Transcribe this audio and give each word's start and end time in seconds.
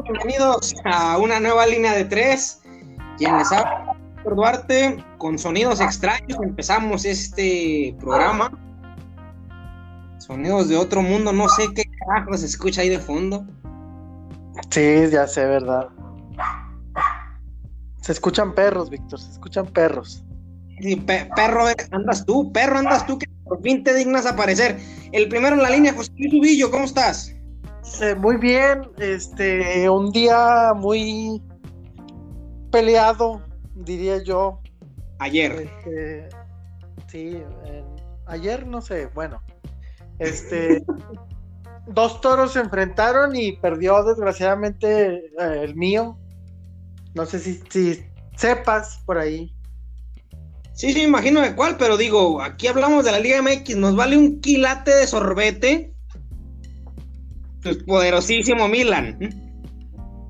bienvenidos 0.00 0.74
a 0.84 1.18
una 1.18 1.38
nueva 1.38 1.66
línea 1.66 1.92
de 1.92 2.04
tres. 2.04 2.62
Quien 3.18 3.36
les 3.36 3.52
habla, 3.52 3.94
Duarte, 4.24 5.04
con 5.18 5.38
sonidos 5.38 5.80
extraños 5.80 6.38
empezamos 6.42 7.04
este 7.04 7.94
programa. 8.00 8.50
Sonidos 10.18 10.68
de 10.68 10.76
otro 10.76 11.02
mundo, 11.02 11.32
no 11.32 11.48
sé 11.48 11.64
qué 11.74 11.84
carajo 11.98 12.36
se 12.38 12.46
escucha 12.46 12.80
ahí 12.80 12.88
de 12.88 12.98
fondo. 12.98 13.44
Sí, 14.70 15.08
ya 15.10 15.26
sé, 15.26 15.44
verdad. 15.44 15.88
Se 18.00 18.12
escuchan 18.12 18.54
perros, 18.54 18.88
Víctor, 18.88 19.20
se 19.20 19.30
escuchan 19.32 19.66
perros. 19.66 20.24
Sí, 20.80 20.96
perro 20.96 21.66
andas 21.90 22.24
tú, 22.24 22.50
perro 22.52 22.78
andas 22.78 23.06
tú, 23.06 23.18
que 23.18 23.26
por 23.44 23.60
fin 23.62 23.84
te 23.84 23.94
dignas 23.94 24.26
aparecer. 24.26 24.78
El 25.12 25.28
primero 25.28 25.54
en 25.54 25.62
la 25.62 25.70
línea, 25.70 25.92
José 25.92 26.12
Luis 26.16 26.32
Ubillo, 26.32 26.70
¿cómo 26.70 26.84
estás? 26.84 27.36
Eh, 28.00 28.14
muy 28.14 28.36
bien, 28.36 28.88
este, 28.98 29.88
un 29.90 30.12
día 30.12 30.72
muy 30.74 31.42
peleado, 32.70 33.42
diría 33.74 34.22
yo. 34.22 34.60
Ayer. 35.18 35.52
Este, 35.52 36.28
sí, 37.08 37.42
ayer 38.26 38.66
no 38.66 38.80
sé, 38.80 39.06
bueno. 39.14 39.42
Este, 40.18 40.84
dos 41.86 42.20
toros 42.20 42.52
se 42.52 42.60
enfrentaron 42.60 43.34
y 43.34 43.52
perdió 43.56 44.04
desgraciadamente 44.04 45.16
eh, 45.16 45.60
el 45.62 45.74
mío. 45.74 46.18
No 47.14 47.26
sé 47.26 47.40
si, 47.40 47.62
si 47.68 48.04
sepas 48.36 49.02
por 49.04 49.18
ahí. 49.18 49.52
Sí, 50.72 50.92
sí, 50.92 51.02
imagino 51.02 51.40
de 51.40 51.54
cuál, 51.54 51.76
pero 51.76 51.96
digo, 51.96 52.40
aquí 52.40 52.68
hablamos 52.68 53.04
de 53.04 53.12
la 53.12 53.18
Liga 53.20 53.42
MX, 53.42 53.76
nos 53.76 53.94
vale 53.94 54.16
un 54.16 54.40
quilate 54.40 54.94
de 54.94 55.06
sorbete 55.06 55.91
pues 57.62 57.78
poderosísimo 57.84 58.68
Milan. 58.68 59.18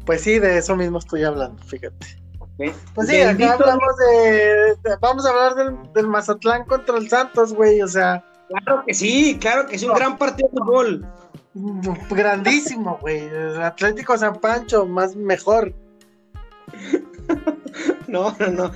Pues 0.05 0.23
sí, 0.23 0.39
de 0.39 0.59
eso 0.59 0.77
mismo 0.77 0.99
estoy 0.99 1.25
hablando, 1.25 1.63
fíjate. 1.65 2.23
Pues 2.95 3.09
sí, 3.09 3.21
acá 3.21 3.55
hablamos 3.55 3.97
de, 3.97 4.77
Vamos 5.01 5.27
a 5.27 5.31
hablar 5.31 5.75
del, 5.95 6.07
Mazatlán 6.07 6.65
contra 6.65 6.99
el 6.99 7.09
Santos, 7.09 7.55
güey, 7.55 7.83
o 7.83 7.89
sea. 7.89 8.25
Claro 8.49 8.85
que 8.87 8.95
sí, 8.95 9.39
claro 9.41 9.67
que 9.67 9.77
es 9.77 9.83
un 9.83 9.95
gran 9.95 10.19
partido 10.19 10.49
de 10.53 10.59
fútbol. 10.59 11.07
Grandísimo, 12.11 12.99
güey. 13.01 13.29
Atlético 13.63 14.17
San 14.17 14.39
Pancho, 14.41 14.87
más 14.87 15.17
mejor. 15.17 15.75
no, 18.09 18.37
no, 18.39 18.49
no. 18.49 18.73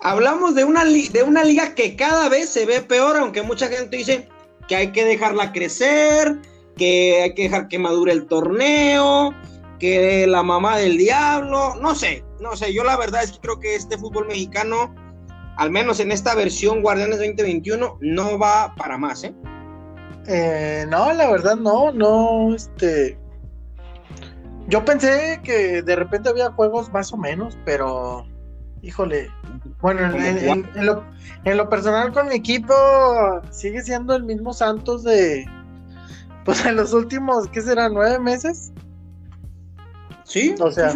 Hablamos 0.00 0.54
de 0.54 0.64
una, 0.64 0.84
de 0.84 1.22
una 1.22 1.44
liga 1.44 1.74
que 1.74 1.96
cada 1.96 2.28
vez 2.28 2.48
se 2.48 2.64
ve 2.64 2.80
peor, 2.80 3.16
aunque 3.16 3.42
mucha 3.42 3.68
gente 3.68 3.96
dice 3.96 4.28
que 4.68 4.76
hay 4.76 4.92
que 4.92 5.04
dejarla 5.04 5.52
crecer, 5.52 6.38
que 6.78 7.20
hay 7.22 7.34
que 7.34 7.42
dejar 7.42 7.68
que 7.68 7.78
madure 7.78 8.12
el 8.12 8.26
torneo, 8.26 9.34
que 9.78 10.26
la 10.26 10.42
mamá 10.42 10.78
del 10.78 10.96
diablo, 10.96 11.74
no 11.76 11.94
sé, 11.94 12.24
no 12.40 12.56
sé, 12.56 12.72
yo 12.72 12.84
la 12.84 12.96
verdad 12.96 13.22
es 13.22 13.32
que 13.32 13.40
creo 13.40 13.60
que 13.60 13.74
este 13.74 13.98
fútbol 13.98 14.26
mexicano, 14.26 14.94
al 15.56 15.70
menos 15.70 16.00
en 16.00 16.10
esta 16.10 16.34
versión 16.34 16.82
Guardianes 16.82 17.18
2021, 17.18 17.98
no 18.00 18.38
va 18.38 18.74
para 18.76 18.96
más, 18.96 19.24
¿eh? 19.24 19.34
¿eh? 20.26 20.86
no, 20.88 21.12
la 21.12 21.30
verdad 21.30 21.56
no, 21.56 21.92
no, 21.92 22.54
este... 22.54 23.18
Yo 24.68 24.84
pensé 24.84 25.40
que 25.42 25.80
de 25.80 25.96
repente 25.96 26.28
había 26.28 26.50
juegos 26.50 26.92
más 26.92 27.12
o 27.12 27.16
menos, 27.16 27.56
pero 27.64 28.26
híjole, 28.82 29.30
bueno, 29.80 30.14
en, 30.14 30.66
lo, 30.84 31.04
en, 31.44 31.56
lo, 31.56 31.68
personal 31.70 32.12
con 32.12 32.28
mi 32.28 32.34
equipo 32.34 32.74
sigue 33.50 33.82
siendo 33.82 34.14
el 34.14 34.24
mismo 34.24 34.52
Santos 34.52 35.04
de, 35.04 35.46
pues 36.48 36.64
en 36.64 36.76
los 36.76 36.94
últimos, 36.94 37.46
¿qué 37.48 37.60
será? 37.60 37.90
¿Nueve 37.90 38.18
meses? 38.18 38.72
Sí, 40.24 40.54
o 40.58 40.70
sea, 40.70 40.94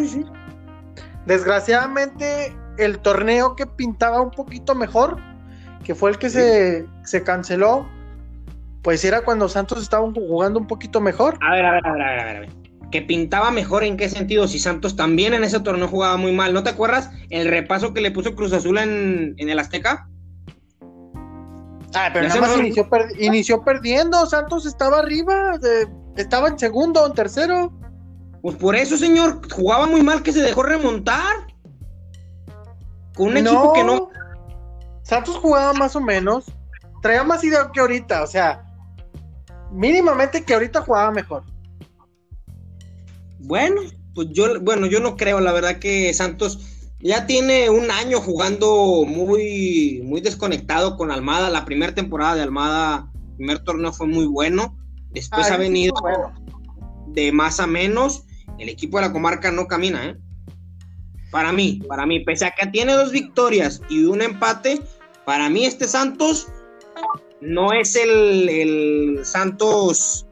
desgraciadamente 1.26 2.56
el 2.78 2.98
torneo 3.00 3.54
que 3.54 3.66
pintaba 3.66 4.22
un 4.22 4.30
poquito 4.30 4.74
mejor, 4.74 5.18
que 5.84 5.94
fue 5.94 6.08
el 6.08 6.16
que 6.16 6.30
se, 6.30 6.86
se, 7.04 7.22
canceló, 7.22 7.86
pues 8.80 9.04
era 9.04 9.20
cuando 9.26 9.46
Santos 9.46 9.82
estaba 9.82 10.10
jugando 10.10 10.58
un 10.58 10.66
poquito 10.66 11.02
mejor. 11.02 11.36
A 11.42 11.52
ver, 11.52 11.66
a 11.66 11.72
ver, 11.72 11.86
a 11.86 11.92
ver, 11.92 12.02
a 12.02 12.24
ver, 12.24 12.36
a 12.36 12.40
ver. 12.40 12.50
¿Que 12.90 13.02
pintaba 13.02 13.50
mejor 13.50 13.84
en 13.84 13.98
qué 13.98 14.08
sentido? 14.08 14.48
Si 14.48 14.58
Santos 14.58 14.96
también 14.96 15.34
en 15.34 15.44
ese 15.44 15.60
torneo 15.60 15.86
jugaba 15.86 16.16
muy 16.16 16.32
mal. 16.32 16.54
¿No 16.54 16.62
te 16.62 16.70
acuerdas 16.70 17.10
el 17.28 17.46
repaso 17.48 17.92
que 17.92 18.00
le 18.00 18.10
puso 18.10 18.34
Cruz 18.34 18.54
Azul 18.54 18.78
en, 18.78 19.34
en 19.36 19.50
el 19.50 19.58
Azteca? 19.58 20.08
Ah, 21.94 22.10
pero 22.12 22.28
nada 22.28 22.40
más 22.40 22.56
inició, 23.18 23.62
perdiendo. 23.62 24.26
Santos 24.26 24.66
estaba 24.66 24.98
arriba, 24.98 25.58
estaba 26.16 26.48
en 26.48 26.58
segundo, 26.58 27.06
en 27.06 27.12
tercero. 27.12 27.72
Pues 28.40 28.56
por 28.56 28.74
eso, 28.74 28.96
señor, 28.96 29.40
jugaba 29.52 29.86
muy 29.86 30.02
mal 30.02 30.22
que 30.22 30.32
se 30.32 30.42
dejó 30.42 30.62
remontar. 30.62 31.46
Con 33.14 33.28
un 33.28 33.36
equipo 33.36 33.72
que 33.74 33.84
no. 33.84 34.08
Santos 35.02 35.36
jugaba 35.36 35.72
más 35.74 35.94
o 35.96 36.00
menos. 36.00 36.46
Traía 37.02 37.24
más 37.24 37.44
idea 37.44 37.70
que 37.72 37.80
ahorita, 37.80 38.22
o 38.22 38.26
sea, 38.26 38.64
mínimamente 39.72 40.44
que 40.44 40.54
ahorita 40.54 40.82
jugaba 40.82 41.10
mejor. 41.10 41.42
Bueno, 43.40 43.80
pues 44.14 44.28
yo, 44.30 44.60
bueno, 44.60 44.86
yo 44.86 45.00
no 45.00 45.16
creo, 45.16 45.40
la 45.40 45.52
verdad 45.52 45.78
que 45.78 46.14
Santos 46.14 46.71
ya 47.02 47.26
tiene 47.26 47.68
un 47.68 47.90
año 47.90 48.20
jugando 48.20 49.04
muy, 49.06 50.00
muy 50.04 50.20
desconectado 50.20 50.96
con 50.96 51.10
Almada. 51.10 51.50
La 51.50 51.64
primera 51.64 51.94
temporada 51.94 52.36
de 52.36 52.42
Almada, 52.42 53.10
el 53.14 53.36
primer 53.36 53.58
torneo 53.64 53.92
fue 53.92 54.06
muy 54.06 54.26
bueno. 54.26 54.78
Después 55.10 55.50
ha 55.50 55.56
venido 55.56 55.92
de 57.08 57.32
más 57.32 57.58
a 57.58 57.66
menos. 57.66 58.24
El 58.58 58.68
equipo 58.68 58.98
de 58.98 59.06
la 59.06 59.12
comarca 59.12 59.50
no 59.50 59.66
camina, 59.66 60.06
¿eh? 60.06 60.16
Para 61.32 61.52
mí, 61.52 61.82
para 61.88 62.06
mí, 62.06 62.20
pese 62.20 62.44
a 62.44 62.52
que 62.52 62.66
tiene 62.68 62.92
dos 62.92 63.10
victorias 63.10 63.80
y 63.88 64.04
un 64.04 64.22
empate, 64.22 64.80
para 65.24 65.48
mí 65.48 65.64
este 65.64 65.88
Santos 65.88 66.46
no 67.40 67.72
es 67.72 67.96
el, 67.96 68.48
el 68.48 69.24
Santos 69.24 70.26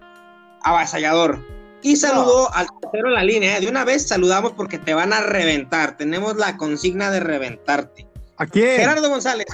avasallador. 0.63 1.45
Y 1.83 1.97
saludó 1.97 2.53
al 2.55 2.67
tercero 2.81 3.09
en 3.09 3.15
la 3.15 3.25
línea. 3.25 3.57
¿eh? 3.57 3.61
De 3.61 3.69
una 3.69 3.85
vez 3.85 4.07
saludamos 4.07 4.53
porque 4.53 4.79
te 4.79 4.95
van 4.95 5.13
a 5.13 5.21
reventar. 5.21 5.97
Tenemos 5.97 6.37
la 6.37 6.57
consigna 6.57 7.11
de 7.11 7.21
reventarte. 7.21 8.07
¿A 8.37 8.47
quién? 8.47 8.77
Gerardo 8.77 9.09
González. 9.09 9.47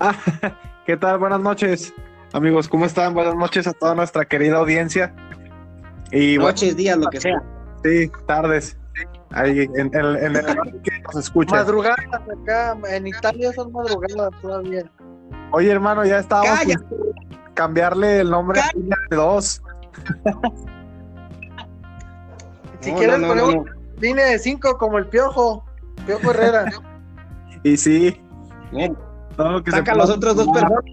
Ah, 0.00 0.14
¿Qué 0.86 0.96
tal? 0.96 1.18
Buenas 1.18 1.40
noches, 1.40 1.94
amigos. 2.32 2.68
¿Cómo 2.68 2.86
están? 2.86 3.14
Buenas 3.14 3.36
noches 3.36 3.66
a 3.66 3.72
toda 3.72 3.94
nuestra 3.94 4.24
querida 4.24 4.56
audiencia. 4.56 5.14
Y, 6.10 6.36
Noches, 6.36 6.76
días, 6.76 6.98
lo 6.98 7.08
que 7.08 7.20
sea. 7.20 7.42
Sí, 7.84 8.10
tardes. 8.26 8.76
Ahí 9.30 9.60
en, 9.76 9.90
el 9.94 10.80
que 10.82 11.00
nos 11.00 11.24
escucha. 11.24 11.56
Madrugadas 11.56 11.98
acá, 12.42 12.76
en 12.90 13.06
Italia 13.06 13.52
son 13.54 13.72
madrugadas 13.72 14.30
todavía. 14.42 14.84
Oye, 15.52 15.70
hermano, 15.70 16.04
ya 16.04 16.18
estábamos 16.18 16.60
cambiarle 17.54 18.20
el 18.20 18.30
nombre 18.30 18.60
a 18.60 18.70
de 18.74 19.16
dos. 19.16 19.62
Si 22.82 22.92
quieres 22.92 23.20
ponemos 23.20 23.66
línea 24.00 24.26
de 24.26 24.38
cinco 24.38 24.76
como 24.76 24.98
el 24.98 25.06
Piojo, 25.06 25.64
Piojo 26.04 26.30
Herrera. 26.32 26.70
y 27.62 27.76
sí. 27.76 28.20
Saca 29.70 29.94
los 29.94 30.10
otros 30.10 30.36
dos 30.36 30.48
perros. 30.48 30.84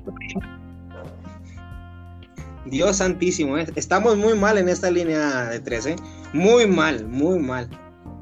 Dios 2.65 2.97
santísimo, 2.97 3.57
¿eh? 3.57 3.67
estamos 3.75 4.15
muy 4.15 4.37
mal 4.37 4.57
en 4.59 4.69
esta 4.69 4.91
línea 4.91 5.45
de 5.45 5.59
tres, 5.59 5.87
¿eh? 5.87 5.95
Muy 6.33 6.67
mal, 6.67 7.05
muy 7.07 7.39
mal. 7.39 7.67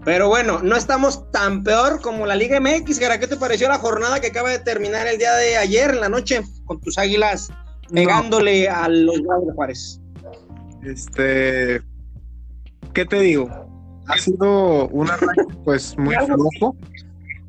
Pero 0.06 0.30
bueno, 0.30 0.60
no 0.64 0.78
estamos 0.78 1.30
tan 1.32 1.64
peor 1.64 2.00
como 2.00 2.26
la 2.26 2.36
Liga 2.36 2.62
MX. 2.62 2.98
¿Qué 2.98 3.28
te 3.28 3.36
pareció 3.36 3.68
la 3.68 3.78
jornada 3.78 4.22
que 4.22 4.28
acaba 4.28 4.50
de 4.50 4.60
terminar 4.60 5.06
el 5.06 5.18
día 5.18 5.36
de 5.36 5.58
ayer 5.58 5.90
en 5.90 6.00
la 6.00 6.08
noche 6.08 6.44
con 6.64 6.80
tus 6.80 6.98
águilas 6.98 7.50
pegándole 7.92 8.70
a 8.70 8.88
los 8.88 9.18
de 9.18 9.54
Juárez? 9.54 10.00
Este, 10.84 11.82
¿qué 12.94 13.06
te 13.06 13.20
digo? 13.20 13.50
Ha 14.08 14.18
sido 14.18 14.88
un 14.90 15.08
pues 15.64 15.98
muy 15.98 16.16
flojo. 16.16 16.76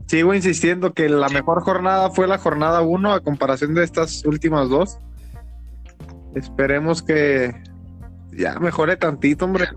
Sigo 0.06 0.34
insistiendo 0.34 0.94
que 0.94 1.08
la 1.08 1.28
mejor 1.28 1.62
jornada 1.62 2.10
fue 2.10 2.26
la 2.26 2.38
jornada 2.38 2.80
1 2.80 3.12
a 3.12 3.20
comparación 3.20 3.74
de 3.74 3.84
estas 3.84 4.24
últimas 4.24 4.68
dos. 4.68 4.98
Esperemos 6.34 7.02
que 7.02 7.54
ya 8.32 8.58
mejore 8.58 8.96
tantito, 8.96 9.44
hombre. 9.44 9.68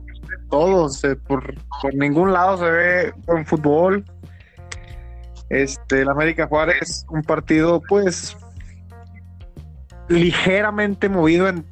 Todos, 0.50 1.02
por, 1.28 1.56
por 1.82 1.96
ningún 1.96 2.34
lado 2.34 2.58
se 2.58 2.70
ve 2.70 3.14
buen 3.26 3.46
fútbol. 3.46 4.06
Este, 5.50 6.02
el 6.02 6.10
América 6.10 6.48
Juárez, 6.48 7.06
un 7.10 7.24
partido 7.24 7.82
pues 7.88 8.38
ligeramente 10.08 11.10
movido 11.10 11.48
en 11.48 11.66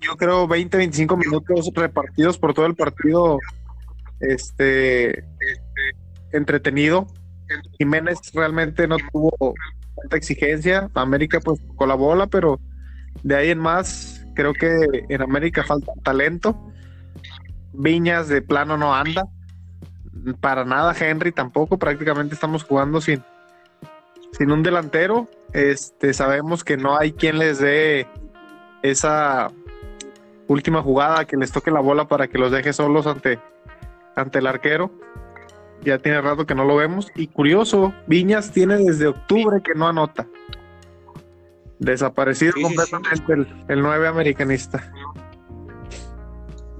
yo 0.00 0.16
creo 0.16 0.48
20, 0.48 0.76
25 0.76 1.16
minutos 1.16 1.70
repartidos 1.74 2.38
por 2.38 2.54
todo 2.54 2.66
el 2.66 2.74
partido, 2.74 3.38
este, 4.20 5.24
entretenido. 6.32 7.06
Jiménez 7.78 8.18
realmente 8.32 8.86
no 8.86 8.96
tuvo 9.12 9.54
tanta 9.96 10.16
exigencia. 10.16 10.90
América 10.94 11.40
pues 11.40 11.60
colabora, 11.76 12.26
pero 12.26 12.60
de 13.22 13.36
ahí 13.36 13.50
en 13.50 13.58
más 13.58 14.24
creo 14.34 14.54
que 14.54 15.04
en 15.08 15.22
América 15.22 15.64
falta 15.64 15.92
talento. 16.02 16.56
Viñas 17.72 18.28
de 18.28 18.42
plano 18.42 18.76
no 18.76 18.94
anda. 18.94 19.24
para 20.40 20.64
nada 20.64 20.94
Henry 20.98 21.32
tampoco, 21.32 21.78
prácticamente 21.78 22.34
estamos 22.34 22.64
jugando 22.64 23.00
sin, 23.00 23.22
sin 24.32 24.50
un 24.50 24.62
delantero. 24.62 25.28
Este, 25.52 26.14
sabemos 26.14 26.64
que 26.64 26.76
no 26.76 26.96
hay 26.96 27.12
quien 27.12 27.38
les 27.38 27.58
dé 27.58 28.06
esa 28.82 29.50
última 30.52 30.82
jugada, 30.82 31.24
que 31.26 31.36
les 31.36 31.52
toque 31.52 31.70
la 31.70 31.80
bola 31.80 32.08
para 32.08 32.26
que 32.26 32.38
los 32.38 32.50
deje 32.50 32.72
solos 32.72 33.06
ante, 33.06 33.38
ante 34.16 34.40
el 34.40 34.46
arquero. 34.46 34.90
Ya 35.82 35.98
tiene 35.98 36.20
rato 36.20 36.44
que 36.44 36.54
no 36.54 36.64
lo 36.64 36.76
vemos. 36.76 37.08
Y 37.14 37.28
curioso, 37.28 37.94
Viñas 38.06 38.50
tiene 38.50 38.76
desde 38.76 39.06
octubre 39.06 39.62
que 39.62 39.74
no 39.74 39.88
anota. 39.88 40.26
Desaparecido 41.78 42.52
Sí, 42.52 42.64
sí, 42.64 42.68
sí. 42.68 42.76
completamente 42.76 43.32
el, 43.32 43.64
el 43.68 43.80
9 43.80 44.08
americanista. 44.08 44.92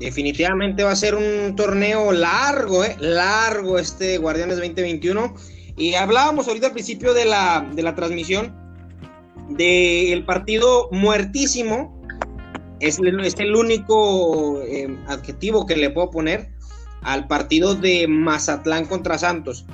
Definitivamente 0.00 0.82
va 0.82 0.92
a 0.92 0.96
ser 0.96 1.14
un 1.14 1.54
torneo 1.56 2.10
largo, 2.12 2.84
¿eh? 2.84 2.96
Largo 2.98 3.78
este 3.78 4.18
Guardianes 4.18 4.56
2021. 4.56 5.34
Y 5.76 5.94
hablábamos 5.94 6.48
ahorita 6.48 6.68
al 6.68 6.72
principio 6.72 7.14
de 7.14 7.24
la, 7.24 7.66
de 7.72 7.82
la 7.82 7.94
transmisión 7.94 8.54
del 9.50 10.24
partido 10.24 10.88
muertísimo. 10.90 11.99
Es, 12.80 12.98
el- 12.98 13.20
es 13.24 13.38
el 13.38 13.54
único 13.54 14.60
eh, 14.62 14.96
adjetivo 15.06 15.66
que 15.66 15.76
le 15.76 15.90
puedo 15.90 16.10
poner 16.10 16.50
al 17.02 17.26
partido 17.26 17.74
de 17.74 18.06
Mazatlán 18.08 18.86
contra 18.86 19.18
Santos. 19.18 19.64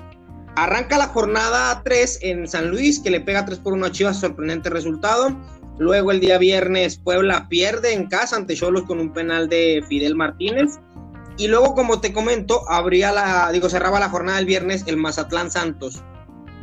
Arranca 0.56 0.97
la 0.99 1.08
jornada 1.08 1.82
3 1.85 2.19
en 2.23 2.49
San 2.49 2.70
Luis, 2.70 3.00
que 3.00 3.11
le 3.11 3.20
pega 3.20 3.44
3 3.44 3.58
por 3.58 3.73
1 3.75 3.87
a 3.87 3.93
Chivas, 3.93 4.20
sorprendente 4.20 4.70
resultado. 4.70 5.37
Luego 5.79 6.11
el 6.11 6.20
día 6.20 6.38
viernes 6.38 6.97
Puebla 6.97 7.47
pierde 7.50 7.93
en 7.93 8.06
casa 8.06 8.37
ante 8.37 8.55
Cholos 8.55 8.85
con 8.85 8.99
un 8.99 9.12
penal 9.12 9.49
de 9.49 9.85
Fidel 9.88 10.14
Martínez. 10.14 10.79
Y 11.37 11.49
luego, 11.49 11.75
como 11.75 12.00
te 12.00 12.14
comento, 12.14 12.62
abría 12.70 13.12
la, 13.12 13.50
digo, 13.53 13.69
cerraba 13.69 14.00
la 14.00 14.08
jornada 14.08 14.38
el 14.38 14.47
viernes 14.47 14.85
el 14.87 14.97
Mazatlán 14.97 15.50
Santos. 15.50 16.03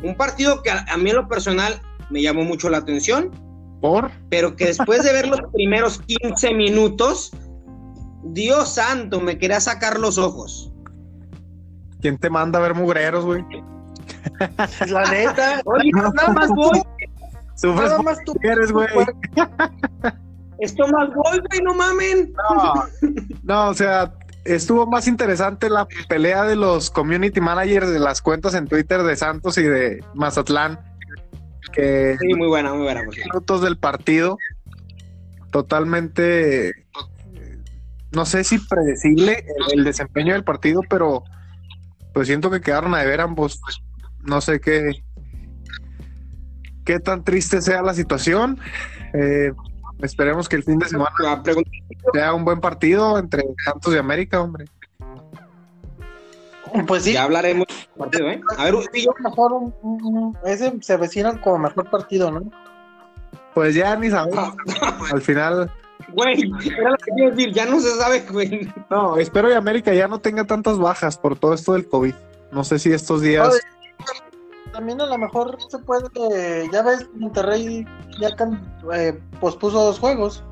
Un 0.02 0.16
partido 0.16 0.62
que 0.62 0.70
a, 0.70 0.84
a 0.88 0.96
mí 0.96 1.10
en 1.10 1.16
lo 1.16 1.28
personal 1.28 1.80
me 2.10 2.20
llamó 2.20 2.42
mucho 2.42 2.68
la 2.68 2.78
atención, 2.78 3.30
¿Por? 3.84 4.10
pero 4.30 4.56
que 4.56 4.68
después 4.68 5.04
de 5.04 5.12
ver 5.12 5.28
los 5.28 5.42
primeros 5.52 6.00
15 6.22 6.54
minutos, 6.54 7.32
Dios 8.22 8.76
santo, 8.76 9.20
me 9.20 9.36
quería 9.36 9.60
sacar 9.60 10.00
los 10.00 10.16
ojos. 10.16 10.72
¿Quién 12.00 12.16
te 12.16 12.30
manda 12.30 12.58
a 12.58 12.62
ver 12.62 12.74
mugreros, 12.74 13.26
güey? 13.26 13.44
La 14.88 15.04
neta, 15.10 15.60
Oye, 15.66 15.90
nada 15.92 16.32
más 16.32 16.48
voy, 16.48 16.80
Sufres 17.56 17.90
nada 17.90 18.02
más 18.02 18.18
tú. 18.24 18.32
porque 18.32 18.48
eres, 18.48 18.72
güey. 18.72 18.88
esto 20.60 20.88
más 20.88 21.10
voy, 21.14 21.42
güey, 21.50 21.60
no 21.62 21.74
mamen. 21.74 22.32
No, 22.32 22.84
no, 23.42 23.68
o 23.68 23.74
sea, 23.74 24.14
estuvo 24.46 24.86
más 24.86 25.06
interesante 25.06 25.68
la 25.68 25.86
pelea 26.08 26.44
de 26.44 26.56
los 26.56 26.90
community 26.90 27.42
managers 27.42 27.90
de 27.90 27.98
las 27.98 28.22
cuentas 28.22 28.54
en 28.54 28.66
Twitter 28.66 29.02
de 29.02 29.14
Santos 29.14 29.58
y 29.58 29.64
de 29.64 30.02
Mazatlán 30.14 30.80
que 31.74 32.16
Sí, 32.20 32.34
muy 32.34 32.48
buena, 32.48 32.72
muy 32.72 32.82
buena. 32.84 33.02
minutos 33.02 33.62
del 33.62 33.76
partido. 33.78 34.38
Totalmente, 35.50 36.72
no 38.12 38.26
sé 38.26 38.42
si 38.44 38.58
predecible 38.58 39.44
el, 39.72 39.78
el 39.80 39.84
desempeño 39.84 40.32
del 40.32 40.44
partido, 40.44 40.80
pero 40.88 41.22
pues 42.12 42.26
siento 42.26 42.50
que 42.50 42.60
quedaron 42.60 42.94
a 42.94 43.00
deber 43.00 43.20
ambos. 43.20 43.60
No 44.22 44.40
sé 44.40 44.60
qué, 44.60 45.04
qué 46.84 47.00
tan 47.00 47.24
triste 47.24 47.60
sea 47.60 47.82
la 47.82 47.94
situación. 47.94 48.58
Eh, 49.12 49.52
esperemos 50.02 50.48
que 50.48 50.56
el 50.56 50.64
fin 50.64 50.78
de 50.78 50.88
semana 50.88 51.10
sea 52.12 52.34
un 52.34 52.44
buen 52.44 52.60
partido 52.60 53.18
entre 53.18 53.44
Santos 53.64 53.94
y 53.94 53.98
América, 53.98 54.40
hombre. 54.40 54.64
Pues 56.86 57.04
sí, 57.04 57.12
Ya 57.12 57.24
hablaremos 57.24 57.66
del 57.68 57.86
partido, 57.98 58.30
¿eh? 58.30 58.40
A 58.58 58.64
ver, 58.64 58.74
Udillo, 58.74 59.14
mejor 59.20 59.52
un, 59.52 59.74
un- 59.82 60.04
un- 60.04 60.36
ese 60.44 60.72
se 60.80 60.92
avecinan 60.94 61.38
como 61.38 61.58
mejor 61.58 61.88
partido, 61.90 62.30
¿no? 62.30 62.50
Pues 63.54 63.74
ya 63.74 63.94
ni 63.96 64.10
sabemos. 64.10 64.54
Al 65.12 65.22
final, 65.22 65.70
güey, 66.12 66.50
era 66.76 66.90
lo 66.90 66.96
que 66.96 67.10
quiero 67.14 67.30
decir, 67.30 67.52
ya 67.54 67.66
no 67.66 67.80
se 67.80 67.90
sabe, 67.96 68.24
güey. 68.30 68.68
no, 68.90 69.16
espero 69.18 69.48
que 69.48 69.54
América 69.54 69.94
ya 69.94 70.08
no 70.08 70.18
tenga 70.18 70.44
tantas 70.44 70.78
bajas 70.78 71.16
por 71.16 71.38
todo 71.38 71.54
esto 71.54 71.72
del 71.74 71.88
COVID. 71.88 72.14
No 72.50 72.64
sé 72.64 72.78
si 72.80 72.92
estos 72.92 73.20
días. 73.20 73.48
Oye, 73.48 73.60
También 74.72 75.00
a 75.00 75.06
lo 75.06 75.18
mejor 75.18 75.56
se 75.68 75.78
puede, 75.78 76.08
ya 76.72 76.82
ves, 76.82 77.08
Monterrey 77.14 77.86
ya 78.20 78.34
can- 78.34 78.76
eh, 78.92 79.16
pospuso 79.40 79.80
dos 79.84 80.00
juegos. 80.00 80.42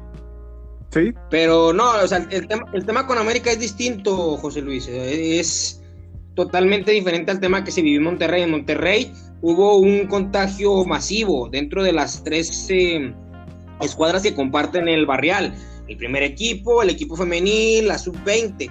Sí, 0.91 1.13
Pero 1.31 1.73
no, 1.73 1.91
o 1.91 2.07
sea, 2.07 2.19
el 2.31 2.47
tema, 2.47 2.65
el 2.73 2.85
tema 2.87 3.07
con 3.07 3.19
América 3.19 3.51
es 3.51 3.59
distinto, 3.59 4.37
José 4.37 4.61
Luis. 4.61 4.87
eh, 4.89 5.41
Es 5.41 5.82
totalmente 6.35 6.93
diferente 6.93 7.31
al 7.31 7.41
tema 7.41 7.65
que 7.65 7.71
se 7.71 7.83
vivió 7.83 7.99
en 7.99 8.05
Monterrey. 8.05 8.43
En 8.43 8.51
Monterrey 8.51 9.13
hubo 9.41 9.77
un 9.79 10.07
contagio 10.07 10.85
masivo 10.85 11.49
dentro 11.49 11.83
de 11.83 11.93
las 11.93 12.25
tres 12.25 12.67
eh, 12.71 13.15
escuadras 13.81 14.23
que 14.23 14.35
comparten 14.35 14.89
el 14.89 15.07
barrial. 15.07 15.55
El 15.89 15.97
primer 15.97 16.23
equipo, 16.23 16.83
el 16.83 16.91
equipo 16.91 17.17
femenil, 17.17 17.89
la 17.89 17.99
sub-20. 17.99 18.71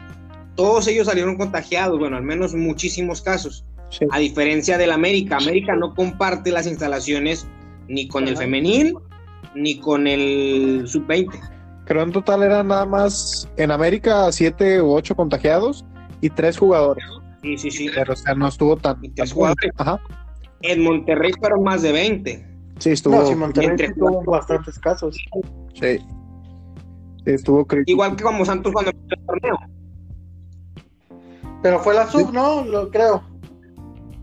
Todos 0.55 0.87
ellos 0.87 1.07
salieron 1.07 1.37
contagiados, 1.37 1.99
bueno, 1.99 2.17
al 2.17 2.23
menos 2.23 2.53
muchísimos 2.53 3.21
casos. 3.21 3.65
sí. 3.89 4.05
A 4.11 4.19
diferencia 4.19 4.77
del 4.77 4.91
América, 4.91 5.37
América 5.37 5.75
no 5.75 5.93
comparte 5.93 6.51
las 6.51 6.67
instalaciones 6.67 7.47
ni 7.87 8.07
con 8.07 8.27
el 8.27 8.37
femenil 8.37 8.95
ni 9.55 9.79
con 9.79 10.07
el 10.07 10.83
sub-20. 10.87 11.39
Creo 11.85 12.03
en 12.03 12.11
total 12.11 12.43
eran 12.43 12.67
nada 12.67 12.85
más 12.85 13.49
en 13.57 13.71
América 13.71 14.31
siete 14.31 14.81
u 14.81 14.91
ocho 14.93 15.15
contagiados 15.15 15.83
y 16.21 16.29
tres 16.29 16.57
jugadores. 16.57 17.03
Sí, 17.41 17.57
sí, 17.57 17.71
sí. 17.71 17.89
Pero 17.93 18.13
o 18.13 18.15
sea, 18.15 18.33
no 18.35 18.47
estuvo 18.47 18.77
tan. 18.77 19.01
Ajá. 19.77 19.99
En 20.61 20.83
Monterrey 20.83 21.31
fueron 21.39 21.63
más 21.63 21.81
de 21.81 21.91
20. 21.91 22.47
Sí, 22.79 22.91
estuvo. 22.91 23.15
No, 23.15 23.25
si 23.25 23.35
Monterrey 23.35 23.69
entre- 23.69 23.87
sí 23.87 23.93
tuvo 23.97 24.23
bastantes 24.23 24.77
casos. 24.79 25.17
sí. 25.79 25.99
Sí, 27.23 27.31
estuvo 27.33 27.65
crítico. 27.65 27.91
Igual 27.91 28.15
que 28.15 28.23
como 28.23 28.43
Santos 28.43 28.73
cuando 28.73 28.89
empezó 28.91 29.21
el 29.21 29.25
torneo. 29.27 29.57
Pero 31.61 31.79
fue 31.79 31.93
la 31.93 32.07
sub, 32.07 32.33
¿no? 32.33 32.63
Lo 32.65 32.89
creo. 32.89 33.23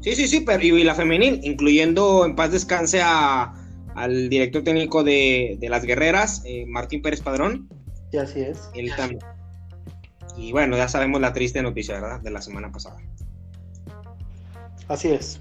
Sí, 0.01 0.15
sí, 0.17 0.27
sí, 0.27 0.41
pero 0.41 0.63
y 0.63 0.83
la 0.83 0.95
femenil, 0.95 1.41
incluyendo 1.45 2.25
en 2.25 2.35
paz 2.35 2.51
descanse 2.51 3.01
a, 3.03 3.55
al 3.95 4.29
director 4.29 4.63
técnico 4.65 5.05
de, 5.05 5.57
de 5.61 5.69
las 5.69 5.85
guerreras, 5.85 6.43
eh, 6.45 6.67
Martín 6.67 7.03
Pérez 7.03 7.21
Padrón. 7.21 7.69
Y 8.13 8.17
así 8.17 8.41
es. 8.41 8.69
Él 8.75 8.91
también. 8.97 9.21
Y 10.37 10.53
bueno, 10.53 10.77
ya 10.77 10.89
sabemos 10.89 11.21
la 11.21 11.33
triste 11.33 11.63
noticia, 11.63 11.95
¿verdad? 12.01 12.21
De 12.21 12.31
la 12.31 12.41
semana 12.41 12.71
pasada. 12.73 12.97
Así 14.89 15.09
es. 15.09 15.41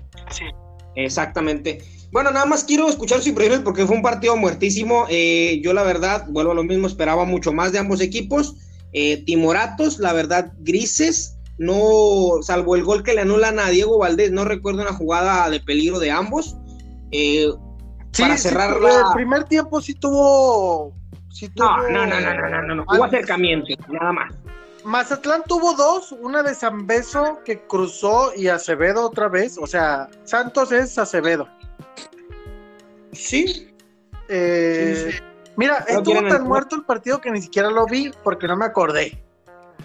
Exactamente. 0.95 1.81
Bueno, 2.11 2.31
nada 2.31 2.45
más 2.45 2.63
quiero 2.63 2.87
escuchar 2.89 3.19
sus 3.19 3.27
impresiones 3.27 3.61
porque 3.63 3.85
fue 3.85 3.95
un 3.95 4.01
partido 4.01 4.35
muertísimo. 4.37 5.05
Eh, 5.09 5.59
yo 5.63 5.73
la 5.73 5.83
verdad, 5.83 6.25
vuelvo 6.29 6.51
a 6.51 6.55
lo 6.55 6.63
mismo, 6.63 6.87
esperaba 6.87 7.25
mucho 7.25 7.51
más 7.53 7.71
de 7.71 7.79
ambos 7.79 8.01
equipos. 8.01 8.55
Eh, 8.93 9.23
timoratos, 9.25 9.99
la 9.99 10.13
verdad, 10.13 10.53
grises. 10.59 11.35
No, 11.59 12.41
salvo 12.41 12.75
el 12.75 12.83
gol 12.83 13.03
que 13.03 13.13
le 13.13 13.21
anulan 13.21 13.59
a 13.59 13.69
Diego 13.69 13.97
Valdés, 13.97 14.31
no 14.31 14.45
recuerdo 14.45 14.81
una 14.83 14.93
jugada 14.93 15.49
de 15.49 15.59
peligro 15.59 15.99
de 15.99 16.11
ambos. 16.11 16.55
Eh, 17.11 17.49
Sí, 18.13 18.23
Para 18.23 18.37
cerrar 18.37 18.79
la- 18.81 18.89
el 18.89 19.03
primer 19.13 19.43
tiempo 19.43 19.79
sí 19.79 19.93
tuvo. 19.93 20.91
Sí 21.29 21.49
tuvo 21.49 21.67
no, 21.67 22.05
no, 22.05 22.07
no, 22.07 22.19
no, 22.19 22.33
no, 22.33 22.49
no, 22.49 22.61
no, 22.63 22.75
no. 22.75 22.83
Hubo 22.83 23.03
acercamiento, 23.03 23.67
nada 23.91 24.11
más. 24.11 24.33
Mazatlán 24.87 25.43
tuvo 25.47 25.73
dos, 25.75 26.11
una 26.13 26.41
de 26.43 26.55
San 26.55 26.87
Beso 26.87 27.39
que 27.45 27.61
cruzó 27.67 28.31
y 28.35 28.47
Acevedo 28.47 29.05
otra 29.05 29.27
vez. 29.27 29.57
O 29.59 29.67
sea, 29.67 30.09
Santos 30.23 30.71
es 30.71 30.97
Acevedo. 30.97 31.47
Sí, 33.11 33.73
Eh, 34.29 35.17
Mira, 35.55 35.85
No 35.89 35.97
estuvo 35.99 36.19
tan 36.27 36.41
el- 36.41 36.43
muerto 36.43 36.75
el 36.75 36.83
partido 36.83 37.19
que 37.19 37.31
ni 37.31 37.41
siquiera 37.41 37.69
lo 37.69 37.85
vi 37.85 38.11
porque 38.23 38.47
no 38.47 38.55
me 38.57 38.65
acordé. 38.65 39.17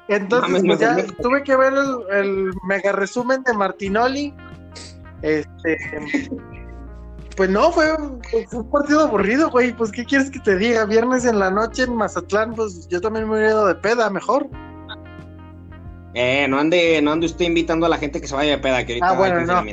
Entonces, 0.07 0.63
pues 0.65 0.79
ya 0.79 0.95
no. 0.95 1.03
tuve 1.21 1.43
que 1.43 1.55
ver 1.55 1.73
el, 1.73 1.95
el 2.11 2.51
mega 2.67 2.91
resumen 2.91 3.43
de 3.43 3.53
Martinoli. 3.53 4.33
Este, 5.21 5.77
pues 7.35 7.49
no, 7.49 7.71
fue, 7.71 7.85
fue 8.49 8.59
un 8.59 8.69
partido 8.69 9.01
aburrido, 9.01 9.49
güey. 9.49 9.73
Pues, 9.73 9.91
¿qué 9.91 10.05
quieres 10.05 10.29
que 10.29 10.39
te 10.39 10.55
diga? 10.55 10.85
Viernes 10.85 11.25
en 11.25 11.39
la 11.39 11.49
noche 11.51 11.83
en 11.83 11.95
Mazatlán, 11.95 12.53
pues 12.53 12.87
yo 12.87 13.01
también 13.01 13.27
me 13.27 13.33
hubiera 13.35 13.49
ido 13.51 13.67
de 13.67 13.75
peda, 13.75 14.09
mejor. 14.09 14.47
eh, 16.13 16.47
no 16.47 16.59
ande, 16.59 17.01
no 17.01 17.11
ande 17.11 17.25
usted 17.25 17.45
invitando 17.45 17.85
a 17.85 17.89
la 17.89 17.97
gente 17.97 18.21
que 18.21 18.27
se 18.27 18.35
vaya 18.35 18.51
de 18.51 18.57
peda, 18.59 18.85
que 18.85 18.93
ahorita 18.93 19.09
Ah, 19.09 19.13
bueno, 19.13 19.41
no. 19.41 19.63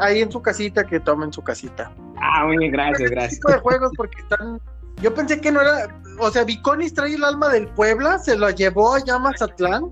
Ahí 0.00 0.22
en 0.22 0.32
su 0.32 0.40
casita, 0.40 0.84
que 0.84 1.00
tomen 1.00 1.32
su 1.32 1.42
casita. 1.42 1.92
Ah, 2.20 2.46
muy 2.46 2.56
bien, 2.58 2.72
gracias, 2.72 3.10
gracias. 3.10 3.40
tipo 3.40 3.52
de 3.52 3.58
juegos 3.58 3.90
porque 3.96 4.20
están. 4.20 4.60
Yo 5.00 5.12
pensé 5.14 5.40
que 5.40 5.50
no 5.52 5.60
era. 5.60 5.88
O 6.18 6.30
sea, 6.30 6.44
Viconis 6.44 6.94
trae 6.94 7.14
el 7.14 7.24
alma 7.24 7.48
del 7.48 7.66
Puebla, 7.68 8.18
se 8.18 8.36
lo 8.36 8.48
llevó 8.50 8.94
allá 8.94 9.16
a 9.16 9.18
Mazatlán. 9.18 9.90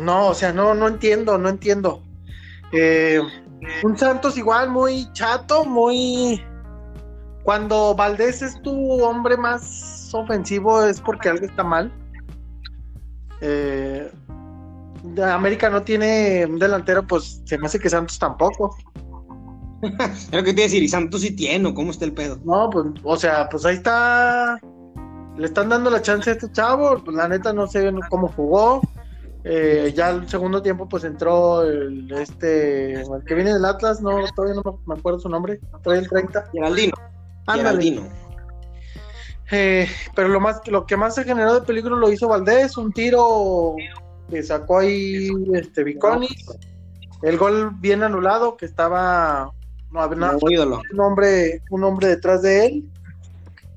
No, 0.00 0.28
o 0.28 0.34
sea, 0.34 0.52
no, 0.52 0.74
no 0.74 0.86
entiendo, 0.88 1.36
no 1.38 1.48
entiendo. 1.48 2.02
Eh, 2.72 3.20
un 3.82 3.96
Santos 3.96 4.36
igual 4.36 4.70
muy 4.70 5.10
chato, 5.12 5.64
muy. 5.64 6.42
Cuando 7.42 7.94
Valdés 7.94 8.42
es 8.42 8.60
tu 8.62 9.02
hombre 9.02 9.36
más 9.36 10.10
ofensivo 10.12 10.82
es 10.84 11.00
porque 11.00 11.28
algo 11.28 11.46
está 11.46 11.64
mal. 11.64 11.92
Eh, 13.40 14.10
América 15.22 15.70
no 15.70 15.82
tiene 15.82 16.46
un 16.46 16.58
delantero, 16.58 17.06
pues 17.06 17.42
se 17.44 17.58
me 17.58 17.66
hace 17.66 17.78
que 17.78 17.88
Santos 17.88 18.18
tampoco. 18.18 18.76
lo 19.80 20.42
que 20.42 20.52
te 20.52 20.60
iba 20.60 20.60
a 20.60 20.64
decir, 20.64 20.82
¿y 20.82 20.88
Santos 20.88 21.22
sí 21.22 21.34
tiene 21.34 21.68
o 21.68 21.74
cómo 21.74 21.90
está 21.90 22.04
el 22.04 22.12
pedo? 22.12 22.38
No, 22.44 22.68
pues, 22.70 22.86
o 23.02 23.16
sea, 23.16 23.48
pues 23.48 23.64
ahí 23.64 23.76
está. 23.76 24.58
Le 25.36 25.46
están 25.46 25.70
dando 25.70 25.88
la 25.88 26.02
chance 26.02 26.28
a 26.28 26.32
este 26.34 26.52
chavo, 26.52 27.02
pues 27.02 27.16
la 27.16 27.28
neta 27.28 27.52
no 27.52 27.66
sé 27.66 27.90
cómo 28.10 28.28
jugó. 28.28 28.82
Eh, 29.44 29.92
ya 29.96 30.10
el 30.10 30.28
segundo 30.28 30.62
tiempo, 30.62 30.88
pues 30.88 31.04
entró 31.04 31.62
el, 31.62 32.10
este, 32.12 33.00
el 33.00 33.24
que 33.26 33.34
viene 33.34 33.54
del 33.54 33.64
Atlas, 33.64 34.02
no, 34.02 34.18
todavía 34.34 34.60
no 34.62 34.80
me 34.86 34.94
acuerdo 34.94 35.20
su 35.20 35.28
nombre, 35.28 35.60
trae 35.82 35.98
el 35.98 36.08
30. 36.08 36.50
Geraldino. 36.52 36.94
Geraldino. 37.48 38.02
Eh, 39.50 39.88
pero 40.14 40.28
lo 40.28 40.40
más, 40.40 40.60
lo 40.68 40.86
que 40.86 40.96
más 40.96 41.14
se 41.14 41.24
generó 41.24 41.54
de 41.54 41.62
peligro 41.62 41.96
lo 41.96 42.12
hizo 42.12 42.28
Valdés, 42.28 42.76
un 42.76 42.92
tiro 42.92 43.74
que 44.28 44.42
sacó 44.42 44.78
ahí 44.78 45.28
este 45.54 45.82
Viconis, 45.82 46.46
el 47.22 47.36
gol 47.36 47.72
bien 47.80 48.02
anulado 48.02 48.56
que 48.56 48.66
estaba 48.66 49.52
no, 49.90 50.38
ídolo. 50.48 50.82
un 50.92 51.00
hombre, 51.00 51.62
un 51.70 51.82
hombre 51.84 52.08
detrás 52.08 52.42
de 52.42 52.66
él. 52.66 52.84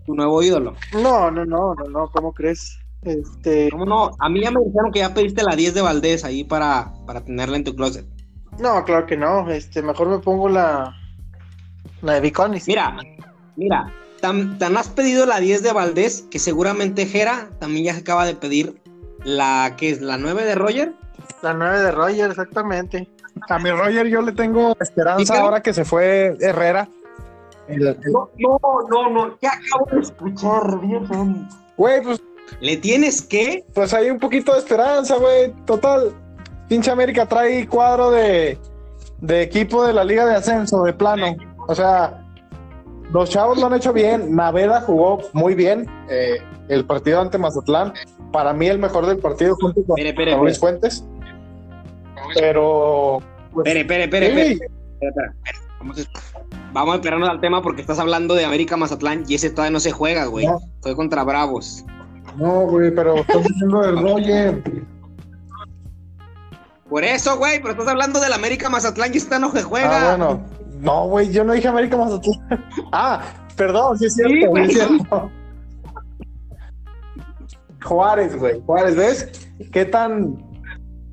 Tu 0.06 0.14
nuevo 0.14 0.44
ídolo. 0.44 0.76
No, 0.94 1.32
no, 1.32 1.46
no, 1.46 1.74
no, 1.74 1.86
no, 1.90 2.12
¿cómo 2.12 2.34
crees? 2.34 2.78
Este... 3.06 3.70
¿Cómo 3.72 3.86
no? 3.86 4.12
A 4.20 4.30
mí 4.30 4.42
ya 4.42 4.52
me 4.52 4.62
dijeron 4.64 4.92
que 4.92 5.00
ya 5.00 5.14
pediste 5.14 5.44
la 5.44 5.56
10 5.56 5.74
de 5.74 5.82
Valdés 5.82 6.24
ahí 6.24 6.44
para, 6.44 6.94
para 7.06 7.24
tenerla 7.24 7.58
en 7.58 7.64
tu 7.64 7.76
closet. 7.76 8.06
No, 8.60 8.84
claro 8.84 9.06
que 9.06 9.18
no. 9.18 9.50
Este, 9.50 9.82
mejor 9.82 10.08
me 10.08 10.20
pongo 10.20 10.50
la, 10.50 10.96
la 12.02 12.14
de 12.14 12.22
Viconis. 12.22 12.68
Mira, 12.68 12.98
mira, 13.56 13.92
tan, 14.22 14.58
tan, 14.58 14.78
has 14.78 14.90
pedido 14.90 15.26
la 15.26 15.40
10 15.40 15.64
de 15.64 15.74
Valdés 15.74 16.28
que 16.30 16.40
seguramente 16.40 17.06
Jera 17.06 17.50
también 17.60 17.86
ya 17.86 17.96
acaba 17.96 18.26
de 18.26 18.36
pedir 18.36 18.82
la 19.24 19.76
que 19.78 19.90
es 19.90 20.02
la 20.02 20.18
9 20.18 20.46
de 20.46 20.56
Roger. 20.56 20.94
La 21.42 21.54
9 21.54 21.80
de 21.80 21.92
Roger, 21.92 22.30
exactamente. 22.30 23.10
A 23.50 23.60
mi 23.60 23.72
Roger 23.72 24.08
yo 24.08 24.22
le 24.22 24.32
tengo 24.32 24.76
esperanza 24.80 25.40
ahora 25.40 25.62
que 25.62 25.74
se 25.74 25.84
fue 25.84 26.38
Herrera. 26.40 26.88
No, 27.68 28.30
no, 28.38 28.60
no, 28.90 29.10
no, 29.10 29.38
ya 29.42 29.52
acabo 29.54 29.88
de 29.92 30.02
escuchar, 30.02 30.80
bien. 30.82 31.48
Güey, 31.78 32.04
pues 32.04 32.22
¿Le 32.60 32.78
tienes 32.78 33.22
que? 33.22 33.66
Pues 33.74 33.94
hay 33.94 34.10
un 34.10 34.20
poquito 34.20 34.54
de 34.54 34.60
esperanza, 34.60 35.18
güey. 35.18 35.54
Total. 35.66 36.14
Pinche 36.68 36.92
América 36.92 37.26
trae 37.26 37.68
cuadro 37.68 38.12
de, 38.12 38.58
de 39.22 39.42
equipo 39.42 39.86
de 39.86 39.94
la 39.94 40.04
Liga 40.04 40.26
de 40.26 40.36
Ascenso, 40.36 40.84
de 40.84 40.94
plano. 40.94 41.36
O 41.68 41.76
sea, 41.76 42.24
los 43.12 43.30
chavos 43.30 43.60
lo 43.60 43.68
han 43.68 43.76
hecho 43.76 43.94
bien. 43.94 44.36
Naveda 44.36 44.82
jugó 44.82 45.20
muy 45.34 45.56
bien 45.56 45.88
eh, 46.10 46.38
el 46.68 46.86
partido 46.86 47.22
ante 47.22 47.38
Mazatlán. 47.38 47.94
Para 48.32 48.54
mí, 48.54 48.68
el 48.68 48.80
mejor 48.80 49.06
del 49.06 49.18
partido 49.18 49.56
junto 49.56 49.84
con, 49.84 49.98
Luis 50.42 50.60
Fuentes. 50.60 51.06
Pero. 52.34 53.20
Pues, 53.54 53.68
espere, 53.68 54.06
espere, 54.06 54.28
espere. 54.28 54.60
Vamos, 55.80 56.10
vamos 56.72 56.94
a 56.94 56.96
esperarnos 56.96 57.30
al 57.30 57.40
tema 57.40 57.62
porque 57.62 57.82
estás 57.82 58.00
hablando 58.00 58.34
de 58.34 58.46
América 58.46 58.78
Mazatlán 58.78 59.26
y 59.28 59.36
ese 59.36 59.50
todavía 59.50 59.72
no 59.72 59.80
se 59.80 59.92
juega, 59.92 60.26
güey. 60.26 60.48
Fue 60.82 60.96
contra 60.96 61.24
Bravos. 61.24 61.86
No, 62.38 62.68
güey, 62.68 62.94
pero 62.94 63.16
estás 63.16 63.44
diciendo 63.44 63.82
del 63.82 64.02
Roger. 64.02 64.64
Por 66.90 67.04
eso, 67.04 67.38
güey, 67.38 67.60
pero 67.60 67.72
estás 67.72 67.88
hablando 67.88 68.20
del 68.20 68.34
América 68.34 68.70
Mazatlán 68.70 69.14
y 69.14 69.18
está 69.18 69.40
no 69.40 69.52
se 69.52 69.64
juega. 69.64 70.14
Ah, 70.14 70.16
bueno. 70.16 70.46
No, 70.80 71.08
güey, 71.08 71.32
yo 71.32 71.44
no 71.44 71.54
dije 71.54 71.68
América 71.68 71.98
Mazatlán. 71.98 72.66
Ah, 72.92 73.22
perdón, 73.56 73.98
sí 73.98 74.06
es 74.06 74.16
cierto, 74.16 74.56
sí, 74.56 74.62
es 74.62 74.74
cierto. 74.74 75.32
Juárez, 77.84 78.38
güey. 78.38 78.62
Juárez, 78.66 78.96
¿ves? 78.96 79.50
¿Qué 79.72 79.86
tan. 79.86 80.38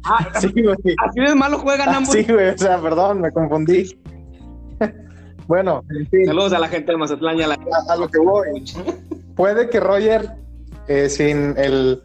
Ah, 0.04 0.28
sí, 0.38 0.52
güey. 0.52 0.76
Así 1.06 1.20
de 1.20 1.34
malo 1.34 1.58
juegan 1.58 1.88
ambos. 1.88 2.12
Sí, 2.12 2.24
güey, 2.24 2.50
o 2.50 2.58
sea, 2.58 2.80
perdón, 2.80 3.20
me 3.20 3.32
confundí. 3.32 3.98
bueno, 5.46 5.82
en 5.90 6.06
fin. 6.08 6.26
Saludos 6.26 6.52
a 6.52 6.58
la 6.58 6.68
gente 6.68 6.92
de 6.92 6.98
Mazatlán 6.98 7.38
y 7.38 7.42
a 7.42 7.48
la. 7.48 7.54
A, 7.54 7.92
a 7.92 7.96
lo 7.96 8.08
que 8.08 8.18
voy. 8.18 8.64
Puede 9.34 9.68
que 9.70 9.80
Roger 9.80 10.40
eh, 10.90 11.08
sin 11.08 11.54
el, 11.56 12.02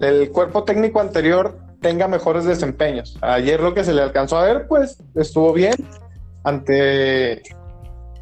el 0.00 0.30
cuerpo 0.30 0.64
técnico 0.64 1.02
anterior 1.02 1.58
tenga 1.82 2.08
mejores 2.08 2.46
desempeños. 2.46 3.18
Ayer 3.20 3.60
lo 3.60 3.74
que 3.74 3.84
se 3.84 3.92
le 3.92 4.00
alcanzó 4.00 4.38
a 4.38 4.44
ver, 4.44 4.66
pues 4.66 5.02
estuvo 5.14 5.52
bien 5.52 5.74
ante, 6.42 7.42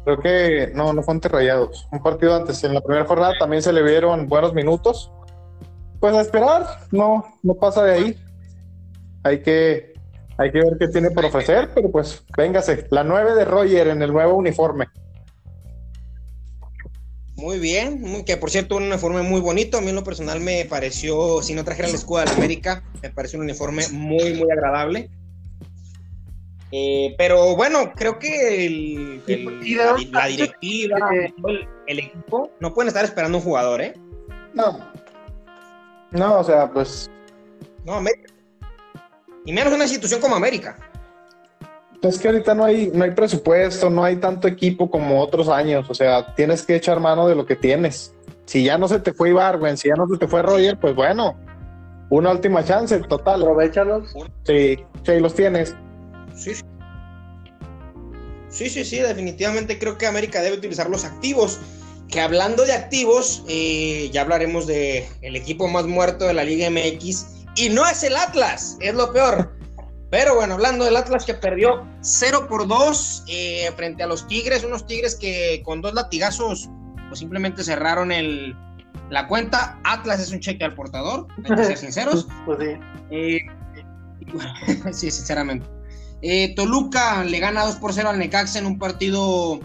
creo 0.03 0.19
que 0.19 0.71
no, 0.75 0.91
no 0.91 1.01
fue 1.01 1.13
ante 1.13 1.29
Rayados, 1.29 1.87
un 1.93 2.03
partido 2.03 2.35
antes, 2.35 2.61
en 2.65 2.73
la 2.73 2.81
primera 2.81 3.05
jornada 3.05 3.33
también 3.39 3.61
se 3.61 3.71
le 3.71 3.81
vieron 3.81 4.27
buenos 4.27 4.53
minutos. 4.53 5.13
Pues 6.01 6.13
a 6.13 6.21
esperar, 6.21 6.65
no, 6.91 7.25
no 7.41 7.53
pasa 7.53 7.81
de 7.83 7.93
ahí. 7.93 8.17
Hay 9.23 9.41
que, 9.41 9.93
hay 10.37 10.51
que 10.51 10.59
ver 10.59 10.77
qué 10.77 10.89
tiene 10.89 11.09
por 11.11 11.23
ofrecer, 11.23 11.69
pero 11.73 11.89
pues 11.89 12.21
véngase, 12.37 12.85
la 12.89 13.05
9 13.05 13.33
de 13.33 13.45
Roger 13.45 13.87
en 13.87 14.01
el 14.01 14.11
nuevo 14.11 14.35
uniforme. 14.35 14.87
Muy 17.39 17.57
bien, 17.57 18.25
que 18.25 18.35
por 18.35 18.49
cierto 18.49 18.75
un 18.75 18.83
uniforme 18.83 19.21
muy 19.21 19.39
bonito, 19.39 19.77
a 19.77 19.81
mí 19.81 19.89
en 19.89 19.95
lo 19.95 20.03
personal 20.03 20.41
me 20.41 20.65
pareció, 20.65 21.41
si 21.41 21.53
no 21.53 21.63
trajera 21.63 21.87
el 21.87 21.95
escudo 21.95 22.19
de 22.19 22.25
la 22.25 22.33
América, 22.33 22.83
me 23.01 23.09
pareció 23.11 23.39
un 23.39 23.45
uniforme 23.45 23.87
muy, 23.93 24.33
muy 24.33 24.51
agradable. 24.51 25.09
Eh, 26.73 27.15
pero 27.17 27.55
bueno, 27.55 27.93
creo 27.95 28.19
que 28.19 28.65
el, 28.65 29.23
la, 30.11 30.27
directiva, 30.27 30.97
el, 31.87 31.99
equipo, 31.99 32.51
no 32.59 32.73
pueden 32.73 32.89
estar 32.89 33.05
esperando 33.05 33.37
un 33.37 33.43
jugador, 33.43 33.81
¿eh? 33.81 33.93
No. 34.53 34.91
No, 36.11 36.39
o 36.39 36.43
sea, 36.43 36.69
pues... 36.69 37.09
No, 37.85 37.93
América. 37.93 38.33
Y 39.45 39.53
menos 39.53 39.73
una 39.73 39.85
institución 39.85 40.19
como 40.19 40.35
América. 40.35 40.77
Es 42.01 42.17
que 42.17 42.29
ahorita 42.29 42.55
no 42.55 42.63
hay, 42.63 42.91
no 42.93 43.03
hay 43.03 43.11
presupuesto, 43.11 43.89
no 43.89 44.03
hay 44.03 44.15
tanto 44.15 44.47
equipo 44.47 44.89
como 44.89 45.21
otros 45.21 45.49
años. 45.49 45.89
O 45.89 45.93
sea, 45.93 46.33
tienes 46.35 46.65
que 46.65 46.75
echar 46.75 46.99
mano 46.99 47.27
de 47.27 47.35
lo 47.35 47.45
que 47.45 47.55
tienes. 47.55 48.13
Si 48.45 48.63
ya 48.63 48.77
no 48.77 48.87
se 48.87 48.99
te 48.99 49.13
fue 49.13 49.29
Ibarwen, 49.29 49.77
si 49.77 49.89
ya 49.89 49.95
no 49.95 50.07
se 50.07 50.17
te 50.17 50.27
fue 50.27 50.41
Roger, 50.41 50.79
pues 50.79 50.95
bueno, 50.95 51.37
una 52.09 52.31
última 52.31 52.63
chance, 52.63 52.97
total. 52.99 53.41
Aprovechalos. 53.41 54.13
Sí, 54.43 54.79
sí, 55.05 55.19
los 55.19 55.35
tienes. 55.35 55.75
Sí, 56.35 56.55
sí. 56.55 56.63
Sí, 58.49 58.83
sí, 58.83 58.99
definitivamente 58.99 59.77
creo 59.77 59.97
que 59.97 60.07
América 60.07 60.41
debe 60.41 60.57
utilizar 60.57 60.89
los 60.89 61.05
activos. 61.05 61.59
Que 62.07 62.21
hablando 62.21 62.65
de 62.65 62.73
activos, 62.73 63.43
eh, 63.47 64.09
ya 64.11 64.21
hablaremos 64.21 64.65
de 64.65 65.07
el 65.21 65.35
equipo 65.35 65.67
más 65.67 65.85
muerto 65.85 66.25
de 66.25 66.33
la 66.33 66.43
Liga 66.43 66.69
MX. 66.69 67.45
Y 67.55 67.69
no 67.69 67.85
es 67.87 68.03
el 68.03 68.15
Atlas, 68.15 68.77
es 68.79 68.95
lo 68.95 69.13
peor. 69.13 69.58
Pero 70.09 70.35
bueno, 70.35 70.55
hablando 70.55 70.85
del 70.85 70.97
Atlas 70.97 71.25
que 71.25 71.35
perdió 71.35 71.87
0 72.01 72.47
por 72.49 72.67
2 72.67 73.25
eh, 73.27 73.71
frente 73.75 74.01
a 74.01 74.07
los 74.07 74.27
Tigres, 74.27 74.63
unos 74.63 74.87
Tigres 74.87 75.15
que 75.15 75.61
con 75.63 75.81
dos 75.81 75.93
latigazos 75.93 76.69
pues 77.09 77.19
simplemente 77.19 77.63
cerraron 77.63 78.11
el, 78.11 78.55
la 79.09 79.27
cuenta. 79.27 79.79
Atlas 79.83 80.19
es 80.19 80.31
un 80.31 80.39
cheque 80.39 80.63
al 80.63 80.73
portador, 80.73 81.27
hay 81.37 81.55
que 81.55 81.63
ser 81.63 81.77
sinceros. 81.77 82.27
Pues 82.45 82.59
sí. 82.59 82.79
Eh, 83.11 83.39
sí, 84.91 85.11
sinceramente. 85.11 85.67
Eh, 86.21 86.53
Toluca 86.55 87.23
le 87.23 87.39
gana 87.39 87.65
2 87.65 87.75
por 87.75 87.93
0 87.93 88.09
al 88.09 88.19
Necaxa 88.19 88.59
en 88.59 88.65
un 88.65 88.79
partido, 88.79 89.59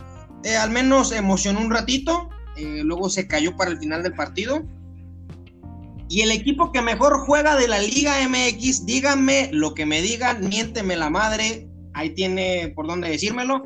al 0.60 0.70
menos 0.70 1.10
emocionó 1.12 1.60
un 1.60 1.70
ratito, 1.70 2.28
luego 2.56 3.08
se 3.08 3.26
cayó 3.26 3.56
para 3.56 3.70
el 3.70 3.78
final 3.78 4.02
del 4.02 4.14
partido. 4.14 4.62
Y 6.08 6.20
el 6.20 6.30
equipo 6.30 6.70
que 6.70 6.82
mejor 6.82 7.18
juega 7.26 7.56
de 7.56 7.68
la 7.68 7.78
Liga 7.78 8.14
MX, 8.28 8.86
díganme 8.86 9.48
lo 9.52 9.74
que 9.74 9.86
me 9.86 10.02
digan, 10.02 10.48
miénteme 10.48 10.96
la 10.96 11.10
madre, 11.10 11.68
ahí 11.94 12.10
tiene 12.10 12.72
por 12.74 12.86
dónde 12.86 13.08
decírmelo. 13.08 13.64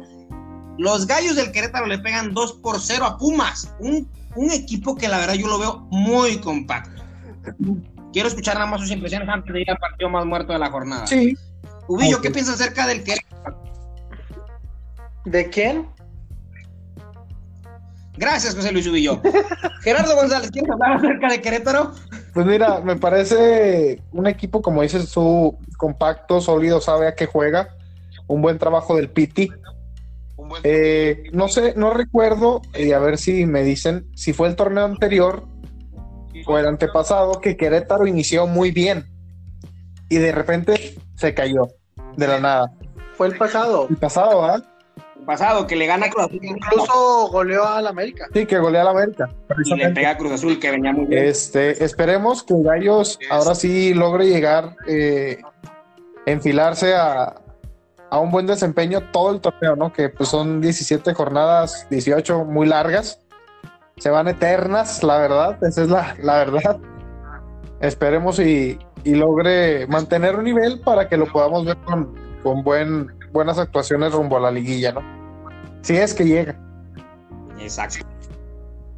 Los 0.78 1.06
gallos 1.06 1.34
del 1.34 1.50
Querétaro 1.50 1.86
le 1.86 1.98
pegan 1.98 2.34
2 2.34 2.60
por 2.62 2.80
0 2.80 3.04
a 3.04 3.18
Pumas, 3.18 3.74
un, 3.80 4.08
equipo 4.52 4.94
que 4.94 5.08
la 5.08 5.18
verdad 5.18 5.34
yo 5.34 5.48
lo 5.48 5.58
veo 5.58 5.88
muy 5.90 6.38
compacto. 6.38 7.02
Quiero 8.12 8.28
escuchar 8.28 8.54
nada 8.54 8.66
más 8.66 8.80
sus 8.80 8.90
impresiones 8.92 9.28
antes 9.28 9.52
de 9.52 9.62
ir 9.62 9.70
al 9.70 9.78
partido 9.78 10.08
más 10.08 10.24
muerto 10.24 10.52
de 10.52 10.60
la 10.60 10.70
jornada. 10.70 11.06
Sí. 11.08 11.36
Ubillo, 11.88 12.20
¿qué 12.20 12.30
piensas 12.30 12.60
acerca 12.60 12.86
del 12.86 13.02
Querétaro? 13.02 13.60
¿De 15.24 15.50
quién? 15.50 15.88
Gracias, 18.16 18.54
José 18.54 18.72
Luis 18.72 18.86
Ubillo. 18.86 19.20
Gerardo 19.82 20.14
González, 20.14 20.50
¿quieres 20.50 20.70
hablar 20.70 20.94
acerca 20.94 21.28
de 21.28 21.40
Querétaro? 21.40 21.92
Pues 22.38 22.46
mira, 22.46 22.80
me 22.82 22.94
parece 22.94 24.00
un 24.12 24.28
equipo, 24.28 24.62
como 24.62 24.82
dices 24.82 25.08
su 25.08 25.58
compacto, 25.76 26.40
sólido, 26.40 26.80
sabe 26.80 27.08
a 27.08 27.16
qué 27.16 27.26
juega. 27.26 27.74
Un 28.28 28.42
buen 28.42 28.58
trabajo 28.58 28.94
del 28.94 29.10
Piti. 29.10 29.50
Eh, 30.62 31.24
no 31.32 31.48
sé, 31.48 31.74
no 31.76 31.92
recuerdo, 31.92 32.62
y 32.78 32.92
a 32.92 33.00
ver 33.00 33.18
si 33.18 33.44
me 33.44 33.64
dicen, 33.64 34.06
si 34.14 34.32
fue 34.32 34.46
el 34.46 34.54
torneo 34.54 34.84
anterior 34.84 35.48
o 36.46 36.56
el 36.56 36.68
antepasado, 36.68 37.40
que 37.40 37.56
Querétaro 37.56 38.06
inició 38.06 38.46
muy 38.46 38.70
bien 38.70 39.04
y 40.08 40.18
de 40.18 40.30
repente 40.30 40.94
se 41.16 41.34
cayó 41.34 41.66
de 42.16 42.28
la 42.28 42.38
nada. 42.38 42.72
Fue 43.16 43.26
el 43.26 43.36
pasado. 43.36 43.88
El 43.90 43.96
pasado, 43.96 44.44
¿ah? 44.44 44.62
Pasado, 45.28 45.66
que 45.66 45.76
le 45.76 45.86
gana 45.86 46.08
Cruz 46.08 46.24
Azul. 46.24 46.40
Incluso 46.42 47.28
goleó 47.30 47.66
al 47.66 47.86
América. 47.86 48.26
Sí, 48.32 48.46
que 48.46 48.58
golea 48.58 48.80
al 48.80 48.88
América. 48.88 49.28
Y 49.62 49.74
le 49.74 49.90
pega 49.90 50.12
a 50.12 50.16
Cruz 50.16 50.32
Azul, 50.32 50.58
que 50.58 50.70
venía 50.70 50.90
muy 50.90 51.04
bien. 51.04 51.26
Este, 51.26 51.84
esperemos 51.84 52.42
que 52.42 52.54
Gallos 52.56 53.18
ahora 53.28 53.54
sí 53.54 53.92
logre 53.92 54.26
llegar, 54.26 54.74
eh, 54.86 55.38
enfilarse 56.24 56.94
a, 56.94 57.42
a 58.08 58.18
un 58.18 58.30
buen 58.30 58.46
desempeño 58.46 59.02
todo 59.12 59.32
el 59.34 59.42
torneo, 59.42 59.76
¿no? 59.76 59.92
Que 59.92 60.08
pues 60.08 60.30
son 60.30 60.62
17 60.62 61.12
jornadas, 61.12 61.86
18 61.90 62.46
muy 62.46 62.66
largas. 62.66 63.20
Se 63.98 64.08
van 64.08 64.28
eternas, 64.28 65.02
la 65.02 65.18
verdad, 65.18 65.62
esa 65.62 65.82
es 65.82 65.90
la, 65.90 66.16
la 66.22 66.38
verdad. 66.38 66.78
Esperemos 67.80 68.38
y, 68.38 68.78
y 69.04 69.14
logre 69.14 69.86
mantener 69.88 70.36
un 70.36 70.44
nivel 70.44 70.80
para 70.80 71.06
que 71.06 71.18
lo 71.18 71.26
podamos 71.26 71.66
ver 71.66 71.76
con, 71.84 72.14
con 72.42 72.62
buen, 72.64 73.12
buenas 73.30 73.58
actuaciones 73.58 74.12
rumbo 74.12 74.38
a 74.38 74.40
la 74.40 74.50
liguilla, 74.50 74.92
¿no? 74.92 75.17
Si 75.82 75.96
es 75.96 76.14
que 76.14 76.24
llega. 76.24 76.56
Exacto. 77.58 78.06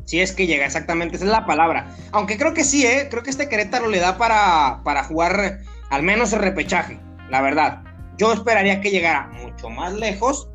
Si 0.04 0.20
es 0.20 0.32
que 0.32 0.46
llega, 0.46 0.66
exactamente, 0.66 1.16
esa 1.16 1.24
es 1.24 1.30
la 1.30 1.46
palabra. 1.46 1.94
Aunque 2.12 2.36
creo 2.36 2.52
que 2.52 2.64
sí, 2.64 2.84
¿eh? 2.84 3.06
Creo 3.08 3.22
que 3.22 3.30
este 3.30 3.48
Querétaro 3.48 3.88
le 3.88 4.00
da 4.00 4.18
para, 4.18 4.80
para 4.82 5.04
jugar 5.04 5.60
al 5.90 6.02
menos 6.02 6.32
el 6.32 6.40
repechaje, 6.40 6.98
la 7.30 7.40
verdad. 7.40 7.82
Yo 8.18 8.32
esperaría 8.32 8.80
que 8.80 8.90
llegara 8.90 9.28
mucho 9.28 9.70
más 9.70 9.92
lejos, 9.94 10.48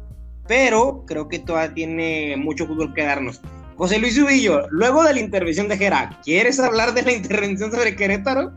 pero 0.48 1.06
creo 1.08 1.30
que 1.30 1.40
todavía 1.40 1.74
tiene 1.74 2.36
mucho 2.38 2.68
fútbol 2.68 2.94
que 2.94 3.04
darnos. 3.04 3.40
José 3.78 3.98
Luis 3.98 4.18
Ubillo, 4.18 4.68
luego 4.72 5.04
de 5.04 5.14
la 5.14 5.20
intervención 5.20 5.68
de 5.68 5.78
Gera, 5.78 6.20
¿quieres 6.24 6.60
hablar 6.60 6.94
de 6.94 7.04
la 7.04 7.14
intervención 7.14 7.72
sobre 7.72 7.96
Querétaro? 7.96 8.52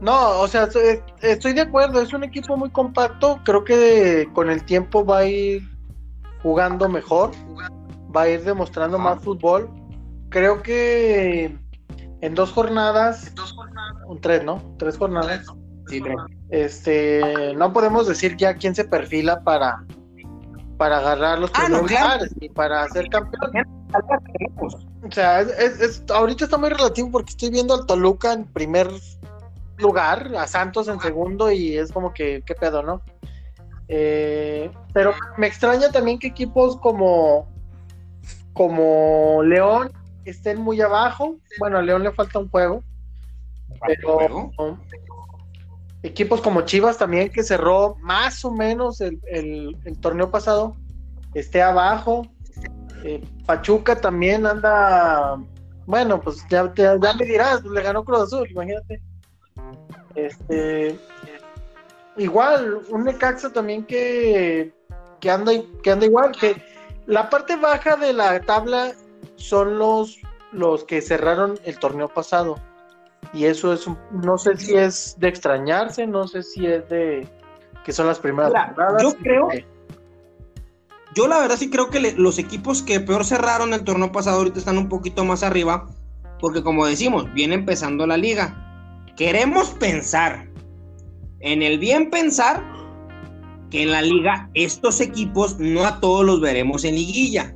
No, 0.00 0.40
o 0.40 0.48
sea, 0.48 0.64
estoy, 0.64 1.00
estoy 1.22 1.54
de 1.54 1.62
acuerdo, 1.62 2.00
es 2.00 2.12
un 2.12 2.24
equipo 2.24 2.56
muy 2.56 2.70
compacto, 2.70 3.40
creo 3.44 3.64
que 3.64 4.28
con 4.32 4.50
el 4.50 4.64
tiempo 4.64 5.04
va 5.04 5.18
a 5.18 5.26
ir 5.26 5.73
jugando 6.44 6.88
mejor, 6.88 7.30
va 8.14 8.22
a 8.22 8.28
ir 8.28 8.44
demostrando 8.44 8.98
más 8.98 9.18
fútbol. 9.20 9.68
Creo 10.28 10.62
que 10.62 11.58
en 12.20 12.34
dos 12.34 12.52
jornadas, 12.52 13.32
un 14.06 14.20
tres, 14.20 14.44
¿no? 14.44 14.62
Tres 14.78 14.96
jornadas. 14.98 15.44
Sí. 15.88 16.00
Este, 16.50 17.52
no 17.56 17.72
podemos 17.72 18.06
decir 18.06 18.36
ya 18.36 18.54
quién 18.54 18.74
se 18.74 18.84
perfila 18.84 19.42
para 19.42 19.84
para 20.76 20.98
agarrar 20.98 21.38
los 21.38 21.50
Ah, 21.54 21.60
primeros 21.66 21.82
no, 21.82 21.86
claro. 21.88 22.04
lugares 22.14 22.32
ni 22.40 22.48
para 22.48 22.88
ser 22.88 23.08
campeón. 23.08 23.52
O 25.06 25.10
sea, 25.12 25.40
es, 25.40 25.48
es- 25.58 25.80
es- 25.80 26.04
ahorita 26.10 26.44
está 26.44 26.58
muy 26.58 26.68
relativo 26.70 27.10
porque 27.12 27.30
estoy 27.30 27.50
viendo 27.50 27.74
al 27.74 27.86
Toluca 27.86 28.32
en 28.32 28.44
primer 28.44 28.90
lugar, 29.78 30.32
a 30.36 30.46
Santos 30.48 30.88
en 30.88 30.98
segundo 31.00 31.50
y 31.52 31.76
es 31.78 31.92
como 31.92 32.12
que, 32.12 32.42
¿qué 32.44 32.54
pedo, 32.54 32.82
no? 32.82 33.02
Eh, 33.88 34.70
pero 34.92 35.12
me 35.36 35.46
extraña 35.46 35.90
también 35.90 36.18
que 36.18 36.28
equipos 36.28 36.76
como, 36.78 37.46
como 38.52 39.42
León 39.42 39.92
estén 40.24 40.60
muy 40.60 40.80
abajo. 40.80 41.36
Bueno, 41.58 41.78
a 41.78 41.82
León 41.82 42.02
le 42.02 42.12
falta 42.12 42.38
un 42.38 42.48
juego, 42.48 42.82
pero 43.86 44.18
Juego. 44.56 44.78
equipos 46.02 46.40
como 46.40 46.62
Chivas 46.62 46.98
también 46.98 47.30
que 47.30 47.42
cerró 47.42 47.96
más 48.00 48.44
o 48.44 48.50
menos 48.52 49.00
el, 49.00 49.20
el- 49.28 49.76
el 49.84 49.98
torneo 49.98 50.30
pasado 50.30 50.76
esté 51.34 51.62
abajo. 51.62 52.26
Eh, 53.04 53.22
Pachuca 53.44 54.00
también 54.00 54.46
anda, 54.46 55.38
bueno, 55.86 56.20
pues 56.22 56.46
ya, 56.48 56.72
ya, 56.74 56.98
ya 56.98 57.12
me 57.12 57.26
dirás, 57.26 57.62
le 57.64 57.82
ganó 57.82 58.02
Cruz 58.04 58.22
Azul, 58.22 58.48
imagínate. 58.50 59.02
Este, 60.14 60.98
igual, 62.16 62.80
un 62.90 63.04
Necaxa 63.04 63.52
también 63.52 63.84
que, 63.84 64.72
que 65.20 65.30
anda 65.30 65.52
que 65.82 65.90
anda 65.90 66.06
igual, 66.06 66.32
que 66.32 66.56
la 67.06 67.28
parte 67.30 67.56
baja 67.56 67.96
de 67.96 68.12
la 68.12 68.40
tabla 68.40 68.92
son 69.36 69.78
los 69.78 70.18
los 70.52 70.84
que 70.84 71.02
cerraron 71.02 71.58
el 71.64 71.78
torneo 71.78 72.08
pasado. 72.08 72.56
Y 73.32 73.46
eso 73.46 73.72
es, 73.72 73.86
no 74.12 74.38
sé 74.38 74.56
si 74.56 74.74
es 74.76 75.16
de 75.18 75.26
extrañarse, 75.28 76.06
no 76.06 76.28
sé 76.28 76.44
si 76.44 76.64
es 76.66 76.88
de 76.88 77.26
que 77.84 77.92
son 77.92 78.06
las 78.06 78.20
primeras 78.20 78.52
yo 79.00 79.14
creo- 79.16 79.48
Yo 81.14 81.26
la 81.28 81.38
verdad 81.40 81.56
sí 81.56 81.70
creo 81.70 81.90
que 81.90 82.00
le- 82.00 82.12
los 82.12 82.38
equipos 82.38 82.82
que 82.82 83.00
peor 83.00 83.24
cerraron 83.24 83.72
el 83.74 83.82
torneo 83.84 84.12
pasado 84.12 84.38
ahorita 84.38 84.58
están 84.58 84.78
un 84.78 84.88
poquito 84.88 85.24
más 85.24 85.42
arriba, 85.42 85.86
porque 86.40 86.62
como 86.62 86.86
decimos, 86.86 87.32
viene 87.34 87.54
empezando 87.56 88.06
la 88.06 88.16
liga. 88.16 89.02
Queremos 89.16 89.70
pensar, 89.70 90.46
en 91.44 91.62
el 91.62 91.78
bien 91.78 92.10
pensar, 92.10 92.62
que 93.70 93.82
en 93.82 93.90
la 93.92 94.02
liga 94.02 94.48
estos 94.54 95.00
equipos 95.00 95.58
no 95.58 95.84
a 95.84 96.00
todos 96.00 96.24
los 96.24 96.40
veremos 96.40 96.84
en 96.84 96.94
liguilla. 96.94 97.54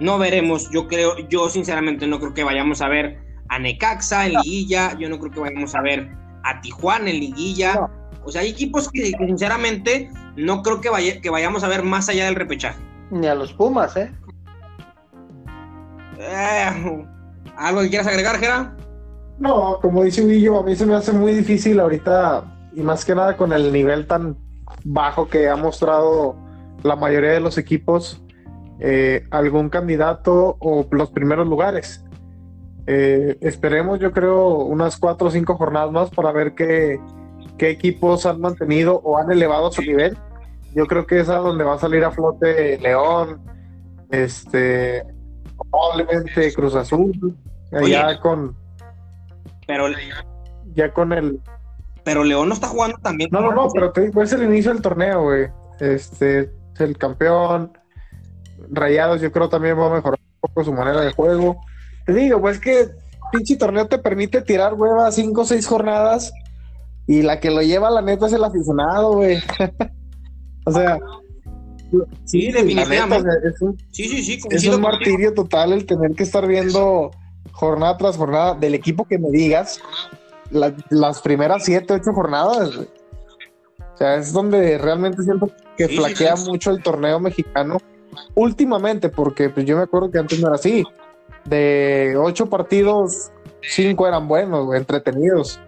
No 0.00 0.18
veremos, 0.18 0.70
yo 0.70 0.86
creo, 0.86 1.16
yo 1.28 1.48
sinceramente 1.48 2.06
no 2.06 2.18
creo 2.20 2.34
que 2.34 2.44
vayamos 2.44 2.80
a 2.82 2.88
ver 2.88 3.18
a 3.48 3.58
Necaxa 3.58 4.26
en 4.26 4.34
liguilla, 4.34 4.96
yo 4.98 5.08
no 5.08 5.18
creo 5.18 5.32
que 5.32 5.40
vayamos 5.40 5.74
a 5.74 5.82
ver 5.82 6.08
a 6.44 6.60
Tijuana 6.60 7.10
en 7.10 7.20
liguilla. 7.20 7.74
No. 7.74 7.90
O 8.24 8.30
sea, 8.30 8.42
hay 8.42 8.50
equipos 8.50 8.90
que, 8.90 9.12
que 9.12 9.26
sinceramente 9.26 10.10
no 10.36 10.62
creo 10.62 10.80
que, 10.80 10.90
vaya- 10.90 11.20
que 11.20 11.30
vayamos 11.30 11.64
a 11.64 11.68
ver 11.68 11.82
más 11.82 12.08
allá 12.08 12.26
del 12.26 12.34
repechaje. 12.34 12.78
Ni 13.10 13.26
a 13.26 13.34
los 13.34 13.52
Pumas, 13.52 13.96
¿eh? 13.96 14.12
Eh, 16.18 17.04
¿Algo 17.56 17.80
que 17.82 17.88
quieras 17.88 18.06
agregar, 18.06 18.38
Gera? 18.38 18.76
No, 19.38 19.78
como 19.80 20.04
dice 20.04 20.24
Villo, 20.24 20.58
a 20.60 20.62
mí 20.62 20.76
se 20.76 20.84
me 20.84 20.94
hace 20.94 21.12
muy 21.12 21.32
difícil 21.32 21.80
ahorita, 21.80 22.44
y 22.74 22.82
más 22.82 23.04
que 23.04 23.14
nada 23.14 23.36
con 23.36 23.52
el 23.52 23.72
nivel 23.72 24.06
tan 24.06 24.36
bajo 24.84 25.28
que 25.28 25.48
ha 25.48 25.56
mostrado 25.56 26.36
la 26.82 26.96
mayoría 26.96 27.32
de 27.32 27.40
los 27.40 27.58
equipos, 27.58 28.22
eh, 28.78 29.26
algún 29.30 29.68
candidato 29.68 30.56
o 30.60 30.86
los 30.90 31.10
primeros 31.10 31.46
lugares. 31.46 32.04
Eh, 32.86 33.36
esperemos, 33.40 34.00
yo 34.00 34.12
creo, 34.12 34.56
unas 34.58 34.96
cuatro 34.96 35.28
o 35.28 35.30
cinco 35.30 35.56
jornadas 35.56 35.92
más 35.92 36.10
para 36.10 36.32
ver 36.32 36.54
qué, 36.54 36.98
qué 37.58 37.70
equipos 37.70 38.26
han 38.26 38.40
mantenido 38.40 39.00
o 39.04 39.18
han 39.18 39.30
elevado 39.30 39.70
su 39.70 39.82
nivel. 39.82 40.16
Yo 40.74 40.86
creo 40.86 41.06
que 41.06 41.20
es 41.20 41.28
a 41.28 41.36
donde 41.36 41.64
va 41.64 41.74
a 41.74 41.78
salir 41.78 42.04
a 42.04 42.10
flote 42.10 42.78
León, 42.78 43.40
este, 44.10 45.04
probablemente 45.70 46.52
Cruz 46.54 46.74
Azul, 46.74 47.36
allá 47.72 48.18
con, 48.20 48.56
Pero, 49.66 49.86
ya 50.74 50.92
con 50.92 51.12
el. 51.12 51.40
Pero 52.04 52.24
León 52.24 52.48
no 52.48 52.54
está 52.54 52.68
jugando 52.68 52.98
también. 52.98 53.30
No, 53.32 53.40
no, 53.40 53.52
no, 53.52 53.68
pero 53.72 53.92
te 53.92 54.02
digo, 54.02 54.22
es 54.22 54.32
el 54.32 54.44
inicio 54.44 54.72
del 54.72 54.82
torneo, 54.82 55.22
güey. 55.22 55.48
Este, 55.80 56.40
es 56.40 56.80
el 56.80 56.96
campeón. 56.96 57.72
Rayados, 58.70 59.20
yo 59.20 59.32
creo 59.32 59.48
también 59.48 59.78
va 59.78 59.86
a 59.86 59.94
mejorar 59.94 60.18
un 60.20 60.40
poco 60.40 60.64
su 60.64 60.72
manera 60.72 61.00
de 61.00 61.12
juego. 61.12 61.60
Te 62.06 62.14
digo, 62.14 62.40
pues 62.40 62.58
que 62.58 62.88
pinche 63.32 63.56
torneo 63.56 63.86
te 63.86 63.98
permite 63.98 64.42
tirar 64.42 64.74
hueva 64.74 65.10
cinco 65.12 65.42
o 65.42 65.44
seis 65.44 65.66
jornadas. 65.66 66.32
Y 67.06 67.22
la 67.22 67.40
que 67.40 67.50
lo 67.50 67.62
lleva, 67.62 67.90
la 67.90 68.02
neta, 68.02 68.26
es 68.26 68.32
el 68.32 68.44
aficionado, 68.44 69.14
güey. 69.14 69.38
o 70.66 70.72
sea. 70.72 70.98
Sí, 72.24 72.46
neta, 72.46 72.62
definitivamente. 72.62 73.28
es 73.44 73.60
un 73.60 73.76
Sí, 73.90 74.04
sí, 74.04 74.22
sí. 74.22 74.40
es 74.50 74.66
un 74.68 74.80
martirio 74.80 75.34
total 75.34 75.72
el 75.72 75.86
tener 75.86 76.12
que 76.12 76.22
estar 76.22 76.46
viendo 76.46 77.10
jornada 77.50 77.96
tras 77.96 78.16
jornada 78.16 78.54
del 78.54 78.74
equipo 78.74 79.04
que 79.06 79.18
me 79.18 79.30
digas 79.30 79.80
la- 80.50 80.74
las 80.90 81.20
primeras 81.22 81.64
siete, 81.64 81.94
ocho 81.94 82.12
jornadas. 82.12 82.76
güey. 82.76 82.88
O 83.94 83.96
sea, 83.96 84.16
es 84.16 84.32
donde 84.32 84.78
realmente 84.78 85.22
siento 85.22 85.50
que 85.76 85.86
Sí, 85.88 85.96
flaquea 85.96 86.36
sí. 86.36 86.50
mucho 86.50 86.70
el 86.70 86.82
torneo 86.82 87.20
mexicano 87.20 87.78
últimamente, 88.34 89.08
porque 89.08 89.50
pues 89.50 89.66
yo 89.66 89.76
me 89.76 89.82
acuerdo 89.82 90.10
que 90.10 90.18
antes 90.18 90.40
no 90.40 90.46
era 90.48 90.56
así. 90.56 90.84
De 91.44 92.14
ocho 92.18 92.46
partidos, 92.46 93.30
cinco 93.62 94.06
eran 94.06 94.26
buenos, 94.28 94.64
güey, 94.66 94.78
entretenidos. 94.80 95.60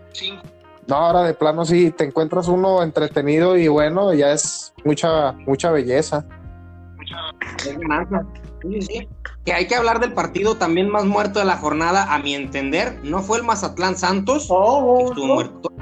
No, 0.86 0.96
ahora 0.96 1.22
de 1.22 1.34
plano 1.34 1.64
sí, 1.64 1.90
te 1.90 2.04
encuentras 2.04 2.48
uno 2.48 2.82
entretenido 2.82 3.56
y 3.56 3.68
bueno, 3.68 4.12
ya 4.14 4.32
es 4.32 4.72
mucha, 4.84 5.32
mucha 5.46 5.70
belleza. 5.70 6.24
Ganancia. 7.64 8.26
Sí, 8.62 8.82
sí. 8.82 9.08
Que 9.44 9.52
hay 9.52 9.66
que 9.66 9.74
hablar 9.74 10.00
del 10.00 10.12
partido 10.12 10.56
también 10.56 10.88
más 10.88 11.04
muerto 11.04 11.38
de 11.38 11.44
la 11.44 11.56
jornada, 11.56 12.12
a 12.12 12.18
mi 12.18 12.34
entender. 12.34 12.98
No 13.02 13.22
fue 13.22 13.38
el 13.38 13.44
Mazatlán 13.44 13.96
Santos, 13.96 14.46
Oh, 14.48 14.98
que 14.98 15.04
estuvo 15.06 15.34
muerto. 15.34 15.72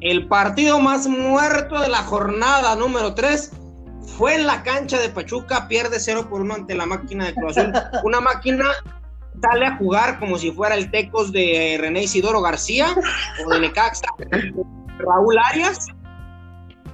El 0.00 0.28
partido 0.28 0.80
más 0.80 1.06
muerto 1.06 1.78
de 1.80 1.88
la 1.88 1.98
jornada 1.98 2.74
número 2.74 3.14
3 3.14 3.52
fue 4.16 4.34
en 4.34 4.46
la 4.46 4.62
cancha 4.62 4.98
de 4.98 5.10
Pachuca, 5.10 5.68
pierde 5.68 6.00
0 6.00 6.28
por 6.28 6.40
1 6.40 6.54
ante 6.54 6.74
la 6.74 6.86
máquina 6.86 7.26
de 7.26 7.34
Cruz 7.34 7.56
Azul. 7.58 7.72
Una 8.04 8.20
máquina 8.20 8.64
sale 9.42 9.66
a 9.66 9.76
jugar 9.76 10.18
como 10.18 10.38
si 10.38 10.50
fuera 10.52 10.74
el 10.74 10.90
Tecos 10.90 11.32
de 11.32 11.76
René 11.80 12.04
Isidoro 12.04 12.40
García 12.40 12.88
o 13.44 13.50
de 13.50 13.60
Necaxa. 13.60 14.08
Raúl 14.98 15.38
Arias, 15.38 15.86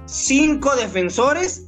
cinco 0.05 0.75
defensores, 0.75 1.66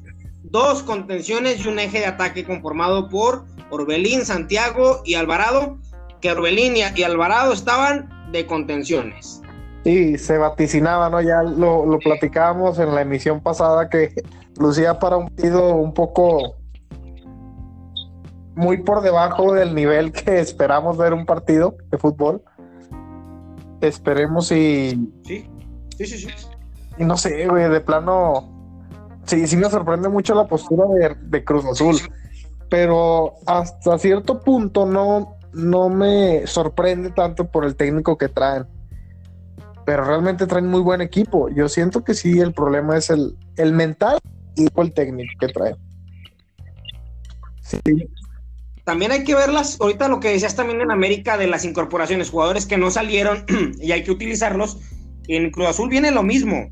dos 0.52 0.84
contenciones 0.84 1.64
y 1.64 1.68
un 1.68 1.80
eje 1.80 2.00
de 2.00 2.06
ataque 2.08 2.44
conformado 2.46 3.10
por 3.10 3.46
Orbelín, 3.70 4.26
Santiago 4.26 5.02
y 5.06 5.16
Alvarado, 5.16 5.78
que 6.22 6.32
Orbelín 6.32 6.76
y, 6.76 7.04
Alvarado 7.04 7.54
estaban 7.54 8.10
de 8.32 8.46
contenciones. 8.46 9.42
Y 9.86 10.18
se 10.18 10.38
vaticinaba, 10.38 11.10
¿no? 11.10 11.22
Ya 11.22 11.42
lo, 11.44 11.86
lo 11.86 12.00
platicábamos 12.00 12.80
en 12.80 12.94
la 12.94 13.02
emisión 13.02 13.42
pasada 13.42 13.90
que 13.90 14.14
lucía 14.60 15.00
para 15.00 15.18
un 15.18 15.30
partido 15.30 15.76
un 15.76 15.94
poco 15.94 16.56
muy 18.56 18.78
por 18.84 19.02
debajo 19.02 19.54
del 19.54 19.74
nivel 19.74 20.12
que 20.12 20.40
esperamos 20.40 20.98
ver 20.98 21.14
un 21.14 21.26
partido 21.26 21.78
de 21.90 21.98
fútbol. 21.98 22.44
Esperemos 23.80 24.52
y. 24.52 25.10
Sí, 25.26 25.50
sí, 25.98 26.06
sí. 26.06 26.18
sí. 26.18 26.28
Y 26.98 27.06
no 27.06 27.16
sé, 27.16 27.48
güey, 27.48 27.70
de 27.70 27.80
plano. 27.80 28.59
Sí, 29.30 29.46
sí 29.46 29.58
me 29.58 29.70
sorprende 29.70 30.10
mucho 30.10 30.34
la 30.34 30.48
postura 30.48 30.86
de, 31.22 31.44
Cruz 31.44 31.63
Azul. 31.63 31.98
Pero 32.68 33.36
hasta 33.46 34.00
cierto 34.00 34.42
punto 34.42 34.88
no, 34.88 35.38
no 35.54 35.88
me 35.88 36.48
sorprende 36.48 37.12
tanto 37.12 37.46
por 37.46 37.63
el 37.63 37.76
técnico 37.76 38.18
que 38.18 38.28
traen. 38.28 38.65
Pero 39.86 40.04
realmente 40.04 40.48
traen 40.48 40.65
muy 40.65 40.82
buen 40.82 41.02
equipo. 41.02 41.48
Yo 41.50 41.70
siento 41.70 42.04
que 42.04 42.15
sí, 42.15 42.39
el 42.39 42.54
problema 42.54 42.98
es 42.98 43.12
el, 43.12 43.38
el 43.58 43.72
mental 43.72 44.18
y 44.56 44.68
el 44.76 44.94
técnico 44.96 45.32
que 45.39 45.48
traen. 45.50 45.76
Sí. 47.62 47.80
También 48.84 49.12
hay 49.12 49.24
que 49.24 49.36
verlas, 49.36 49.78
ahorita 49.80 50.08
lo 50.08 50.20
que 50.20 50.30
decías 50.30 50.56
también 50.56 50.82
en 50.82 50.89
América 50.89 51.38
de 51.38 51.46
las 51.46 51.65
incorporaciones, 51.65 52.32
jugadores 52.32 52.65
que 52.65 52.80
no 52.80 52.89
salieron 52.89 53.46
y 53.80 53.92
hay 53.92 54.04
que 54.04 54.10
utilizarlos. 54.10 54.80
En 55.28 55.52
Cruz 55.52 55.68
Azul 55.68 55.88
viene 55.88 56.10
lo 56.10 56.24
mismo. 56.24 56.72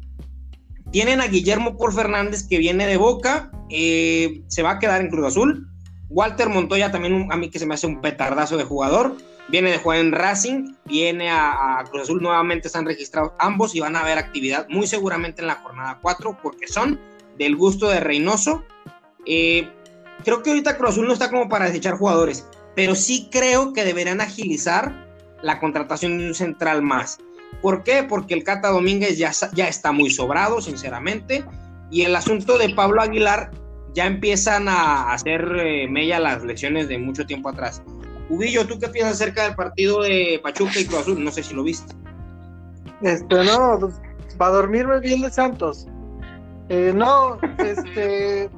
Tienen 0.92 1.22
a 1.22 1.28
Guillermo 1.28 1.78
por 1.78 1.94
Fernández 1.94 2.48
que 2.48 2.58
viene 2.58 2.88
de 2.88 2.98
Boca, 2.98 3.52
eh, 3.70 4.44
se 4.48 4.64
va 4.64 4.72
a 4.72 4.80
quedar 4.80 5.02
en 5.02 5.10
Cruz 5.10 5.28
Azul. 5.28 5.68
Walter 6.10 6.48
Montoya 6.50 6.92
también 6.92 7.28
a 7.32 7.36
mí 7.36 7.50
que 7.50 7.60
se 7.60 7.66
me 7.66 7.74
hace 7.74 7.88
un 7.88 8.02
petardazo 8.02 8.58
de 8.58 8.64
jugador. 8.64 9.18
Viene 9.50 9.72
de 9.72 9.78
jugar 9.78 10.00
en 10.00 10.12
Racing, 10.12 10.74
viene 10.86 11.30
a, 11.30 11.84
Cruz 11.90 12.04
Azul 12.04 12.22
nuevamente, 12.22 12.68
están 12.68 12.86
registrados 12.86 13.32
ambos 13.40 13.76
y 13.76 13.80
van 13.80 13.96
a 13.96 14.04
ver 14.04 14.18
actividad 14.18 14.68
muy 14.70 14.88
seguramente 14.88 15.42
en 15.42 15.48
la 15.48 15.56
jornada 15.56 16.00
4 16.02 16.40
porque 16.42 16.68
son 16.68 17.00
del 17.38 17.56
gusto 17.56 17.90
de 17.90 18.00
Reynoso. 18.00 18.64
Eh, 19.26 19.70
creo 20.24 20.44
que 20.44 20.50
ahorita 20.50 20.78
Cruz 20.78 20.92
Azul 20.92 21.08
no 21.08 21.14
está 21.14 21.30
como 21.30 21.48
para 21.48 21.66
desechar 21.66 21.98
jugadores, 21.98 22.46
pero 22.76 22.96
sí 22.96 23.30
creo 23.32 23.74
que 23.74 23.86
deberían 23.86 24.22
agilizar 24.22 25.08
la 25.42 25.60
contratación 25.60 26.18
de 26.18 26.28
un 26.28 26.36
central 26.36 26.82
más. 26.82 27.20
¿Por 27.62 27.84
qué? 27.84 28.04
Porque 28.04 28.34
el 28.34 28.44
Cata 28.44 28.70
Domínguez 28.70 29.18
ya, 29.18 29.32
ya 29.54 29.68
está 29.68 29.92
muy 29.92 30.10
sobrado, 30.10 30.62
sinceramente, 30.62 31.44
y 31.90 32.04
el 32.04 32.16
asunto 32.16 32.58
de 32.58 32.70
Pablo 32.70 33.02
Aguilar 33.02 33.52
ya 33.94 34.06
empiezan 34.06 34.68
a 34.70 35.12
hacer 35.12 35.42
eh, 35.60 35.88
mella 35.90 36.20
las 36.20 36.44
lesiones 36.44 36.88
de 36.88 37.00
mucho 37.00 37.26
tiempo 37.26 37.50
atrás. 37.50 37.82
Ubillo, 38.30 38.68
¿tú 38.68 38.78
qué 38.80 38.90
piensas 38.90 39.16
acerca 39.16 39.44
del 39.44 39.56
partido 39.56 40.04
de 40.04 40.40
Pachuca 40.44 40.80
y 40.80 40.86
Cruz 40.86 41.02
Azul? 41.02 41.24
No 41.24 41.32
sé 41.32 41.44
si 41.44 41.54
lo 41.54 41.64
viste. 41.64 41.96
Este, 43.02 43.44
no, 43.44 43.78
pues, 43.80 43.96
para 44.38 44.52
dormirme 44.52 45.00
bien 45.00 45.22
de 45.22 45.32
Santos. 45.32 45.88
Eh, 46.70 46.92
no, 46.94 47.40
este, 47.58 48.50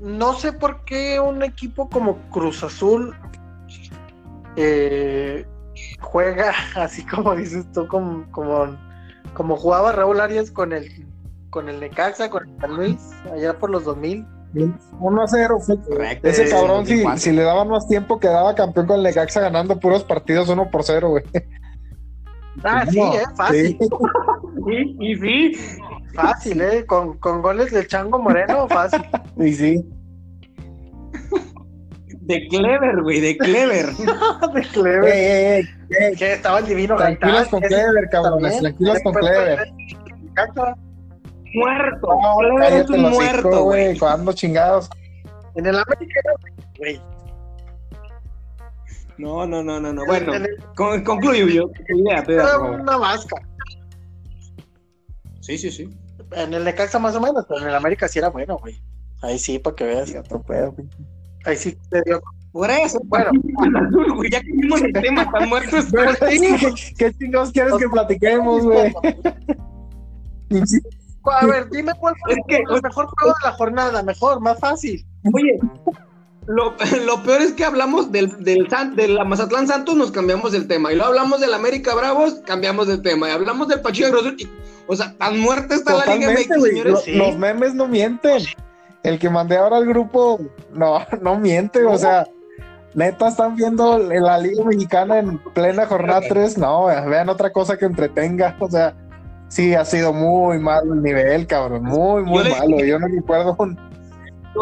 no 0.00 0.34
sé 0.34 0.52
por 0.52 0.84
qué 0.84 1.18
un 1.20 1.42
equipo 1.42 1.88
como 1.88 2.18
Cruz 2.30 2.62
Azul 2.62 3.14
eh, 4.56 5.46
juega 6.00 6.52
así 6.76 7.04
como 7.04 7.34
dices 7.34 7.70
tú, 7.72 7.86
como, 7.88 8.30
como, 8.30 8.76
como 9.34 9.56
jugaba 9.56 9.92
Raúl 9.92 10.20
Arias 10.20 10.50
con 10.50 10.72
el 10.72 11.06
con 11.50 11.68
el 11.68 11.80
Necaxa, 11.80 12.28
con 12.28 12.48
el 12.48 12.60
San 12.60 12.76
Luis, 12.76 13.10
allá 13.32 13.58
por 13.58 13.70
los 13.70 13.84
2000. 13.84 14.26
1 15.00 15.22
a 15.22 15.28
0 15.28 15.58
Correcto. 15.86 16.28
Ese 16.28 16.48
cabrón, 16.48 16.86
si, 16.86 17.04
si, 17.16 17.32
le 17.32 17.42
daban 17.42 17.68
más 17.68 17.86
tiempo, 17.88 18.18
quedaba 18.20 18.54
campeón 18.54 18.86
con 18.86 18.96
el 18.96 19.02
Necaxa 19.02 19.40
ganando 19.40 19.78
puros 19.80 20.04
partidos 20.04 20.48
1 20.48 20.70
por 20.70 20.82
0, 20.82 21.10
güey. 21.10 21.24
Ah, 22.64 22.86
sí, 22.88 23.00
eh, 23.00 23.22
fácil. 23.36 23.78
Sí, 24.66 24.96
y 25.00 25.16
sí. 25.16 25.52
Fácil, 26.14 26.60
eh, 26.60 26.86
con, 26.86 27.18
con 27.18 27.42
goles 27.42 27.70
del 27.70 27.86
Chango 27.86 28.18
Moreno, 28.18 28.66
fácil. 28.68 29.02
Y 29.36 29.52
sí. 29.52 29.84
De 32.26 32.48
Clever, 32.48 33.02
güey, 33.02 33.20
de 33.20 33.36
Clever. 33.36 33.86
de 34.54 34.62
Clever. 34.72 35.12
Eh, 35.12 35.58
eh, 35.60 35.68
eh, 35.90 36.12
que 36.18 36.32
estaba 36.32 36.58
el 36.58 36.66
divino 36.66 36.96
Tranquilos 36.96 37.46
con 37.46 37.60
Clever, 37.60 38.08
cabrones, 38.10 38.58
tranquilos 38.58 38.98
con 39.04 39.14
Clever. 39.14 39.72
Muerto. 41.54 42.08
No, 42.20 42.36
Clever 42.38 42.72
es 42.72 42.90
un 42.90 43.02
muerto, 43.02 43.62
güey. 43.62 43.96
Cuando 43.96 44.32
chingados. 44.32 44.90
En 45.54 45.66
el 45.66 45.76
América, 45.76 46.20
güey. 46.78 47.00
No, 49.18 49.46
no, 49.46 49.62
no, 49.62 49.78
no, 49.78 49.92
no. 49.92 50.04
Bueno, 50.04 50.32
con, 50.74 51.04
concluyo 51.04 51.46
yo. 51.46 51.70
Idea, 51.88 52.24
Era 52.26 52.58
una 52.58 52.96
vasca. 52.96 53.36
Sí, 55.40 55.56
sí, 55.56 55.70
sí. 55.70 55.88
En 56.32 56.52
el 56.52 56.64
Necaxa 56.64 56.98
más 56.98 57.14
o 57.14 57.20
menos, 57.20 57.46
pero 57.48 57.60
en 57.60 57.68
el 57.68 57.74
América 57.76 58.08
sí 58.08 58.18
era 58.18 58.30
bueno, 58.30 58.58
güey. 58.58 58.82
Ahí 59.22 59.38
sí, 59.38 59.60
para 59.60 59.76
que 59.76 59.84
veas. 59.84 60.08
Sí, 60.08 60.16
otro 60.16 60.42
pedo, 60.42 60.72
güey. 60.72 60.88
Ahí 61.46 61.56
sí 61.56 61.76
te 61.90 62.02
dio. 62.04 62.20
Por 62.52 62.70
eso, 62.70 63.00
bueno. 63.04 63.30
ya 64.30 64.40
que 64.40 64.52
vimos 64.52 64.82
el 64.82 64.92
tema, 64.92 65.22
están 65.22 65.48
muertos. 65.48 65.86
¿Qué 66.98 67.12
chingados 67.18 67.52
quieres 67.52 67.74
que 67.74 67.88
platiquemos, 67.88 68.64
güey? 68.64 68.94
A 71.28 71.44
ver, 71.44 71.68
dime 71.70 71.92
cuál 71.98 72.14
fue 72.22 72.34
es 72.34 72.38
que, 72.46 72.56
el 72.56 72.82
mejor 72.82 73.06
juego 73.06 73.34
de 73.42 73.48
la 73.48 73.52
jornada, 73.52 74.02
mejor, 74.04 74.40
más 74.40 74.60
fácil. 74.60 75.04
Oye, 75.32 75.58
lo, 76.46 76.76
lo, 77.04 77.22
peor 77.24 77.42
es 77.42 77.52
que 77.52 77.64
hablamos 77.64 78.12
del, 78.12 78.44
del, 78.44 78.68
de 78.94 79.08
la 79.08 79.24
Mazatlán 79.24 79.66
Santos, 79.66 79.96
nos 79.96 80.12
cambiamos 80.12 80.54
el 80.54 80.68
tema. 80.68 80.92
Y 80.92 80.94
luego 80.94 81.10
hablamos 81.10 81.40
del 81.40 81.52
América 81.52 81.96
Bravos, 81.96 82.42
cambiamos 82.46 82.86
de 82.86 82.98
tema. 82.98 83.28
Y 83.28 83.32
hablamos 83.32 83.66
del 83.66 83.80
Pachuca 83.80 84.10
Grosur. 84.10 84.36
O 84.86 84.94
sea, 84.94 85.16
tan 85.18 85.40
muerta 85.40 85.74
está 85.74 85.94
Totalmente, 85.94 86.26
la 86.26 86.38
Liga 86.38 86.56
MX, 86.56 86.64
señores. 86.64 86.92
Lo, 86.92 87.00
sí. 87.00 87.12
Los 87.14 87.36
memes 87.36 87.74
no 87.74 87.88
mienten. 87.88 88.44
El 89.06 89.20
que 89.20 89.30
mandé 89.30 89.56
ahora 89.56 89.76
al 89.76 89.86
grupo, 89.86 90.40
no, 90.72 90.98
no 91.22 91.38
miente. 91.38 91.84
O 91.84 91.96
sea, 91.96 92.26
neta, 92.94 93.28
están 93.28 93.54
viendo 93.54 93.98
la 93.98 94.36
Liga 94.36 94.64
Mexicana 94.64 95.20
en 95.20 95.38
plena 95.54 95.86
jornada 95.86 96.22
3. 96.28 96.58
No, 96.58 96.86
vean 96.86 97.28
otra 97.28 97.52
cosa 97.52 97.76
que 97.76 97.84
entretenga. 97.84 98.56
O 98.58 98.68
sea, 98.68 98.96
sí, 99.46 99.74
ha 99.74 99.84
sido 99.84 100.12
muy 100.12 100.58
malo 100.58 100.92
el 100.92 101.02
nivel, 101.02 101.46
cabrón. 101.46 101.84
Muy, 101.84 102.24
muy 102.24 102.42
yo 102.42 102.50
malo. 102.50 102.76
Le... 102.78 102.88
Yo 102.88 102.98
no 102.98 103.06
recuerdo 103.06 103.54
un 103.60 103.78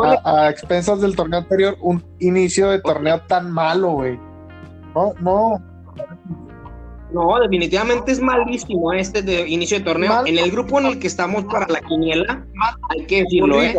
a, 0.04 0.44
a, 0.46 0.50
expensas 0.50 1.00
del 1.00 1.16
torneo 1.16 1.38
anterior, 1.40 1.76
un 1.80 2.04
inicio 2.18 2.68
de 2.68 2.80
torneo 2.80 3.22
tan 3.22 3.50
malo, 3.50 3.92
güey. 3.92 4.18
No, 4.94 5.14
no. 5.20 5.62
No, 7.12 7.40
definitivamente 7.40 8.12
es 8.12 8.20
malísimo 8.20 8.92
este 8.92 9.22
de 9.22 9.48
inicio 9.48 9.78
de 9.78 9.84
torneo. 9.84 10.12
Mal. 10.12 10.28
En 10.28 10.36
el 10.36 10.50
grupo 10.50 10.80
en 10.80 10.86
el 10.86 10.98
que 10.98 11.06
estamos 11.06 11.44
para 11.44 11.66
la 11.68 11.80
quiniela, 11.80 12.44
hay 12.90 13.06
que 13.06 13.22
decirlo, 13.22 13.62
¿eh? 13.62 13.74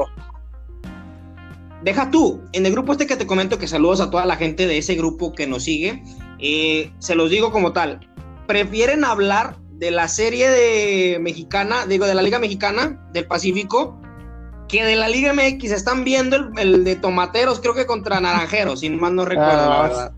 Deja 1.86 2.10
tú, 2.10 2.41
en 2.52 2.65
el 2.65 2.71
grupo 2.71 2.93
este 2.93 3.06
que 3.06 3.15
te 3.15 3.28
comento, 3.28 3.60
que 3.60 3.67
saludos 3.67 4.02
a 4.02 4.10
toda 4.10 4.26
la 4.26 4.38
gente 4.38 4.65
de 4.65 4.80
ese 4.80 4.95
grupo 4.95 5.34
que 5.34 5.45
nos 5.45 5.65
sigue, 5.65 6.02
eh, 6.39 6.91
se 6.98 7.13
los 7.13 7.30
digo 7.30 7.52
como 7.52 7.74
tal, 7.74 8.00
prefieren 8.48 9.06
hablar 9.06 9.58
de 9.74 9.91
la 9.91 10.08
serie 10.08 10.50
de 10.50 11.19
mexicana, 11.19 11.86
digo, 11.86 12.08
de 12.08 12.15
la 12.15 12.24
Liga 12.24 12.39
Mexicana 12.39 13.08
del 13.13 13.28
Pacífico, 13.28 14.02
que 14.67 14.84
de 14.84 14.95
la 14.95 15.10
Liga 15.10 15.32
MX 15.32 15.74
están 15.74 16.04
viendo 16.04 16.38
el, 16.38 16.50
el 16.58 16.84
de 16.84 16.95
tomateros, 16.95 17.60
creo 17.60 17.76
que 17.76 17.86
contra 17.86 18.19
naranjeros, 18.19 18.80
si 18.80 18.89
mal 18.89 19.13
no 19.13 19.24
recuerdo, 19.24 19.52
ah, 19.52 19.69
la 19.69 19.82
verdad. 19.84 20.12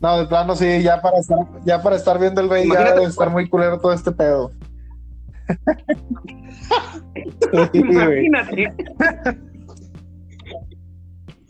No, 0.00 0.18
de 0.18 0.24
plano 0.24 0.56
sí, 0.56 0.82
ya 0.82 1.02
para 1.02 1.18
estar, 1.18 1.38
ya 1.66 1.82
para 1.82 1.96
estar 1.96 2.18
viendo 2.18 2.40
el 2.40 2.48
ya 2.72 2.94
debe 2.94 3.04
estar 3.04 3.28
muy 3.28 3.50
culero 3.50 3.78
todo 3.80 3.92
este 3.92 4.12
pedo. 4.12 4.50
Imagínate. 7.74 8.72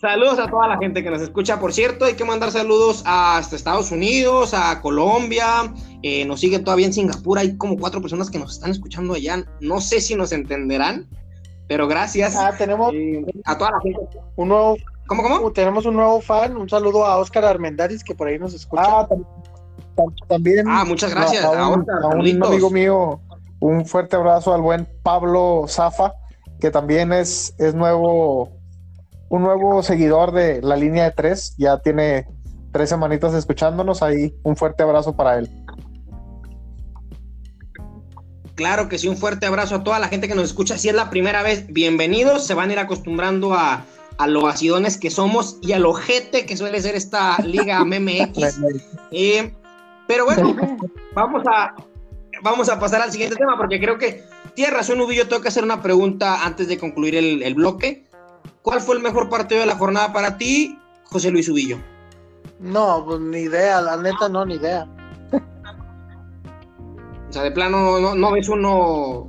Saludos 0.07 0.39
a 0.39 0.49
toda 0.49 0.69
la 0.69 0.79
gente 0.79 1.03
que 1.03 1.11
nos 1.11 1.21
escucha. 1.21 1.59
Por 1.59 1.73
cierto, 1.73 2.05
hay 2.05 2.15
que 2.15 2.25
mandar 2.25 2.53
saludos 2.53 3.03
hasta 3.05 3.57
Estados 3.57 3.91
Unidos, 3.91 4.55
a 4.55 4.81
Colombia. 4.81 5.45
Eh, 6.01 6.25
nos 6.25 6.39
siguen 6.39 6.63
todavía 6.63 6.87
en 6.87 6.93
Singapur. 6.93 7.41
Hay 7.41 7.57
como 7.57 7.77
cuatro 7.77 8.01
personas 8.01 8.31
que 8.31 8.39
nos 8.39 8.53
están 8.53 8.71
escuchando 8.71 9.15
allá. 9.15 9.45
No 9.61 9.81
sé 9.81 10.01
si 10.01 10.15
nos 10.15 10.31
entenderán, 10.31 11.09
pero 11.67 11.89
gracias. 11.89 12.37
Ah, 12.37 12.55
tenemos 12.57 12.95
eh, 12.95 13.27
a 13.47 13.59
toda 13.59 13.73
la 13.73 13.81
gente. 13.81 13.99
Un 14.37 14.51
nuevo, 14.51 14.77
¿Cómo, 15.09 15.25
cómo? 15.25 15.51
Tenemos 15.51 15.87
un 15.87 15.97
nuevo 15.97 16.21
fan. 16.21 16.57
Un 16.57 16.69
saludo 16.69 17.05
a 17.05 17.17
Oscar 17.17 17.45
Armendaris, 17.45 18.05
que 18.05 18.15
por 18.15 18.29
ahí 18.29 18.39
nos 18.39 18.55
escucha. 18.55 18.85
Ah, 18.87 19.09
también. 20.29 20.69
Ah, 20.69 20.85
muchas 20.85 21.13
gracias. 21.13 21.45
A, 21.45 21.49
a, 21.49 21.69
un, 21.69 21.85
a 21.91 22.07
un 22.07 22.45
amigo 22.45 22.71
mío, 22.71 23.21
un 23.59 23.85
fuerte 23.85 24.15
abrazo 24.15 24.55
al 24.55 24.63
buen 24.63 24.87
Pablo 25.03 25.65
Zafa, 25.67 26.13
que 26.61 26.71
también 26.71 27.13
es, 27.13 27.57
es 27.59 27.75
nuevo 27.75 28.56
un 29.29 29.43
nuevo 29.43 29.83
seguidor 29.83 30.33
de 30.33 30.63
la 30.63 30.77
línea 30.77 31.05
de 31.05 31.11
tres, 31.11 31.55
ya 31.59 31.79
tiene 31.79 32.27
tres 32.73 32.89
semanitas 32.89 33.35
escuchándonos, 33.35 34.03
ahí 34.03 34.35
un 34.43 34.57
fuerte 34.57 34.83
abrazo 34.83 35.17
para 35.17 35.39
él. 35.39 35.51
Claro 38.55 38.89
que 38.89 38.99
sí, 38.99 39.07
un 39.09 39.19
fuerte 39.19 39.47
abrazo 39.47 39.77
a 39.77 39.85
toda 39.85 39.99
la 39.99 40.09
gente 40.09 40.29
que 40.29 40.35
nos 40.35 40.45
escucha. 40.45 40.79
Si 40.79 40.89
es 40.89 40.95
la 40.95 41.11
primera 41.11 41.43
vez, 41.43 41.67
bienvenidos. 41.67 42.47
Se 42.47 42.55
van 42.55 42.71
a 42.71 42.73
ir 42.73 42.79
acostumbrando 42.79 43.53
a, 43.53 43.85
a 44.17 44.27
lo 44.27 44.47
acidones 44.47 44.97
que 44.97 45.11
somos 45.11 45.59
y 45.61 45.73
a 45.73 45.79
lo 45.79 45.93
jete 45.93 46.47
que 46.47 46.57
suele 46.57 46.81
ser 46.81 46.95
esta 46.95 47.37
Liga 47.43 47.85
MMX. 47.85 48.59
eh, 49.11 49.53
pero 50.07 50.25
bueno, 50.25 50.57
vamos 51.15 51.43
a, 51.53 51.75
vamos 52.43 52.71
a 52.71 52.79
pasar 52.79 53.03
al 53.03 53.13
siguiente 53.13 53.37
tema 53.37 53.59
porque 53.59 53.79
creo 53.79 53.99
que 53.99 54.25
tiene 54.55 54.71
razón, 54.71 55.03
Ubillo. 55.03 55.29
Tengo 55.29 55.43
que 55.43 55.49
hacer 55.49 55.63
una 55.65 55.83
pregunta 55.83 56.43
antes 56.47 56.67
de 56.69 56.79
concluir 56.79 57.15
el, 57.15 57.43
el 57.43 57.55
bloque. 57.55 58.06
¿Cuál 58.67 58.81
fue 58.81 58.97
el 58.97 59.01
mejor 59.01 59.29
partido 59.29 59.61
de 59.61 59.67
la 59.69 59.77
jornada 59.77 60.13
para 60.13 60.37
ti, 60.39 60.77
José 61.05 61.31
Luis 61.31 61.49
Ubillo? 61.49 61.79
No, 62.59 63.05
pues 63.07 63.21
ni 63.21 63.39
idea, 63.43 63.81
la 63.81 63.97
neta 63.97 64.29
no, 64.29 64.45
ni 64.45 64.55
idea. 64.55 64.89
O 67.29 67.33
sea, 67.33 67.45
de 67.45 67.53
plano 67.53 68.01
no, 68.01 68.17
no 68.17 68.33
ves 68.33 68.49
uno 68.49 69.29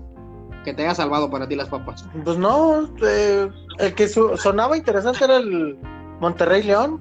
que 0.65 0.73
te 0.73 0.81
haya 0.85 0.95
salvado 0.95 1.29
para 1.29 1.47
ti 1.47 1.55
las 1.55 1.69
papas. 1.69 2.03
Pues 2.23 2.35
no, 2.39 2.89
eh, 3.03 3.47
el 3.77 3.93
que 3.93 4.07
su- 4.07 4.35
sonaba 4.37 4.75
interesante 4.75 5.25
era 5.25 5.37
el 5.37 5.77
Monterrey 6.19 6.63
León. 6.63 6.99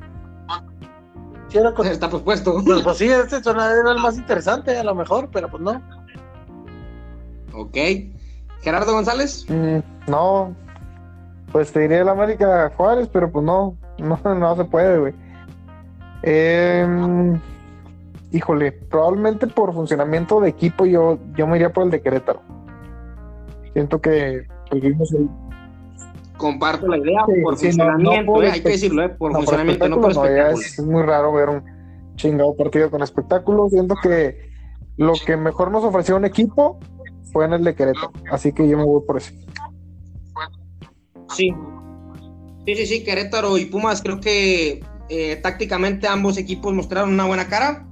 Sí, 1.48 1.56
era 1.56 1.72
con- 1.72 1.86
Está 1.86 2.10
pospuesto. 2.10 2.62
pues, 2.66 2.82
pues 2.82 2.98
sí, 2.98 3.08
ese 3.08 3.42
sonaba, 3.42 3.72
era 3.72 3.92
el 3.92 3.98
más 4.02 4.18
interesante 4.18 4.76
a 4.76 4.84
lo 4.84 4.94
mejor, 4.94 5.30
pero 5.32 5.48
pues 5.50 5.62
no. 5.62 5.80
Ok. 7.54 7.78
Gerardo 8.60 8.92
González. 8.92 9.46
Mm, 9.48 9.78
no, 10.10 10.54
pues 11.56 11.72
te 11.72 11.80
diría 11.80 12.02
el 12.02 12.08
América 12.10 12.70
Juárez, 12.76 13.08
pero 13.10 13.32
pues 13.32 13.42
no, 13.42 13.78
no, 13.98 14.34
no 14.34 14.56
se 14.56 14.64
puede, 14.66 14.98
güey. 14.98 15.14
Em, 16.22 17.40
híjole, 18.30 18.72
probablemente 18.72 19.46
por 19.46 19.72
funcionamiento 19.72 20.38
de 20.38 20.50
equipo 20.50 20.84
yo, 20.84 21.18
yo 21.34 21.46
me 21.46 21.56
iría 21.56 21.72
por 21.72 21.84
el 21.84 21.90
de 21.90 22.02
Querétaro. 22.02 22.42
Siento 23.72 24.02
que 24.02 24.46
pues, 24.68 25.12
el- 25.14 25.30
Comparto 26.36 26.88
la 26.88 26.98
idea 26.98 27.24
Sí, 27.26 27.40
por 27.42 27.56
sí, 27.56 27.68
no, 27.68 27.84
no 27.86 27.90
funcionamiento, 27.94 28.32
por 28.34 28.44
eh, 28.44 28.50
hay 28.50 28.60
que 28.60 28.68
decirlo, 28.68 29.02
eh, 29.04 29.08
por 29.08 29.32
no, 29.32 29.38
funcionamiento, 29.38 29.88
no 29.88 30.00
por 30.02 30.14
no, 30.14 30.24
es, 30.26 30.78
es 30.78 30.84
muy 30.84 31.04
raro 31.04 31.32
ver 31.32 31.48
un 31.48 31.64
chingado 32.16 32.54
partido 32.54 32.90
con 32.90 33.02
espectáculo. 33.02 33.70
Siento 33.70 33.94
que 34.02 34.50
lo 34.98 35.14
que 35.24 35.38
mejor 35.38 35.70
nos 35.70 35.84
ofreció 35.84 36.16
un 36.16 36.26
equipo 36.26 36.78
fue 37.32 37.46
en 37.46 37.54
el 37.54 37.64
de 37.64 37.74
Querétaro, 37.74 38.12
así 38.30 38.52
que 38.52 38.68
yo 38.68 38.76
me 38.76 38.84
voy 38.84 39.00
por 39.06 39.16
ese. 39.16 39.45
Sí. 41.34 41.52
Sí, 42.66 42.86
sí, 42.86 43.04
Querétaro 43.04 43.56
y 43.58 43.66
Pumas 43.66 44.02
creo 44.02 44.20
que 44.20 44.80
eh, 45.08 45.36
tácticamente 45.36 46.08
ambos 46.08 46.36
equipos 46.36 46.74
mostraron 46.74 47.12
una 47.12 47.26
buena 47.26 47.48
cara. 47.48 47.86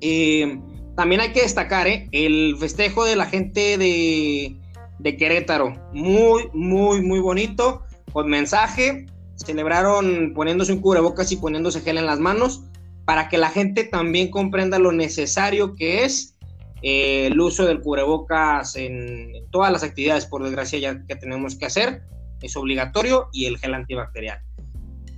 Eh, 0.00 0.58
también 0.96 1.20
hay 1.20 1.32
que 1.32 1.42
destacar 1.42 1.86
eh, 1.86 2.08
el 2.12 2.56
festejo 2.58 3.04
de 3.04 3.16
la 3.16 3.26
gente 3.26 3.76
de, 3.76 4.56
de 4.98 5.16
Querétaro. 5.16 5.74
Muy, 5.92 6.48
muy, 6.54 7.02
muy 7.02 7.20
bonito, 7.20 7.82
con 8.12 8.28
mensaje. 8.28 9.06
Celebraron 9.36 10.32
poniéndose 10.34 10.72
un 10.72 10.80
cubrebocas 10.80 11.30
y 11.32 11.36
poniéndose 11.36 11.80
gel 11.80 11.98
en 11.98 12.06
las 12.06 12.18
manos 12.18 12.62
para 13.04 13.28
que 13.28 13.36
la 13.36 13.50
gente 13.50 13.84
también 13.84 14.30
comprenda 14.30 14.78
lo 14.78 14.92
necesario 14.92 15.74
que 15.74 16.04
es 16.04 16.36
eh, 16.82 17.26
el 17.26 17.40
uso 17.40 17.66
del 17.66 17.80
cubrebocas 17.80 18.76
en, 18.76 19.34
en 19.34 19.50
todas 19.50 19.70
las 19.72 19.82
actividades, 19.82 20.26
por 20.26 20.42
desgracia, 20.44 20.78
ya 20.78 21.04
que 21.04 21.16
tenemos 21.16 21.56
que 21.56 21.66
hacer 21.66 22.02
es 22.42 22.56
obligatorio 22.56 23.28
y 23.32 23.46
el 23.46 23.58
gel 23.58 23.74
antibacterial. 23.74 24.40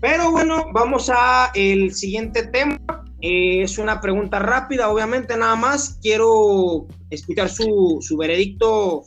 Pero 0.00 0.30
bueno, 0.30 0.66
vamos 0.72 1.10
a 1.10 1.50
el 1.54 1.94
siguiente 1.94 2.46
tema. 2.48 2.78
Eh, 3.22 3.62
es 3.62 3.78
una 3.78 4.02
pregunta 4.02 4.38
rápida, 4.38 4.90
obviamente, 4.90 5.34
nada 5.34 5.56
más. 5.56 5.98
Quiero 6.02 6.86
escuchar 7.08 7.48
su, 7.48 7.98
su 8.02 8.16
veredicto 8.18 9.04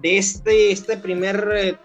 de 0.00 0.16
este, 0.16 0.72
este 0.72 0.96
primer, 0.96 1.48
eh, 1.54 1.76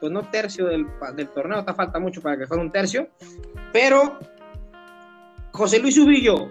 pues 0.00 0.10
no 0.10 0.22
tercio 0.22 0.66
del, 0.66 0.84
del 1.14 1.28
torneo, 1.28 1.60
está 1.60 1.74
falta 1.74 2.00
mucho 2.00 2.20
para 2.20 2.36
que 2.36 2.46
fuera 2.48 2.60
un 2.60 2.72
tercio. 2.72 3.08
Pero, 3.72 4.18
José 5.52 5.78
Luis 5.78 5.96
Ubillo, 5.96 6.48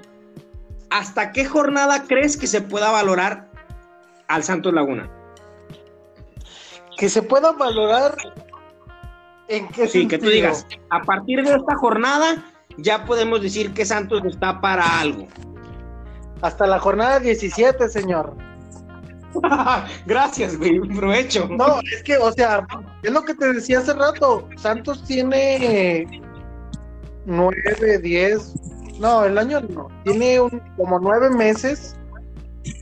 ¿hasta 0.89 1.33
qué 1.33 1.43
jornada 1.43 2.05
crees 2.07 2.37
que 2.37 2.47
se 2.47 2.61
pueda 2.61 2.91
valorar 2.91 3.49
al 4.29 4.43
Santos 4.43 4.73
Laguna? 4.73 5.11
Que 6.97 7.09
se 7.09 7.23
pueda 7.23 7.51
valorar 7.51 8.15
en 9.51 9.67
qué 9.67 9.87
Sí, 9.87 10.07
que 10.07 10.17
tú 10.17 10.29
digas, 10.29 10.65
a 10.89 11.01
partir 11.01 11.43
de 11.43 11.55
esta 11.55 11.75
jornada 11.75 12.43
ya 12.77 13.05
podemos 13.05 13.41
decir 13.41 13.73
que 13.73 13.85
Santos 13.85 14.21
está 14.25 14.61
para 14.61 14.99
algo. 14.99 15.27
Hasta 16.41 16.65
la 16.65 16.79
jornada 16.79 17.19
17, 17.19 17.89
señor. 17.89 18.35
Gracias, 20.05 20.57
güey, 20.57 20.79
provecho. 20.79 21.47
No, 21.49 21.79
es 21.93 22.03
que, 22.03 22.17
o 22.17 22.31
sea, 22.31 22.65
es 23.03 23.11
lo 23.11 23.23
que 23.23 23.35
te 23.35 23.53
decía 23.53 23.79
hace 23.79 23.93
rato. 23.93 24.47
Santos 24.57 25.03
tiene 25.03 26.07
nueve, 27.25 27.99
diez, 28.01 28.53
no, 28.99 29.25
el 29.25 29.37
año 29.37 29.61
no, 29.61 29.87
tiene 30.03 30.39
un, 30.39 30.61
como 30.77 30.99
nueve 30.99 31.29
meses 31.29 31.95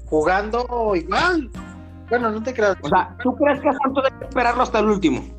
jugando 0.05 0.93
igual. 0.95 1.49
Bueno, 2.09 2.31
no 2.31 2.41
te 2.41 2.53
creas. 2.53 2.77
O 2.81 2.89
sea, 2.89 3.15
¿tú 3.21 3.35
crees 3.35 3.59
que 3.59 3.71
Santos 3.71 4.03
debe 4.03 4.25
esperarlo 4.25 4.63
hasta 4.63 4.79
el 4.79 4.85
último? 4.85 5.38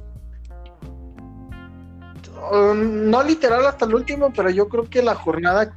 Um, 2.52 3.10
no 3.10 3.22
literal 3.22 3.66
hasta 3.66 3.84
el 3.84 3.94
último, 3.94 4.32
pero 4.34 4.50
yo 4.50 4.68
creo 4.68 4.84
que 4.84 5.02
la 5.02 5.14
jornada, 5.14 5.76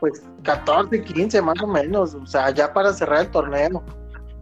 pues 0.00 0.22
14, 0.42 1.02
15 1.02 1.40
más 1.42 1.60
o 1.62 1.66
menos, 1.66 2.14
o 2.14 2.26
sea, 2.26 2.50
ya 2.50 2.72
para 2.72 2.92
cerrar 2.92 3.22
el 3.22 3.30
torneo. 3.30 3.82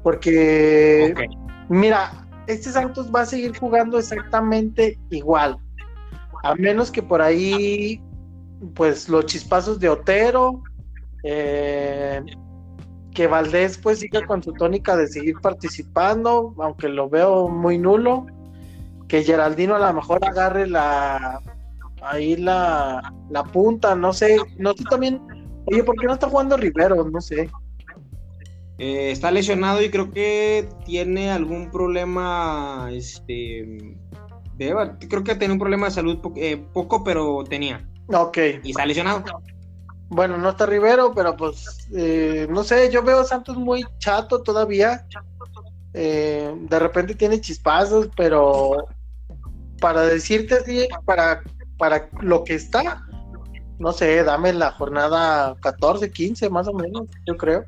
Porque, 0.02 1.14
mira, 1.68 2.26
este 2.46 2.70
Santos 2.70 3.10
va 3.14 3.20
a 3.20 3.26
seguir 3.26 3.56
jugando 3.56 3.98
exactamente 3.98 4.98
igual, 5.10 5.58
a 6.42 6.54
menos 6.54 6.90
que 6.90 7.02
por 7.02 7.22
ahí, 7.22 8.02
pues 8.74 9.08
los 9.08 9.26
chispazos 9.26 9.78
de 9.78 9.90
Otero, 9.90 10.62
eh, 11.22 12.22
que 13.14 13.26
Valdés 13.26 13.78
pues 13.78 14.00
siga 14.00 14.24
con 14.26 14.42
su 14.42 14.52
tónica 14.54 14.96
de 14.96 15.06
seguir 15.06 15.36
participando, 15.40 16.54
aunque 16.58 16.88
lo 16.88 17.08
veo 17.08 17.48
muy 17.48 17.76
nulo, 17.78 18.26
que 19.06 19.22
Geraldino 19.22 19.74
a 19.74 19.78
lo 19.78 19.92
mejor 19.92 20.24
agarre 20.24 20.66
la 20.66 21.42
ahí 22.02 22.36
la, 22.36 23.12
la 23.30 23.42
punta, 23.44 23.94
no 23.94 24.12
sé, 24.12 24.36
no 24.58 24.72
sé 24.74 24.84
también, 24.84 25.20
oye, 25.66 25.84
¿por 25.84 25.96
qué 25.96 26.06
no 26.06 26.14
está 26.14 26.28
jugando 26.28 26.56
Rivero? 26.56 27.04
No 27.04 27.20
sé. 27.20 27.50
Eh, 28.78 29.10
está 29.10 29.30
lesionado 29.30 29.82
y 29.82 29.90
creo 29.90 30.10
que 30.10 30.68
tiene 30.86 31.30
algún 31.30 31.70
problema, 31.70 32.88
este, 32.92 33.96
de- 34.56 34.96
creo 35.08 35.22
que 35.22 35.34
tiene 35.34 35.52
un 35.54 35.60
problema 35.60 35.86
de 35.86 35.92
salud 35.92 36.18
po- 36.20 36.32
eh, 36.36 36.56
poco, 36.72 37.04
pero 37.04 37.44
tenía. 37.44 37.86
Ok, 38.08 38.38
Y 38.62 38.70
está 38.70 38.86
lesionado. 38.86 39.22
bueno, 40.08 40.38
no 40.38 40.48
está 40.50 40.64
Rivero, 40.66 41.12
pero 41.14 41.36
pues, 41.36 41.86
eh, 41.94 42.46
no 42.50 42.64
sé, 42.64 42.90
yo 42.90 43.02
veo 43.02 43.20
a 43.20 43.24
Santos 43.24 43.56
muy 43.56 43.84
chato 43.98 44.42
todavía. 44.42 45.06
Eh, 45.92 46.52
de 46.58 46.78
repente 46.78 47.14
tiene 47.14 47.40
chispazos, 47.40 48.08
pero 48.16 48.86
para 49.80 50.02
decirte 50.02 50.54
así, 50.54 50.88
para, 51.04 51.42
para 51.80 52.08
lo 52.20 52.44
que 52.44 52.54
está, 52.54 53.02
no 53.78 53.92
sé, 53.92 54.22
dame 54.22 54.52
la 54.52 54.70
jornada 54.72 55.56
14, 55.62 56.12
15 56.12 56.48
más 56.50 56.68
o 56.68 56.74
menos, 56.74 57.08
yo 57.26 57.36
creo. 57.36 57.64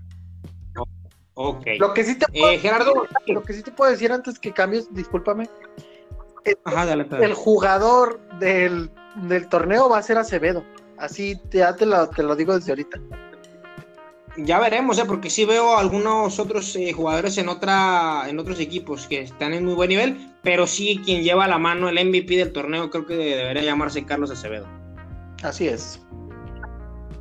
Ok. 1.35 1.67
Lo 1.81 1.95
que 1.95 2.05
sí 2.05 2.19
te 2.19 2.27
puedo, 2.29 2.53
Eh, 2.53 2.59
Gerardo. 2.59 2.93
lo 3.27 3.43
que 3.43 3.55
sí 3.55 3.63
te 3.63 3.73
puedo 3.73 3.91
decir 3.91 4.13
antes 4.13 4.39
que 4.39 4.53
cambies, 4.53 4.93
discúlpame, 4.95 5.49
Ajá, 6.65 6.85
dale, 6.85 7.05
dale. 7.05 7.25
el 7.25 7.33
jugador 7.35 8.21
del, 8.39 8.91
del 9.29 9.49
torneo 9.49 9.89
va 9.89 9.99
a 9.99 10.03
ser 10.03 10.19
Acevedo. 10.19 10.63
Así 10.99 11.37
te- 11.51 11.59
ya 11.59 11.75
te 11.75 11.87
lo, 11.87 12.09
te 12.11 12.23
lo 12.23 12.37
digo 12.37 12.55
desde 12.55 12.73
ahorita. 12.73 13.01
Ya 14.37 14.59
veremos, 14.59 14.99
¿eh? 14.99 15.05
porque 15.07 15.29
sí 15.29 15.45
veo 15.45 15.77
algunos 15.77 16.39
otros 16.39 16.75
eh, 16.77 16.93
jugadores 16.93 17.37
en 17.37 17.49
otra 17.49 18.25
en 18.29 18.39
otros 18.39 18.61
equipos 18.61 19.07
que 19.07 19.21
están 19.21 19.53
en 19.53 19.65
muy 19.65 19.75
buen 19.75 19.91
nivel, 19.91 20.35
pero 20.43 20.67
sí 20.67 21.01
quien 21.05 21.23
lleva 21.23 21.45
a 21.45 21.49
la 21.49 21.59
mano 21.59 21.89
el 21.89 22.03
MVP 22.09 22.37
del 22.37 22.53
torneo 22.53 22.89
creo 22.89 23.05
que 23.05 23.15
debería 23.15 23.63
llamarse 23.63 24.05
Carlos 24.05 24.31
Acevedo. 24.31 24.67
Así 25.43 25.69
es. 25.69 26.01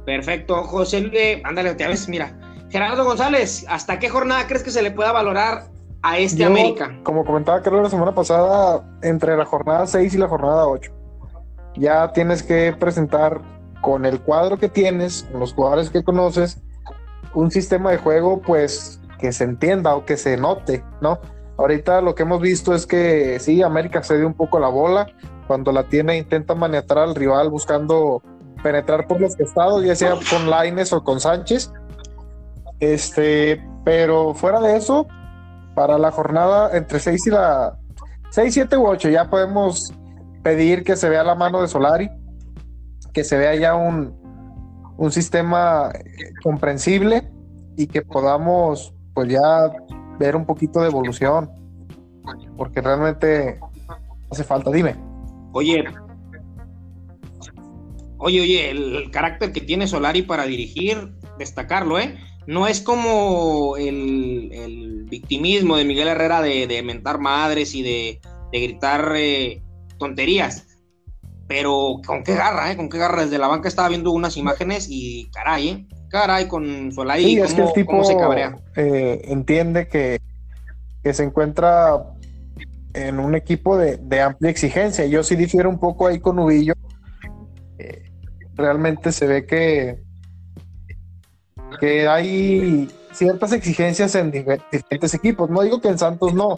Perfecto, 0.05 0.63
José, 0.63 1.09
eh, 1.13 1.41
ándale, 1.43 1.75
te 1.75 1.87
ves, 1.87 2.07
mira. 2.07 2.37
Gerardo 2.69 3.03
González, 3.03 3.65
¿hasta 3.67 3.99
qué 3.99 4.07
jornada 4.07 4.47
crees 4.47 4.63
que 4.63 4.71
se 4.71 4.81
le 4.81 4.91
pueda 4.91 5.11
valorar 5.11 5.65
a 6.03 6.17
este 6.17 6.37
Yo, 6.37 6.47
América? 6.47 6.97
Como 7.03 7.25
comentaba 7.25 7.61
Carlos 7.61 7.83
la 7.83 7.89
semana 7.89 8.15
pasada, 8.15 8.89
entre 9.03 9.35
la 9.35 9.45
jornada 9.45 9.85
6 9.85 10.13
y 10.13 10.17
la 10.17 10.29
jornada 10.29 10.65
8, 10.65 10.91
ya 11.75 12.13
tienes 12.13 12.41
que 12.41 12.73
presentar 12.79 13.41
con 13.81 14.05
el 14.05 14.21
cuadro 14.21 14.57
que 14.57 14.69
tienes, 14.69 15.27
con 15.31 15.41
los 15.41 15.53
jugadores 15.53 15.89
que 15.89 16.03
conoces, 16.03 16.61
un 17.33 17.51
sistema 17.51 17.91
de 17.91 17.97
juego 17.97 18.41
pues 18.41 18.99
que 19.19 19.31
se 19.31 19.43
entienda 19.43 19.95
o 19.95 20.05
que 20.05 20.17
se 20.17 20.37
note, 20.37 20.83
¿no? 21.01 21.19
Ahorita 21.57 22.01
lo 22.01 22.15
que 22.15 22.23
hemos 22.23 22.41
visto 22.41 22.73
es 22.73 22.87
que 22.87 23.39
sí, 23.39 23.61
América 23.61 24.01
cede 24.01 24.25
un 24.25 24.33
poco 24.33 24.59
la 24.59 24.67
bola, 24.67 25.07
cuando 25.47 25.71
la 25.71 25.83
tiene 25.83 26.17
intenta 26.17 26.55
maniatar 26.55 26.97
al 26.97 27.15
rival 27.15 27.49
buscando 27.49 28.21
penetrar 28.63 29.07
por 29.07 29.21
los 29.21 29.35
costados, 29.35 29.83
ya 29.83 29.95
sea 29.95 30.15
con 30.29 30.49
Laines 30.49 30.91
o 30.93 31.03
con 31.03 31.19
Sánchez. 31.19 31.71
Este, 32.79 33.63
pero 33.85 34.33
fuera 34.33 34.59
de 34.59 34.75
eso, 34.75 35.07
para 35.75 35.97
la 35.97 36.11
jornada 36.11 36.75
entre 36.75 36.99
6 36.99 37.27
y 37.27 37.29
la 37.29 37.77
6, 38.31 38.53
7 38.53 38.77
u 38.77 38.87
8 38.87 39.09
ya 39.09 39.29
podemos 39.29 39.93
pedir 40.41 40.83
que 40.83 40.95
se 40.95 41.09
vea 41.09 41.23
la 41.23 41.35
mano 41.35 41.61
de 41.61 41.67
Solari, 41.67 42.09
que 43.13 43.23
se 43.23 43.37
vea 43.37 43.55
ya 43.55 43.75
un, 43.75 44.20
un 45.01 45.11
sistema 45.11 45.91
comprensible 46.43 47.27
y 47.75 47.87
que 47.87 48.03
podamos 48.03 48.93
pues 49.15 49.29
ya 49.29 49.73
ver 50.19 50.35
un 50.35 50.45
poquito 50.45 50.79
de 50.79 50.89
evolución, 50.89 51.49
porque 52.55 52.81
realmente 52.81 53.59
hace 54.29 54.43
falta, 54.43 54.69
dime. 54.69 54.95
Oye, 55.53 55.83
oye, 58.19 58.41
oye, 58.41 58.69
el, 58.69 59.09
carácter 59.09 59.51
que 59.51 59.61
tiene 59.61 59.87
Solari 59.87 60.21
para 60.21 60.45
dirigir, 60.45 61.11
destacarlo, 61.39 61.97
¿eh? 61.97 62.19
No 62.45 62.67
es 62.67 62.79
como 62.79 63.77
el, 63.77 65.07
victimismo 65.09 65.77
de 65.77 65.85
Miguel 65.85 66.09
Herrera 66.09 66.43
de, 66.43 66.83
mentar 66.83 67.19
madres 67.19 67.73
y 67.73 67.81
de, 67.81 68.21
gritar 68.51 69.13
eh, 69.15 69.63
tonterías. 69.97 70.70
Pero 71.51 71.99
con 72.07 72.23
qué 72.23 72.33
garra, 72.33 72.71
¿eh? 72.71 72.77
Con 72.77 72.87
qué 72.87 72.97
garra. 72.97 73.23
Desde 73.23 73.37
la 73.37 73.47
banca 73.47 73.67
estaba 73.67 73.89
viendo 73.89 74.11
unas 74.11 74.37
imágenes 74.37 74.87
y 74.89 75.29
caray, 75.31 75.67
¿eh? 75.67 75.85
Caray, 76.07 76.47
con 76.47 76.93
Solari, 76.93 77.25
sí, 77.25 77.39
es 77.41 77.53
que 77.53 77.61
el 77.61 77.73
tipo, 77.73 78.01
se 78.05 78.15
cabrea. 78.15 78.55
Eh, 78.77 79.19
entiende 79.25 79.89
que, 79.89 80.21
que 81.03 81.13
se 81.13 81.25
encuentra 81.25 82.05
en 82.93 83.19
un 83.19 83.35
equipo 83.35 83.77
de, 83.77 84.21
amplia 84.21 84.49
exigencia. 84.49 85.05
Yo 85.07 85.23
sí 85.23 85.35
difiero 85.35 85.69
un 85.69 85.77
poco 85.77 86.07
ahí 86.07 86.21
con 86.21 86.39
Ubillo. 86.39 86.73
Eh, 87.79 88.01
realmente 88.55 89.11
se 89.11 89.27
ve 89.27 89.45
que, 89.45 90.01
que 91.81 92.07
hay 92.07 92.89
ciertas 93.11 93.51
exigencias 93.51 94.15
en 94.15 94.31
diferentes 94.31 95.13
equipos. 95.13 95.49
No 95.49 95.63
digo 95.63 95.81
que 95.81 95.89
en 95.89 95.99
Santos 95.99 96.33
no, 96.33 96.55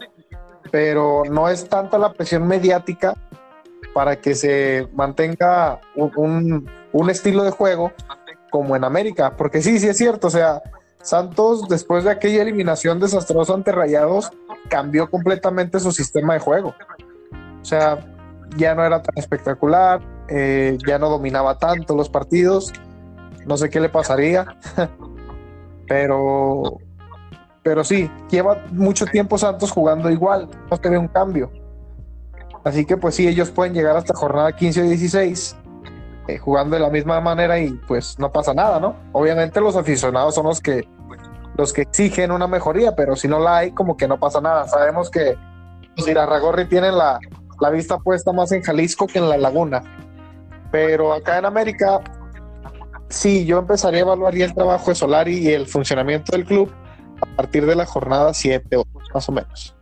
pero 0.69 1.23
no 1.31 1.49
es 1.49 1.67
tanta 1.67 1.97
la 1.97 2.13
presión 2.13 2.47
mediática 2.47 3.15
para 3.93 4.15
que 4.17 4.35
se 4.35 4.87
mantenga 4.93 5.79
un, 5.95 6.69
un 6.91 7.09
estilo 7.09 7.43
de 7.43 7.51
juego 7.51 7.91
como 8.51 8.75
en 8.75 8.83
América. 8.83 9.35
Porque 9.37 9.61
sí, 9.61 9.79
sí 9.79 9.87
es 9.87 9.97
cierto, 9.97 10.27
o 10.27 10.31
sea, 10.31 10.61
Santos, 11.01 11.67
después 11.67 12.05
de 12.05 12.11
aquella 12.11 12.41
eliminación 12.41 12.99
desastrosa 12.99 13.53
ante 13.53 13.71
Rayados, 13.71 14.31
cambió 14.69 15.09
completamente 15.09 15.79
su 15.79 15.91
sistema 15.91 16.33
de 16.33 16.39
juego. 16.39 16.73
O 17.61 17.65
sea, 17.65 17.99
ya 18.57 18.73
no 18.73 18.85
era 18.85 19.01
tan 19.01 19.17
espectacular, 19.17 20.01
eh, 20.29 20.77
ya 20.87 20.99
no 20.99 21.09
dominaba 21.09 21.57
tanto 21.57 21.95
los 21.95 22.09
partidos. 22.09 22.71
No 23.45 23.57
sé 23.57 23.69
qué 23.69 23.81
le 23.81 23.89
pasaría, 23.89 24.45
pero, 25.87 26.77
pero 27.61 27.83
sí, 27.83 28.09
lleva 28.29 28.63
mucho 28.71 29.05
tiempo 29.05 29.37
Santos 29.37 29.71
jugando 29.71 30.09
igual, 30.09 30.49
no 30.71 30.77
se 30.77 30.89
ve 30.89 30.97
un 30.97 31.09
cambio. 31.09 31.51
Así 32.63 32.85
que 32.85 32.97
pues 32.97 33.15
sí, 33.15 33.27
ellos 33.27 33.51
pueden 33.51 33.73
llegar 33.73 33.97
hasta 33.97 34.13
jornada 34.13 34.55
15 34.55 34.81
o 34.81 34.85
16 34.85 35.55
eh, 36.27 36.37
jugando 36.37 36.75
de 36.77 36.81
la 36.81 36.89
misma 36.89 37.19
manera 37.19 37.59
y 37.59 37.71
pues 37.87 38.17
no 38.17 38.31
pasa 38.31 38.53
nada, 38.53 38.79
¿no? 38.79 38.95
Obviamente 39.11 39.59
los 39.59 39.75
aficionados 39.75 40.35
son 40.35 40.45
los 40.45 40.61
que 40.61 40.87
los 41.57 41.73
que 41.73 41.81
exigen 41.81 42.31
una 42.31 42.47
mejoría, 42.47 42.95
pero 42.95 43.15
si 43.15 43.27
no 43.27 43.39
la 43.39 43.57
hay, 43.57 43.71
como 43.71 43.95
que 43.95 44.07
no 44.07 44.17
pasa 44.17 44.41
nada. 44.41 44.67
Sabemos 44.67 45.11
que 45.11 45.37
los 45.97 46.07
Irarragorri 46.07 46.65
tienen 46.65 46.97
la, 46.97 47.19
la 47.59 47.69
vista 47.69 47.99
puesta 47.99 48.31
más 48.31 48.51
en 48.53 48.63
Jalisco 48.63 49.05
que 49.05 49.19
en 49.19 49.29
la 49.29 49.37
Laguna, 49.37 49.83
pero 50.71 51.13
acá 51.13 51.37
en 51.37 51.45
América 51.45 52.01
sí, 53.09 53.45
yo 53.45 53.59
empezaría 53.59 53.99
a 53.99 54.03
evaluar 54.03 54.35
el 54.35 54.53
trabajo 54.53 54.89
de 54.89 54.95
Solari 54.95 55.37
y 55.37 55.49
el 55.49 55.67
funcionamiento 55.67 56.31
del 56.31 56.45
club 56.45 56.71
a 57.21 57.35
partir 57.35 57.65
de 57.65 57.75
la 57.75 57.85
jornada 57.85 58.33
7 58.33 58.77
más 59.13 59.29
o 59.29 59.31
menos. 59.31 59.75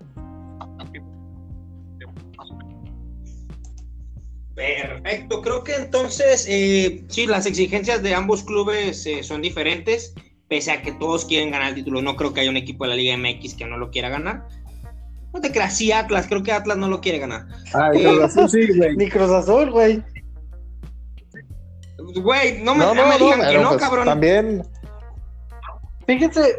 Perfecto, 4.56 5.42
creo 5.42 5.64
que 5.64 5.76
entonces 5.76 6.46
eh, 6.50 7.04
sí, 7.08 7.26
las 7.26 7.46
exigencias 7.46 8.04
de 8.04 8.14
ambos 8.14 8.44
clubes 8.44 9.06
eh, 9.06 9.24
son 9.24 9.42
diferentes, 9.42 10.14
pese 10.50 10.72
a 10.72 10.82
que 10.82 10.92
todos 10.92 11.26
quieren 11.26 11.52
ganar 11.52 11.70
el 11.70 11.76
título. 11.76 12.02
No 12.02 12.16
creo 12.16 12.34
que 12.34 12.42
haya 12.42 12.50
un 12.50 12.58
equipo 12.58 12.84
de 12.84 12.90
la 12.90 12.96
Liga 12.96 13.18
MX 13.18 13.56
que 13.56 13.66
no 13.66 13.78
lo 13.78 13.90
quiera 13.92 14.10
ganar. 14.10 14.48
No 15.34 15.40
te 15.40 15.52
creas, 15.52 15.78
sí, 15.78 15.94
Atlas, 15.94 16.28
creo 16.28 16.44
que 16.44 16.52
Atlas 16.52 16.78
no 16.78 16.90
lo 16.90 17.00
quiere 17.00 17.20
ganar. 17.20 17.48
Ay, 17.74 18.04
Cruz 18.04 18.24
Azul 18.24 18.50
sí, 18.50 18.78
güey. 18.78 18.98
Ni 18.98 19.10
Cruz 19.10 19.32
Azul, 19.32 19.72
güey. 19.72 20.04
Güey, 21.98 22.62
no 22.62 22.76
me, 22.76 22.84
no, 22.84 22.94
me 22.94 23.18
digan 23.18 23.50
que 23.50 23.58
no, 23.58 23.70
pues, 23.70 23.82
cabrón. 23.82 24.06
También. 24.06 24.64
Fíjense, 26.06 26.58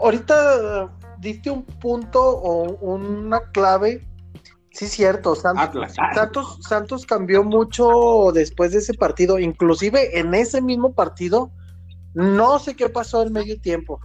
ahorita 0.00 0.90
diste 1.18 1.50
un 1.50 1.64
punto 1.64 2.22
o 2.22 2.76
una 2.80 3.40
clave 3.52 4.00
Sí, 4.76 4.88
cierto. 4.88 5.34
Santos, 5.34 5.94
Santos, 6.14 6.58
Santos, 6.60 7.06
cambió 7.06 7.42
mucho 7.42 8.30
después 8.34 8.72
de 8.72 8.78
ese 8.80 8.92
partido. 8.92 9.38
Inclusive 9.38 10.18
en 10.18 10.34
ese 10.34 10.60
mismo 10.60 10.92
partido, 10.92 11.50
no 12.12 12.58
sé 12.58 12.76
qué 12.76 12.90
pasó 12.90 13.22
en 13.22 13.32
medio 13.32 13.58
tiempo. 13.58 13.98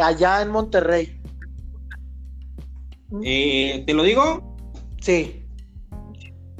Allá 0.00 0.40
en 0.40 0.50
Monterrey. 0.50 1.20
Eh, 3.24 3.82
¿Te 3.84 3.92
lo 3.92 4.04
digo? 4.04 4.56
Sí. 5.00 5.44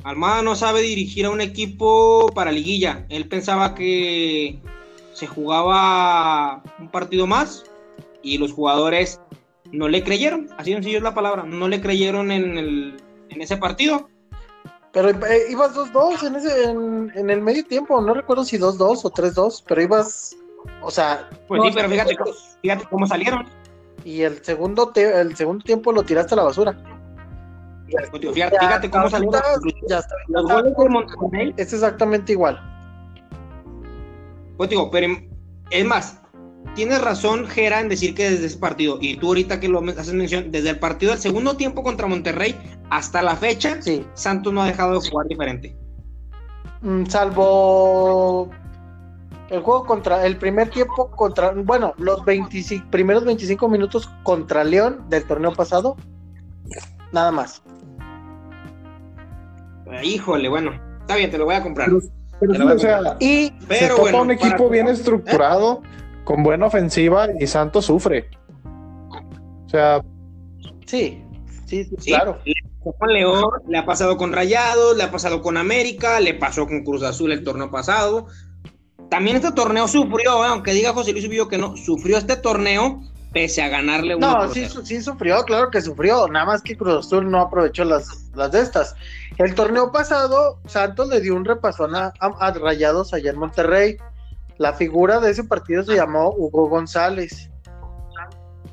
Almada 0.02 0.42
no 0.42 0.56
sabe 0.56 0.82
dirigir 0.82 1.26
a 1.26 1.30
un 1.30 1.40
equipo 1.40 2.28
para 2.34 2.50
liguilla. 2.50 3.06
Él 3.08 3.28
pensaba 3.28 3.76
que 3.76 4.60
se 5.14 5.28
jugaba 5.28 6.60
un 6.80 6.90
partido 6.90 7.28
más 7.28 7.62
y 8.20 8.38
los 8.38 8.50
jugadores 8.50 9.20
no 9.72 9.88
le 9.88 10.02
creyeron, 10.02 10.48
así 10.58 10.72
sencillo 10.72 10.98
es 10.98 11.04
la 11.04 11.14
palabra, 11.14 11.44
no 11.44 11.68
le 11.68 11.80
creyeron 11.80 12.30
en, 12.30 12.58
el, 12.58 13.02
en 13.28 13.42
ese 13.42 13.56
partido. 13.56 14.08
Pero 14.92 15.10
eh, 15.10 15.42
ibas 15.50 15.74
2-2 15.74 16.26
en, 16.26 16.36
ese, 16.36 16.70
en, 16.70 17.30
el 17.30 17.42
medio 17.42 17.64
tiempo, 17.66 18.00
no 18.00 18.14
recuerdo 18.14 18.44
si 18.44 18.58
2-2 18.58 19.00
o 19.04 19.10
3-2, 19.10 19.64
pero 19.68 19.82
ibas, 19.82 20.36
o 20.80 20.90
sea... 20.90 21.28
Pues 21.48 21.62
sí, 21.64 21.70
pero 21.74 21.88
fíjate, 21.88 22.16
fíjate 22.62 22.84
cómo 22.86 23.06
salieron. 23.06 23.46
Y 24.04 24.22
el 24.22 24.42
segundo, 24.42 24.92
el 24.94 25.36
segundo 25.36 25.64
tiempo 25.64 25.92
lo 25.92 26.02
tiraste 26.02 26.34
a 26.34 26.36
la 26.36 26.44
basura. 26.44 26.76
Pues, 27.90 28.34
fíjate, 28.34 28.90
cómo 28.90 29.10
salieron. 29.10 29.40
Ya 29.88 29.98
está, 29.98 30.14
Es 31.56 31.72
exactamente 31.72 32.32
igual. 32.32 32.58
Pues 34.56 34.70
digo, 34.70 34.90
pero 34.90 35.14
es 35.70 35.84
más, 35.84 36.20
tienes 36.74 37.00
razón, 37.00 37.46
Gera, 37.46 37.80
en 37.80 37.88
decir 37.88 38.14
que 38.14 38.30
desde 38.30 38.46
ese 38.46 38.58
partido, 38.58 38.98
y 39.00 39.16
tú 39.16 39.28
ahorita 39.28 39.60
que 39.60 39.68
lo 39.68 39.80
haces 39.80 40.14
mención, 40.14 40.50
desde 40.50 40.70
el 40.70 40.78
partido 40.78 41.12
del 41.12 41.20
segundo 41.20 41.56
tiempo 41.56 41.82
contra 41.82 42.06
Monterrey 42.06 42.54
hasta 42.90 43.22
la 43.22 43.36
fecha, 43.36 43.78
Santos 44.14 44.52
no 44.52 44.62
ha 44.62 44.66
dejado 44.66 45.00
de 45.00 45.08
jugar 45.08 45.26
diferente. 45.26 45.76
Mm, 46.82 47.06
salvo 47.06 48.50
el 49.50 49.60
juego 49.60 49.86
contra 49.86 50.26
el 50.26 50.36
primer 50.36 50.70
tiempo 50.70 51.10
contra, 51.10 51.52
bueno, 51.52 51.94
los 51.98 52.24
25, 52.24 52.90
primeros 52.90 53.24
25 53.24 53.68
minutos 53.68 54.10
contra 54.22 54.64
León 54.64 55.04
del 55.08 55.24
torneo 55.24 55.52
pasado, 55.52 55.96
nada 57.12 57.30
más. 57.30 57.62
Híjole, 60.02 60.48
bueno, 60.48 60.72
está 61.00 61.16
bien, 61.16 61.30
te 61.30 61.38
lo 61.38 61.44
voy 61.44 61.54
a 61.54 61.62
comprar. 61.62 61.88
y 63.20 63.50
pero 63.68 63.98
bueno, 63.98 64.22
un 64.22 64.30
equipo 64.32 64.68
bien 64.68 64.88
estructurado 64.88 65.82
con 66.26 66.42
buena 66.42 66.66
ofensiva 66.66 67.28
y 67.38 67.46
Santos 67.46 67.86
sufre. 67.86 68.28
O 69.64 69.68
sea, 69.68 70.02
sí, 70.84 71.22
sí, 71.66 71.88
claro. 72.04 72.38
Con 72.82 73.12
León, 73.12 73.44
le 73.68 73.78
ha 73.78 73.86
pasado 73.86 74.16
con 74.16 74.32
Rayados, 74.32 74.96
le 74.96 75.04
ha 75.04 75.10
pasado 75.10 75.40
con 75.40 75.56
América, 75.56 76.20
le 76.20 76.34
pasó 76.34 76.66
con 76.66 76.84
Cruz 76.84 77.04
Azul 77.04 77.30
el 77.30 77.44
torneo 77.44 77.70
pasado. 77.70 78.26
También 79.08 79.36
este 79.36 79.52
torneo 79.52 79.86
sufrió, 79.86 80.44
¿eh? 80.44 80.48
aunque 80.48 80.72
diga 80.72 80.92
José 80.92 81.12
Luis 81.12 81.28
Vivo 81.28 81.46
que 81.46 81.58
no, 81.58 81.76
sufrió 81.76 82.18
este 82.18 82.36
torneo 82.36 83.00
pese 83.32 83.62
a 83.62 83.68
ganarle 83.68 84.16
un 84.16 84.20
No, 84.20 84.52
sí, 84.52 84.66
sí 84.82 85.00
sufrió, 85.02 85.44
claro 85.44 85.70
que 85.70 85.80
sufrió, 85.80 86.26
nada 86.26 86.46
más 86.46 86.62
que 86.62 86.76
Cruz 86.76 87.06
Azul 87.06 87.30
no 87.30 87.40
aprovechó 87.40 87.84
las, 87.84 88.30
las 88.34 88.50
de 88.50 88.62
estas. 88.62 88.96
El 89.38 89.54
torneo 89.54 89.92
pasado, 89.92 90.58
Santos 90.66 91.08
le 91.08 91.20
dio 91.20 91.36
un 91.36 91.44
repasón 91.44 91.94
a, 91.94 92.12
a 92.18 92.50
Rayados 92.52 93.14
allá 93.14 93.30
en 93.30 93.38
Monterrey 93.38 93.98
la 94.58 94.72
figura 94.72 95.20
de 95.20 95.30
ese 95.30 95.44
partido 95.44 95.84
se 95.84 95.96
llamó 95.96 96.30
Hugo 96.30 96.68
González. 96.68 97.50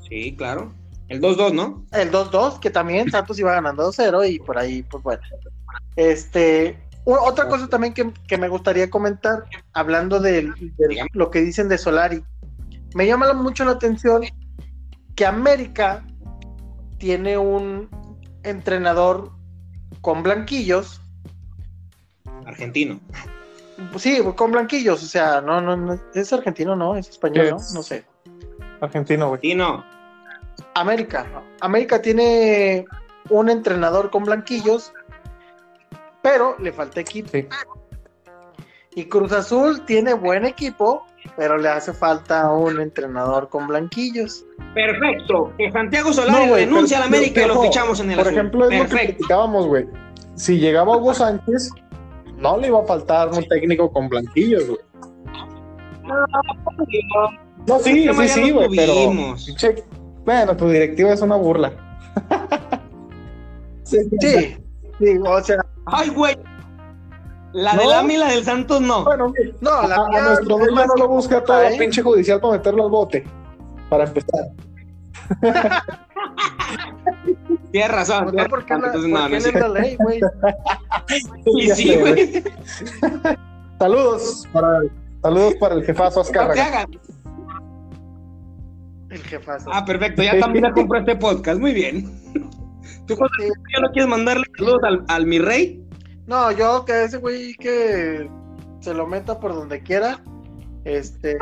Sí, 0.08 0.36
claro. 0.36 0.74
El 1.10 1.22
2-2, 1.22 1.54
¿no? 1.54 1.86
El 1.92 2.12
2-2, 2.12 2.60
que 2.60 2.70
también 2.70 3.12
Santos 3.12 3.38
iba 3.40 3.52
ganando 3.52 3.92
2-0 3.92 4.32
y 4.32 4.40
por 4.40 4.58
ahí, 4.58 4.84
pues 4.84 5.04
bueno. 5.04 5.22
Este, 5.96 6.80
otra 7.06 7.48
cosa 7.48 7.68
también 7.68 7.94
que, 7.94 8.38
me 8.38 8.48
gustaría 8.48 8.90
comentar, 8.90 9.44
hablando 9.74 10.20
de, 10.20 10.52
lo 11.14 11.30
que 11.30 11.42
dicen 11.42 11.68
de 11.68 11.78
Solari, 11.78 12.24
me 12.96 13.06
llama 13.06 13.34
mucho 13.34 13.66
la 13.66 13.72
atención 13.72 14.24
que 15.16 15.26
América 15.26 16.06
tiene 16.98 17.38
un 17.38 17.90
entrenador 18.44 19.32
con 20.02 20.24
blanquillos. 20.24 21.02
Argentino. 22.46 23.00
Sí, 23.98 24.20
con 24.36 24.52
blanquillos, 24.52 25.04
o 25.04 25.08
sea, 25.08 25.42
no, 25.42 25.62
no, 25.62 25.76
no 25.76 26.00
es 26.14 26.34
argentino, 26.34 26.76
no, 26.76 26.96
es 26.96 27.10
español, 27.10 27.52
¿no? 27.52 27.58
No 27.74 27.84
sé. 27.84 28.04
Argentino, 28.82 29.30
güey. 29.30 29.38
Argentino. 29.38 29.84
América. 30.76 31.26
América 31.62 32.02
tiene 32.02 32.86
un 33.30 33.50
entrenador 33.50 34.10
con 34.10 34.24
blanquillos, 34.24 34.94
pero 36.22 36.56
le 36.60 36.72
falta 36.72 37.00
equipo. 37.00 37.30
Y 38.96 39.06
Cruz 39.06 39.32
Azul 39.32 39.86
tiene 39.86 40.14
buen 40.14 40.46
equipo, 40.46 41.06
pero 41.36 41.58
le 41.58 41.70
hace 41.70 41.94
falta 41.94 42.52
un 42.52 42.80
entrenador 42.80 43.50
con 43.50 43.68
blanquillos. 43.68 44.46
Perfecto. 44.76 45.52
Que 45.58 45.72
Santiago 45.72 46.14
Solari 46.14 46.52
renuncia 46.52 46.98
a 46.98 47.00
la 47.02 47.06
América 47.08 47.44
y 47.44 47.48
lo 47.48 47.62
fichamos 47.62 48.00
en 48.00 48.12
el 48.12 48.18
Por 48.18 48.28
ejemplo, 48.28 48.70
es 48.70 48.78
lo 48.78 48.86
que 48.86 49.06
criticábamos, 49.06 49.66
güey. 49.68 49.88
Si 50.36 50.60
llegaba 50.60 50.98
Hugo 50.98 51.14
Sánchez, 51.14 51.72
no 52.44 52.58
le 52.58 52.68
iba 52.68 52.82
a 52.82 52.86
faltar 52.86 53.30
un 53.30 53.44
técnico 53.48 53.92
con 53.92 54.10
blanquillos, 54.10 54.68
güey. 54.68 54.80
No, 57.66 57.80
sí, 57.80 58.10
sí, 58.14 58.28
sí, 58.28 58.52
güey, 58.52 58.70
pero. 58.76 58.94
bueno, 60.26 60.58
tu 60.58 60.68
directiva 60.70 61.14
es 61.14 61.22
una 61.22 61.38
burla. 61.38 61.72
sí, 63.84 63.98
sí, 64.20 65.18
o 65.26 65.42
sea. 65.42 65.66
Ay, 65.86 66.10
güey. 66.10 66.38
La 67.54 67.76
de 67.78 67.86
la 67.86 68.04
y 68.04 68.18
la 68.18 68.28
del 68.30 68.44
Santos 68.44 68.82
no. 68.82 69.06
Bueno, 69.06 69.32
no, 69.62 69.88
la 69.88 69.96
a, 69.96 70.22
nuestro 70.22 70.58
dueño 70.58 70.86
no 70.88 70.96
lo 70.98 71.08
busca 71.08 71.44
todo 71.44 71.62
el 71.62 71.78
pinche 71.78 72.02
judicial 72.02 72.42
para 72.42 72.54
meterlo 72.54 72.86
al 72.86 72.90
bote. 72.90 73.24
Para 73.90 74.06
empezar. 74.06 74.50
Tienes 77.74 77.90
razón. 77.90 78.36
No, 78.36 78.46
porque 78.46 78.72
la, 78.72 78.80
no, 78.94 79.30
no, 79.30 79.36
es 79.36 79.52
la 79.52 79.68
ley, 79.68 79.98
güey. 79.98 80.20
sí, 81.44 81.70
sí, 81.76 81.96
güey. 81.96 82.44
Saludos 83.80 84.48
para, 84.54 84.82
saludos 85.24 85.56
para 85.60 85.76
el 85.76 85.84
jefazo 85.84 86.22
Oscar. 86.22 86.50
No 86.50 86.54
te 86.54 86.62
hagas. 86.62 86.86
El 89.10 89.24
jefazo. 89.24 89.72
Ah, 89.74 89.84
perfecto. 89.84 90.22
Ya 90.22 90.40
también 90.40 90.72
compró 90.74 91.00
este 91.00 91.16
podcast. 91.16 91.60
Muy 91.60 91.74
bien. 91.74 92.06
¿Tú 93.08 93.16
ya 93.16 93.82
no 93.82 93.92
quieres 93.92 94.08
mandarle 94.08 94.46
saludos 94.56 94.84
al, 94.84 95.06
al 95.08 95.26
mi 95.26 95.40
rey? 95.40 95.84
No, 96.28 96.52
yo 96.52 96.86
que 96.86 97.06
ese 97.06 97.18
güey 97.18 97.56
que 97.56 98.30
se 98.82 98.94
lo 98.94 99.08
meta 99.08 99.40
por 99.40 99.56
donde 99.56 99.82
quiera. 99.82 100.20
Este. 100.86 101.38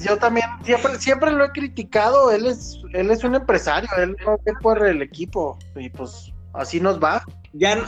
Yo 0.00 0.16
también 0.18 0.46
siempre, 0.64 0.98
siempre 0.98 1.32
lo 1.32 1.44
he 1.44 1.50
criticado. 1.50 2.30
Él 2.30 2.46
es, 2.46 2.78
él 2.92 3.10
es 3.10 3.24
un 3.24 3.34
empresario, 3.34 3.88
él 3.98 4.16
no 4.24 4.38
ve 4.44 4.52
por 4.60 4.84
el 4.86 5.02
equipo. 5.02 5.58
Y 5.76 5.88
pues 5.90 6.32
así 6.54 6.80
nos 6.80 7.02
va. 7.02 7.24
Ya, 7.54 7.76
ya, 7.76 7.84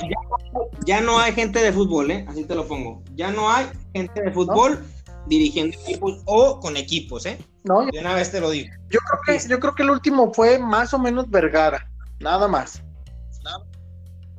ya, 0.84 1.00
no 1.00 1.18
hay 1.18 1.32
gente 1.32 1.62
de 1.62 1.72
fútbol, 1.72 2.10
¿eh? 2.10 2.26
Así 2.28 2.44
te 2.44 2.54
lo 2.54 2.66
pongo. 2.66 3.02
Ya 3.14 3.30
no 3.30 3.50
hay 3.50 3.66
gente 3.94 4.22
de 4.22 4.30
fútbol 4.30 4.84
dirigiendo 5.26 5.76
equipos 5.78 6.20
o 6.26 6.60
con 6.60 6.76
equipos, 6.76 7.24
¿eh? 7.24 7.38
No, 7.64 7.86
de 7.86 7.98
una 7.98 8.14
vez 8.14 8.30
te 8.30 8.40
lo 8.40 8.50
digo. 8.50 8.68
Yo 8.90 8.98
creo 9.00 9.20
que, 9.38 9.48
yo 9.48 9.58
creo 9.58 9.74
que 9.74 9.82
el 9.82 9.90
último 9.90 10.32
fue 10.34 10.58
más 10.58 10.92
o 10.92 10.98
menos 10.98 11.30
Vergara, 11.30 11.88
nada 12.20 12.46
más. 12.46 12.82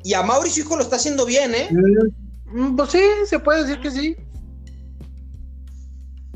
Y 0.04 0.14
a 0.14 0.22
Mauricio 0.22 0.64
Hijo 0.64 0.76
lo 0.76 0.84
está 0.84 0.98
haciendo 0.98 1.26
bien, 1.26 1.56
¿eh? 1.56 1.70
Mm, 2.46 2.76
pues 2.76 2.92
sí, 2.92 3.02
se 3.26 3.40
puede 3.40 3.64
decir 3.64 3.82
que 3.82 3.90
sí. 3.90 4.16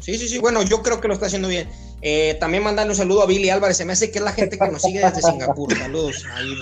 Sí, 0.01 0.17
sí, 0.17 0.27
sí. 0.27 0.39
Bueno, 0.39 0.63
yo 0.63 0.81
creo 0.81 0.99
que 0.99 1.07
lo 1.07 1.13
está 1.13 1.27
haciendo 1.27 1.47
bien. 1.47 1.69
Eh, 2.01 2.37
también 2.39 2.63
mandarle 2.63 2.91
un 2.91 2.97
saludo 2.97 3.23
a 3.23 3.25
Billy 3.25 3.49
Álvarez. 3.49 3.77
Se 3.77 3.85
me 3.85 3.93
hace 3.93 4.11
que 4.11 4.19
es 4.19 4.23
la 4.23 4.31
gente 4.31 4.57
que 4.57 4.69
nos 4.69 4.81
sigue 4.81 4.99
desde 4.99 5.21
Singapur. 5.21 5.75
Saludos. 5.77 6.25
Ahí. 6.33 6.53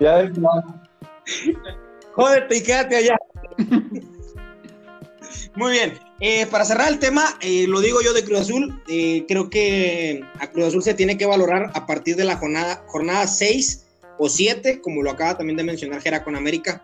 ya 0.00 0.30
Jódete 2.12 2.56
y 2.56 2.62
quédate 2.62 2.96
allá. 2.96 3.16
Muy 5.54 5.72
bien. 5.72 5.98
Eh, 6.20 6.46
para 6.46 6.64
cerrar 6.64 6.88
el 6.88 6.98
tema, 6.98 7.38
eh, 7.40 7.66
lo 7.66 7.80
digo 7.80 8.00
yo 8.02 8.12
de 8.12 8.24
Cruz 8.24 8.40
Azul. 8.40 8.82
creo 8.86 9.50
que 9.50 10.22
a 10.38 10.50
Cruz 10.50 10.66
Azul 10.66 10.82
se 10.82 10.94
tiene 10.94 11.18
que 11.18 11.26
valorar 11.26 11.70
a 11.74 11.86
partir 11.86 12.16
de 12.16 12.24
la 12.24 12.36
jornada, 12.36 12.84
jornada 12.86 13.26
6 13.26 13.86
o 14.18 14.28
siete, 14.28 14.80
como 14.80 15.02
lo 15.02 15.10
acaba 15.10 15.36
también 15.36 15.56
de 15.56 15.64
mencionar 15.64 16.00
Gera 16.00 16.24
con 16.24 16.36
América, 16.36 16.82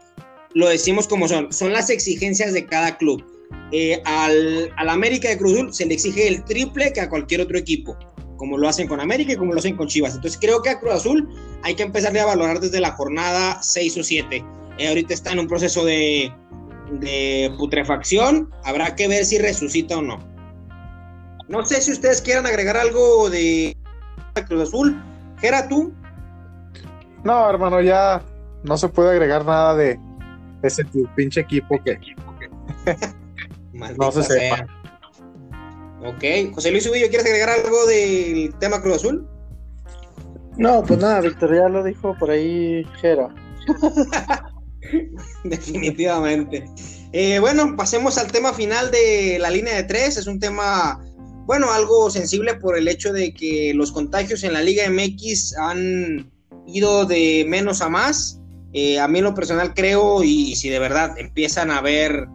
lo 0.55 0.69
decimos 0.69 1.09
como 1.09 1.29
son, 1.29 1.53
son 1.53 1.73
las 1.73 1.91
exigencias 1.91 2.53
de 2.53 2.67
cada 2.67 2.99
club. 2.99 3.25
Eh, 3.73 4.03
al, 4.05 4.71
América 4.77 5.29
de 5.29 5.39
Cruz 5.39 5.55
Azul 5.55 5.75
se 5.75 5.87
le 5.87 5.95
exige 5.95 6.29
el 6.29 6.45
triple 6.45 6.93
que 6.93 7.01
a 7.01 7.09
cualquier 7.09 7.41
otro 7.41 7.57
equipo, 7.57 7.97
como 8.37 8.59
lo 8.59 8.69
hacen 8.69 8.87
con 8.87 9.01
América 9.01 9.33
y 9.33 9.37
como 9.37 9.53
lo 9.53 9.59
hacen 9.59 9.77
con 9.77 9.89
Chivas. 9.89 10.15
Entonces 10.15 10.39
creo 10.41 10.63
que 10.63 10.71
a 10.71 10.79
Cruz 10.79 10.93
Azul 10.95 11.29
hay 11.63 11.75
que 11.75 11.83
empezar 11.83 12.17
a 12.17 12.27
valorar 12.27 12.61
desde 12.61 12.81
la 12.81 12.93
jornada 12.93 13.63
6 13.63 13.99
o 13.99 14.03
7. 14.03 14.45
Eh, 14.79 14.89
ahorita 14.89 15.15
está 15.15 15.33
en 15.33 15.41
un 15.41 15.49
proceso 15.49 15.85
de, 15.85 16.33
de 16.93 17.51
putrefacción, 17.59 18.51
habrá 18.65 18.95
que 18.95 19.09
ver 19.09 19.25
si 19.25 19.39
resucita 19.39 19.99
o 19.99 20.03
no. 20.03 20.19
No 21.49 21.65
sé 21.65 21.81
si 21.81 21.93
ustedes 21.93 22.21
quieran 22.21 22.47
agregar 22.47 22.77
algo 22.77 23.31
de 23.31 23.77
Cruz 24.47 24.69
Azul. 24.69 25.03
Gera, 25.41 25.69
tú. 25.69 25.93
No, 27.25 27.49
hermano, 27.49 27.81
ya 27.81 28.23
no 28.65 28.77
se 28.77 28.89
puede 28.89 29.11
agregar 29.11 29.45
nada 29.45 29.75
de 29.75 29.99
ese 30.63 30.85
pinche 31.17 31.41
equipo 31.41 31.83
que 31.83 31.99
no 33.73 34.13
se 34.13 34.23
sepa. 34.23 34.67
Ok, 36.05 36.55
José 36.55 36.71
Luis 36.73 36.87
Ubillo, 36.89 37.09
¿quieres 37.09 37.27
agregar 37.27 37.51
algo 37.51 37.87
del 37.87 38.53
tema 38.59 38.83
Cruz 38.83 38.97
Azul? 38.97 39.29
No, 40.57 40.83
pues 40.83 40.99
nada, 40.99 41.21
Víctor 41.21 41.55
ya 41.55 41.69
lo 41.69 41.83
dijo 41.83 42.17
por 42.19 42.31
ahí 42.31 42.85
Jera. 43.01 43.29
Definitivamente. 45.45 46.65
Eh, 47.13 47.39
bueno, 47.39 47.77
pasemos 47.77 48.19
al 48.19 48.31
tema 48.33 48.53
final 48.53 48.91
de 48.91 49.39
la 49.41 49.51
línea 49.51 49.77
de 49.77 49.85
tres. 49.85 50.17
Es 50.17 50.27
un 50.27 50.41
tema, 50.41 51.01
bueno, 51.47 51.71
algo 51.71 52.11
sensible 52.11 52.55
por 52.55 52.77
el 52.77 52.89
hecho 52.89 53.13
de 53.13 53.33
que 53.33 53.73
los 53.75 53.93
contagios 53.93 54.43
en 54.45 54.55
la 54.55 54.63
Liga 54.63 54.85
MX 54.91 55.57
han 55.57 56.31
ido 56.67 57.05
de 57.07 57.45
menos 57.49 57.81
a 57.81 57.89
más. 57.89 58.41
Eh, 58.73 58.99
a 58.99 59.07
mí 59.09 59.19
en 59.19 59.25
lo 59.25 59.35
personal 59.35 59.75
creo, 59.75 60.23
y, 60.25 60.57
si 60.57 60.71
de 60.71 60.79
verdad 60.79 61.19
empiezan 61.19 61.71
a 61.71 61.79
haber 61.79 62.27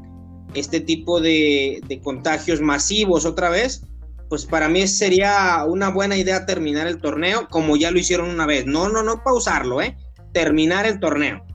este 0.59 0.79
tipo 0.79 1.21
de, 1.21 1.81
contagios 2.03 2.61
masivos 2.61 3.25
otra 3.25 3.49
vez, 3.49 3.83
pues 4.29 4.45
para 4.45 4.67
mí 4.67 4.87
sería 4.87 5.63
una 5.67 5.89
buena 5.89 6.17
idea 6.17 6.45
terminar 6.45 6.87
el 6.87 6.99
torneo 6.99 7.47
como 7.49 7.77
ya 7.77 7.91
lo 7.91 7.99
hicieron 7.99 8.29
una 8.29 8.45
vez. 8.45 8.65
No, 8.65 8.89
no, 8.89 9.03
no 9.03 9.23
pausarlo, 9.23 9.81
¿eh? 9.81 9.95
Terminar 10.33 10.85
el 10.85 10.99
torneo. 10.99 11.45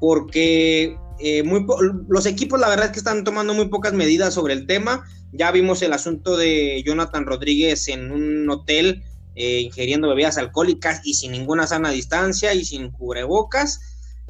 Porque 0.00 0.96
eh, 1.18 1.42
muy 1.42 1.64
los 2.08 2.26
equipos 2.26 2.58
la 2.60 2.68
verdad 2.68 2.86
es 2.86 2.92
que 2.92 2.98
están 2.98 3.24
tomando 3.24 3.54
muy 3.54 3.68
pocas 3.68 3.92
medidas 3.92 4.34
sobre 4.34 4.54
el 4.54 4.66
tema. 4.66 5.04
Ya 5.32 5.50
vimos 5.50 5.82
el 5.82 5.92
asunto 5.92 6.36
de 6.36 6.82
Jonathan 6.84 7.26
Rodríguez 7.26 7.88
en 7.88 8.12
un 8.12 8.48
hotel 8.50 9.02
eh, 9.34 9.60
ingiriendo 9.60 10.08
bebidas 10.08 10.36
alcohólicas 10.36 11.00
y 11.04 11.14
sin 11.14 11.32
ninguna 11.32 11.66
sana 11.66 11.90
distancia 11.90 12.52
y 12.54 12.64
sin 12.64 12.90
cubrebocas. 12.90 13.80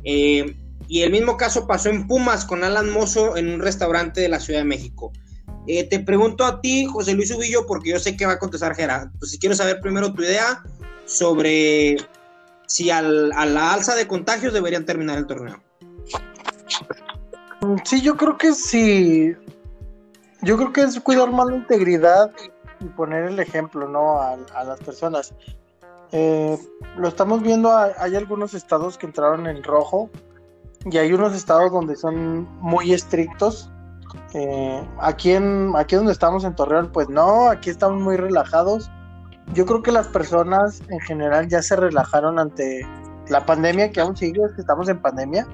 Eh, 0.05 0.57
y 0.93 1.05
el 1.05 1.11
mismo 1.11 1.38
caso 1.38 1.66
pasó 1.66 1.88
en 1.88 2.07
Pumas 2.07 2.45
con 2.45 2.64
Alan 2.64 2.90
Mozo 2.90 3.38
en 3.38 3.49
un 3.49 3.61
restaurante 3.61 4.20
de 4.20 4.28
la 4.28 4.38
Ciudad 4.38 4.61
de 4.61 4.66
México. 4.66 5.11
Eh, 5.66 5.88
te 5.88 6.01
pregunto 6.01 6.45
a 6.45 6.61
ti, 6.61 6.84
José 6.84 7.14
Luis 7.14 7.30
Ubillo, 7.30 7.64
porque 7.66 7.88
yo 7.88 7.99
sé 7.99 8.14
que 8.14 8.26
va 8.26 8.32
a 8.32 8.38
contestar 8.38 8.74
Gerard. 8.74 9.09
Pues 9.18 9.30
si 9.30 9.38
quiero 9.38 9.55
saber 9.55 9.80
primero 9.80 10.12
tu 10.12 10.22
idea 10.22 10.62
sobre 11.07 11.97
si 12.66 12.90
a 12.90 13.01
la 13.01 13.72
alza 13.72 13.95
de 13.95 14.07
contagios 14.07 14.53
deberían 14.53 14.84
terminar 14.84 15.16
el 15.16 15.26
torneo. 15.26 15.62
Sí, 17.84 18.03
yo 18.03 18.18
creo 18.18 18.36
que 18.36 18.53
sí. 18.53 19.34
Yo 20.43 20.59
creo 20.59 20.74
que 20.74 20.82
es 20.82 21.01
cuidar 21.01 21.32
más 21.32 21.47
la 21.47 21.57
integridad 21.57 22.30
y 22.80 22.84
poner 22.84 23.24
el 23.24 23.40
ejemplo, 23.40 23.88
¿no? 23.88 24.20
A, 24.20 24.36
las 24.62 24.78
personas. 24.80 25.32
Eh, 26.11 26.59
lo 26.99 27.09
estamos 27.09 27.40
viendo, 27.40 27.74
hay, 27.74 28.14
algunos 28.14 28.53
estados 28.53 28.99
que 28.99 29.07
entraron 29.07 29.47
en 29.47 29.62
rojo 29.62 30.11
y 30.85 30.99
hay 30.99 31.12
unos 31.12 31.35
estados 31.35 31.70
donde 31.70 31.97
son 31.97 32.49
muy 32.61 32.93
estrictos. 32.93 33.70
Eh, 34.35 34.83
aquí, 35.01 35.33
en, 35.33 35.72
aquí 35.76 35.97
donde 35.97 36.12
estamos 36.12 36.45
en 36.45 36.55
Torreón, 36.55 36.91
pues 36.93 37.09
no, 37.09 37.49
aquí 37.49 37.70
estamos 37.70 38.01
muy 38.03 38.16
relajados. 38.16 38.91
Yo 39.55 39.66
creo 39.66 39.83
que 39.83 39.93
las 39.93 40.09
personas 40.09 40.83
en 40.89 41.01
general 41.01 41.49
ya 41.49 41.62
se 41.62 41.76
relajaron 41.76 42.39
ante 42.39 42.87
la 43.28 43.45
pandemia 43.45 43.93
que 43.93 44.01
aún 44.01 44.16
sigue, 44.16 44.43
es 44.45 44.53
que 44.55 44.61
estamos 44.61 44.89
en 44.89 45.01
pandemia. 45.01 45.47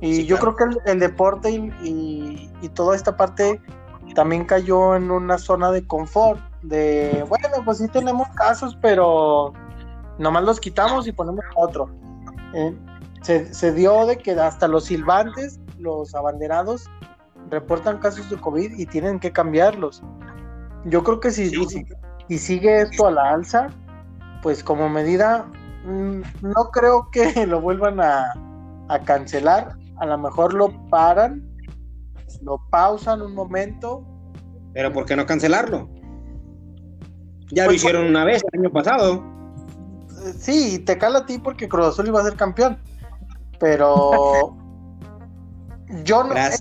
Y 0.00 0.26
yo 0.26 0.38
creo 0.38 0.54
que 0.54 0.64
el, 0.90 0.98
deporte 0.98 1.50
y, 1.50 2.50
y, 2.60 2.68
toda 2.70 2.94
esta 2.94 3.16
parte 3.16 3.60
también 4.14 4.44
cayó 4.44 4.94
en 4.94 5.10
una 5.10 5.38
zona 5.38 5.70
de 5.70 5.86
confort, 5.86 6.38
de, 6.62 7.24
bueno, 7.28 7.48
pues 7.64 7.78
sí 7.78 7.88
tenemos 7.88 8.28
casos, 8.30 8.76
pero 8.82 9.54
nomás 10.18 10.44
los 10.44 10.60
quitamos 10.60 11.06
y 11.06 11.12
ponemos 11.12 11.44
otro. 11.54 11.88
Eh, 12.52 12.76
se, 13.26 13.72
dio 13.72 14.06
de 14.06 14.18
que 14.18 14.32
hasta 14.32 14.68
los 14.68 14.84
silbantes, 14.84 15.60
los 15.78 16.14
abanderados, 16.14 16.88
reportan 17.50 17.98
casos 17.98 18.28
de 18.30 18.36
COVID 18.36 18.78
y 18.78 18.86
tienen 18.86 19.18
que 19.18 19.32
cambiarlos. 19.32 20.02
Yo 20.84 21.02
creo 21.02 21.20
que 21.20 21.30
si, 21.30 21.50
si, 22.28 22.38
sigue 22.38 22.82
esto 22.82 23.06
a 23.06 23.10
la 23.10 23.30
alza, 23.30 23.68
pues 24.42 24.62
como 24.62 24.88
medida, 24.88 25.46
mm, 25.84 26.20
no 26.42 26.70
creo 26.72 27.08
que 27.10 27.46
lo 27.46 27.60
vuelvan 27.60 28.00
a, 28.00 28.32
a 28.88 28.98
cancelar. 29.00 29.76
A 29.98 30.06
lo 30.06 30.18
mejor 30.18 30.54
lo 30.54 30.68
paran 30.88 31.56
lo 32.42 32.60
pausan 32.70 33.22
un 33.22 33.34
momento. 33.34 34.04
Pero 34.72 34.92
¿por 34.92 35.06
qué 35.06 35.16
no 35.16 35.26
cancelarlo? 35.26 35.88
Ya 37.52 37.64
lo 37.64 37.68
pues, 37.68 37.76
hicieron 37.76 38.06
una 38.06 38.24
vez 38.24 38.42
el 38.52 38.60
año 38.60 38.72
pasado. 38.72 39.24
Sí, 40.38 40.80
te 40.80 40.98
cala 40.98 41.20
a 41.20 41.26
ti 41.26 41.38
porque 41.38 41.68
Cruz 41.68 41.86
Azul 41.86 42.08
iba 42.08 42.20
a 42.20 42.24
ser 42.24 42.34
campeón. 42.34 42.78
Pero 43.58 44.56
yo 46.04 46.24
no 46.24 46.34
en, 46.36 46.54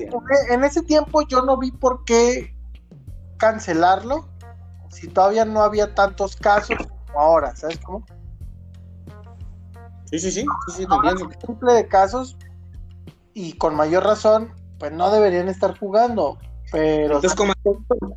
en 0.51 0.63
ese 0.63 0.81
tiempo 0.83 1.21
yo 1.27 1.41
no 1.41 1.57
vi 1.57 1.71
por 1.71 2.05
qué 2.05 2.55
cancelarlo. 3.37 4.27
si 4.89 5.07
todavía 5.07 5.45
no 5.45 5.61
había 5.61 5.93
tantos 5.93 6.35
casos 6.35 6.77
como 7.07 7.19
ahora, 7.19 7.55
¿sabes 7.55 7.79
cómo? 7.79 8.05
Sí, 10.05 10.19
sí, 10.19 10.31
sí, 10.31 10.45
sí, 10.67 10.85
sí, 10.85 10.85
Simple 11.45 11.73
de 11.73 11.87
casos 11.87 12.37
y 13.33 13.53
con 13.53 13.75
mayor 13.75 14.03
razón, 14.03 14.53
pues 14.79 14.91
no 14.91 15.11
deberían 15.11 15.49
estar 15.49 15.77
jugando. 15.77 16.37
Pero 16.71 17.15
Entonces, 17.15 17.35
como 17.35 17.53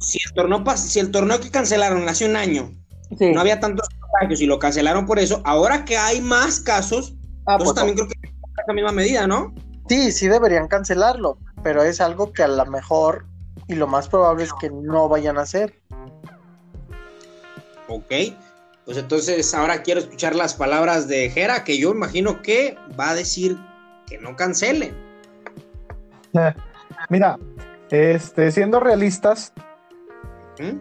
si 0.01 0.19
el 0.27 0.35
torneo 0.35 0.77
si 0.77 0.99
el 1.01 1.11
torneo 1.11 1.41
que 1.41 1.51
cancelaron 1.51 2.09
hace 2.09 2.27
un 2.27 2.37
año 2.37 2.71
no 3.11 3.41
había 3.41 3.61
tantos 3.61 3.89
contagios 3.89 4.41
y 4.41 4.47
lo 4.47 4.59
cancelaron 4.59 5.07
por 5.07 5.19
eso, 5.19 5.43
ahora 5.45 5.85
que 5.85 5.97
hay 5.97 6.21
más 6.21 6.61
casos, 6.61 7.15
ah, 7.47 7.57
pues 7.59 7.75
también 7.75 7.97
creo 7.97 8.09
que 8.09 8.38
es 8.69 8.75
la 8.75 8.75
misma 8.75 8.93
medida, 8.93 9.27
¿no? 9.27 9.55
Sí, 9.89 10.13
sí 10.13 10.29
deberían 10.29 10.69
cancelarlo, 10.69 11.39
pero 11.63 11.83
es 11.83 12.03
algo 12.03 12.35
que 12.35 12.43
a 12.43 12.49
lo 12.49 12.67
mejor 12.67 13.25
y 13.67 13.75
lo 13.75 13.87
más 13.87 14.09
probable 14.09 14.45
es 14.45 14.53
que 14.61 14.69
no 14.69 15.09
vayan 15.09 15.39
a 15.39 15.43
hacer. 15.43 15.81
Ok, 17.89 18.13
pues 18.85 18.99
entonces 18.99 19.55
ahora 19.55 19.83
quiero 19.83 20.01
escuchar 20.01 20.35
las 20.35 20.53
palabras 20.53 21.09
de 21.09 21.31
Jera, 21.31 21.65
que 21.65 21.79
yo 21.79 21.93
imagino 21.93 22.43
que 22.43 22.77
va 22.99 23.11
a 23.11 23.15
decir 23.15 23.57
que 24.07 24.19
no 24.19 24.37
cancele. 24.37 24.93
Mira, 27.09 27.39
este, 27.91 28.53
siendo 28.53 28.81
realistas, 28.81 29.55
¿Mm? 30.59 30.79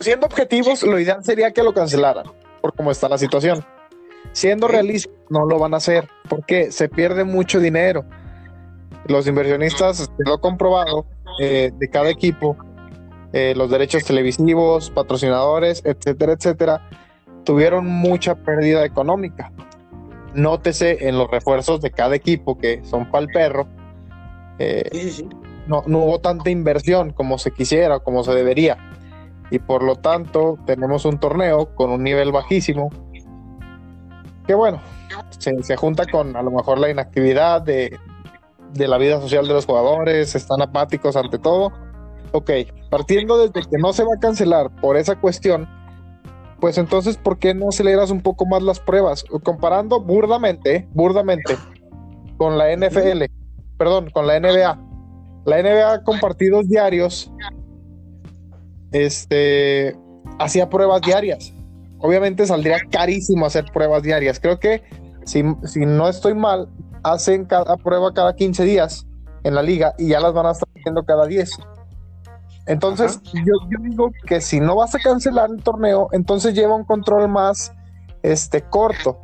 siendo 0.00 0.26
objetivos, 0.26 0.82
lo 0.82 0.98
ideal 0.98 1.22
sería 1.22 1.52
que 1.52 1.62
lo 1.62 1.74
cancelaran, 1.74 2.24
por 2.62 2.74
cómo 2.74 2.90
está 2.90 3.10
la 3.10 3.18
situación. 3.18 3.62
Siendo 4.32 4.68
realistas, 4.68 5.12
no 5.28 5.44
lo 5.44 5.58
van 5.58 5.74
a 5.74 5.76
hacer, 5.76 6.08
porque 6.28 6.72
se 6.72 6.88
pierde 6.88 7.24
mucho 7.24 7.60
dinero 7.60 8.04
los 9.08 9.26
inversionistas, 9.26 10.10
lo 10.18 10.34
he 10.34 10.40
comprobado, 10.40 11.06
eh, 11.40 11.70
de 11.78 11.88
cada 11.88 12.10
equipo, 12.10 12.56
eh, 13.32 13.54
los 13.56 13.70
derechos 13.70 14.04
televisivos, 14.04 14.90
patrocinadores, 14.90 15.82
etcétera, 15.84 16.32
etcétera, 16.32 16.88
tuvieron 17.44 17.86
mucha 17.86 18.34
pérdida 18.34 18.84
económica. 18.84 19.52
Nótese 20.34 21.08
en 21.08 21.18
los 21.18 21.30
refuerzos 21.30 21.80
de 21.80 21.90
cada 21.90 22.14
equipo 22.14 22.58
que 22.58 22.84
son 22.84 23.10
para 23.10 23.24
el 23.24 23.28
perro. 23.28 23.68
Eh, 24.58 25.24
no, 25.66 25.82
no 25.86 25.98
hubo 26.00 26.20
tanta 26.20 26.50
inversión 26.50 27.12
como 27.12 27.38
se 27.38 27.50
quisiera, 27.52 28.00
como 28.00 28.24
se 28.24 28.32
debería. 28.34 28.76
Y 29.50 29.58
por 29.60 29.82
lo 29.82 29.96
tanto, 29.96 30.58
tenemos 30.66 31.04
un 31.04 31.18
torneo 31.18 31.74
con 31.74 31.90
un 31.90 32.02
nivel 32.02 32.32
bajísimo. 32.32 32.90
Que 34.46 34.54
bueno, 34.54 34.80
se, 35.38 35.62
se 35.62 35.76
junta 35.76 36.06
con 36.06 36.36
a 36.36 36.42
lo 36.42 36.50
mejor 36.50 36.78
la 36.78 36.90
inactividad 36.90 37.62
de, 37.62 37.98
de 38.72 38.88
la 38.88 38.98
vida 38.98 39.20
social 39.20 39.46
de 39.46 39.54
los 39.54 39.66
jugadores, 39.66 40.34
están 40.34 40.62
apáticos 40.62 41.16
ante 41.16 41.38
todo. 41.38 41.72
Ok, 42.32 42.50
partiendo 42.90 43.38
desde 43.38 43.68
que 43.68 43.78
no 43.78 43.92
se 43.92 44.04
va 44.04 44.14
a 44.16 44.20
cancelar 44.20 44.70
por 44.80 44.96
esa 44.96 45.16
cuestión, 45.16 45.68
pues 46.60 46.78
entonces, 46.78 47.16
¿por 47.16 47.38
qué 47.38 47.54
no 47.54 47.68
aceleras 47.68 48.10
un 48.10 48.20
poco 48.20 48.46
más 48.46 48.62
las 48.62 48.80
pruebas? 48.80 49.24
Comparando 49.42 50.00
burdamente, 50.00 50.88
burdamente, 50.92 51.56
con 52.36 52.58
la 52.58 52.74
NFL, 52.74 53.24
perdón, 53.76 54.10
con 54.10 54.26
la 54.26 54.40
NBA. 54.40 54.82
La 55.44 55.62
NBA 55.62 56.02
con 56.02 56.18
partidos 56.18 56.68
diarios, 56.68 57.30
este, 58.90 59.96
hacía 60.38 60.68
pruebas 60.68 61.02
diarias. 61.02 61.52
Obviamente 62.00 62.46
saldría 62.46 62.78
carísimo 62.90 63.46
hacer 63.46 63.64
pruebas 63.72 64.02
diarias. 64.02 64.38
Creo 64.40 64.58
que, 64.58 64.82
si, 65.24 65.42
si 65.64 65.86
no 65.86 66.08
estoy 66.08 66.34
mal, 66.34 66.68
hacen 67.02 67.44
cada 67.44 67.76
prueba 67.76 68.12
cada 68.12 68.34
15 68.34 68.64
días 68.64 69.06
en 69.44 69.54
la 69.54 69.62
liga 69.62 69.94
y 69.98 70.08
ya 70.08 70.20
las 70.20 70.32
van 70.32 70.46
a 70.46 70.50
estar 70.50 70.68
haciendo 70.74 71.04
cada 71.04 71.26
10. 71.26 71.50
Entonces, 72.66 73.20
yo, 73.32 73.78
digo 73.80 74.10
que 74.26 74.40
si 74.40 74.58
no 74.58 74.74
vas 74.74 74.94
a 74.94 74.98
cancelar 74.98 75.50
el 75.50 75.62
torneo, 75.62 76.08
entonces 76.12 76.52
lleva 76.54 76.74
un 76.74 76.84
control 76.84 77.28
más 77.28 77.72
este 78.22 78.60
corto 78.62 79.20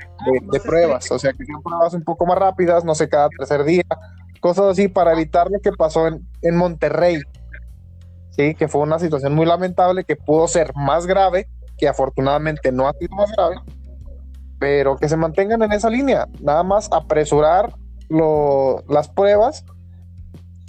de, 0.52 0.60
pruebas, 0.60 1.10
o 1.10 1.18
sea, 1.18 1.32
que 1.32 1.44
sean 1.44 1.60
pruebas 1.60 1.92
un 1.92 2.04
poco 2.04 2.24
más 2.24 2.38
rápidas, 2.38 2.84
no 2.84 2.94
sé, 2.94 3.08
cada 3.08 3.28
tercer 3.36 3.64
día, 3.64 3.82
cosas 4.40 4.66
así 4.66 4.86
para 4.86 5.12
evitar 5.12 5.50
lo 5.50 5.58
que 5.58 5.72
pasó 5.72 6.06
en, 6.06 6.24
en 6.42 6.56
Monterrey, 6.56 7.20
sí, 8.30 8.54
que 8.54 8.68
fue 8.68 8.82
una 8.82 9.00
situación 9.00 9.34
muy 9.34 9.44
lamentable 9.44 10.04
que 10.04 10.14
pudo 10.14 10.46
ser 10.46 10.72
más 10.76 11.06
grave, 11.06 11.48
que 11.82 11.88
afortunadamente 11.88 12.70
no 12.70 12.86
ha 12.86 12.92
sido 12.92 13.16
más 13.16 13.32
grave, 13.32 13.56
pero 14.60 14.96
que 14.96 15.08
se 15.08 15.16
mantengan 15.16 15.64
en 15.64 15.72
esa 15.72 15.90
línea, 15.90 16.28
nada 16.40 16.62
más 16.62 16.88
apresurar 16.92 17.74
las 18.88 19.08
pruebas 19.08 19.64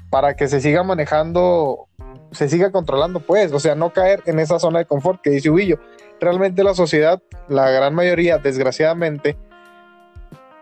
para 0.10 0.36
que 0.36 0.48
se 0.48 0.60
siga 0.60 0.82
manejando, 0.82 1.88
se 2.32 2.50
siga 2.50 2.72
controlando, 2.72 3.20
pues, 3.20 3.54
o 3.54 3.60
sea, 3.60 3.76
no 3.76 3.94
caer 3.94 4.24
en 4.26 4.40
esa 4.40 4.58
zona 4.58 4.80
de 4.80 4.86
confort 4.86 5.22
que 5.22 5.30
dice 5.30 5.52
Ubillo. 5.52 5.78
Realmente 6.20 6.64
la 6.64 6.74
sociedad, 6.74 7.22
la 7.48 7.70
gran 7.70 7.94
mayoría, 7.94 8.40
desgraciadamente, 8.40 9.38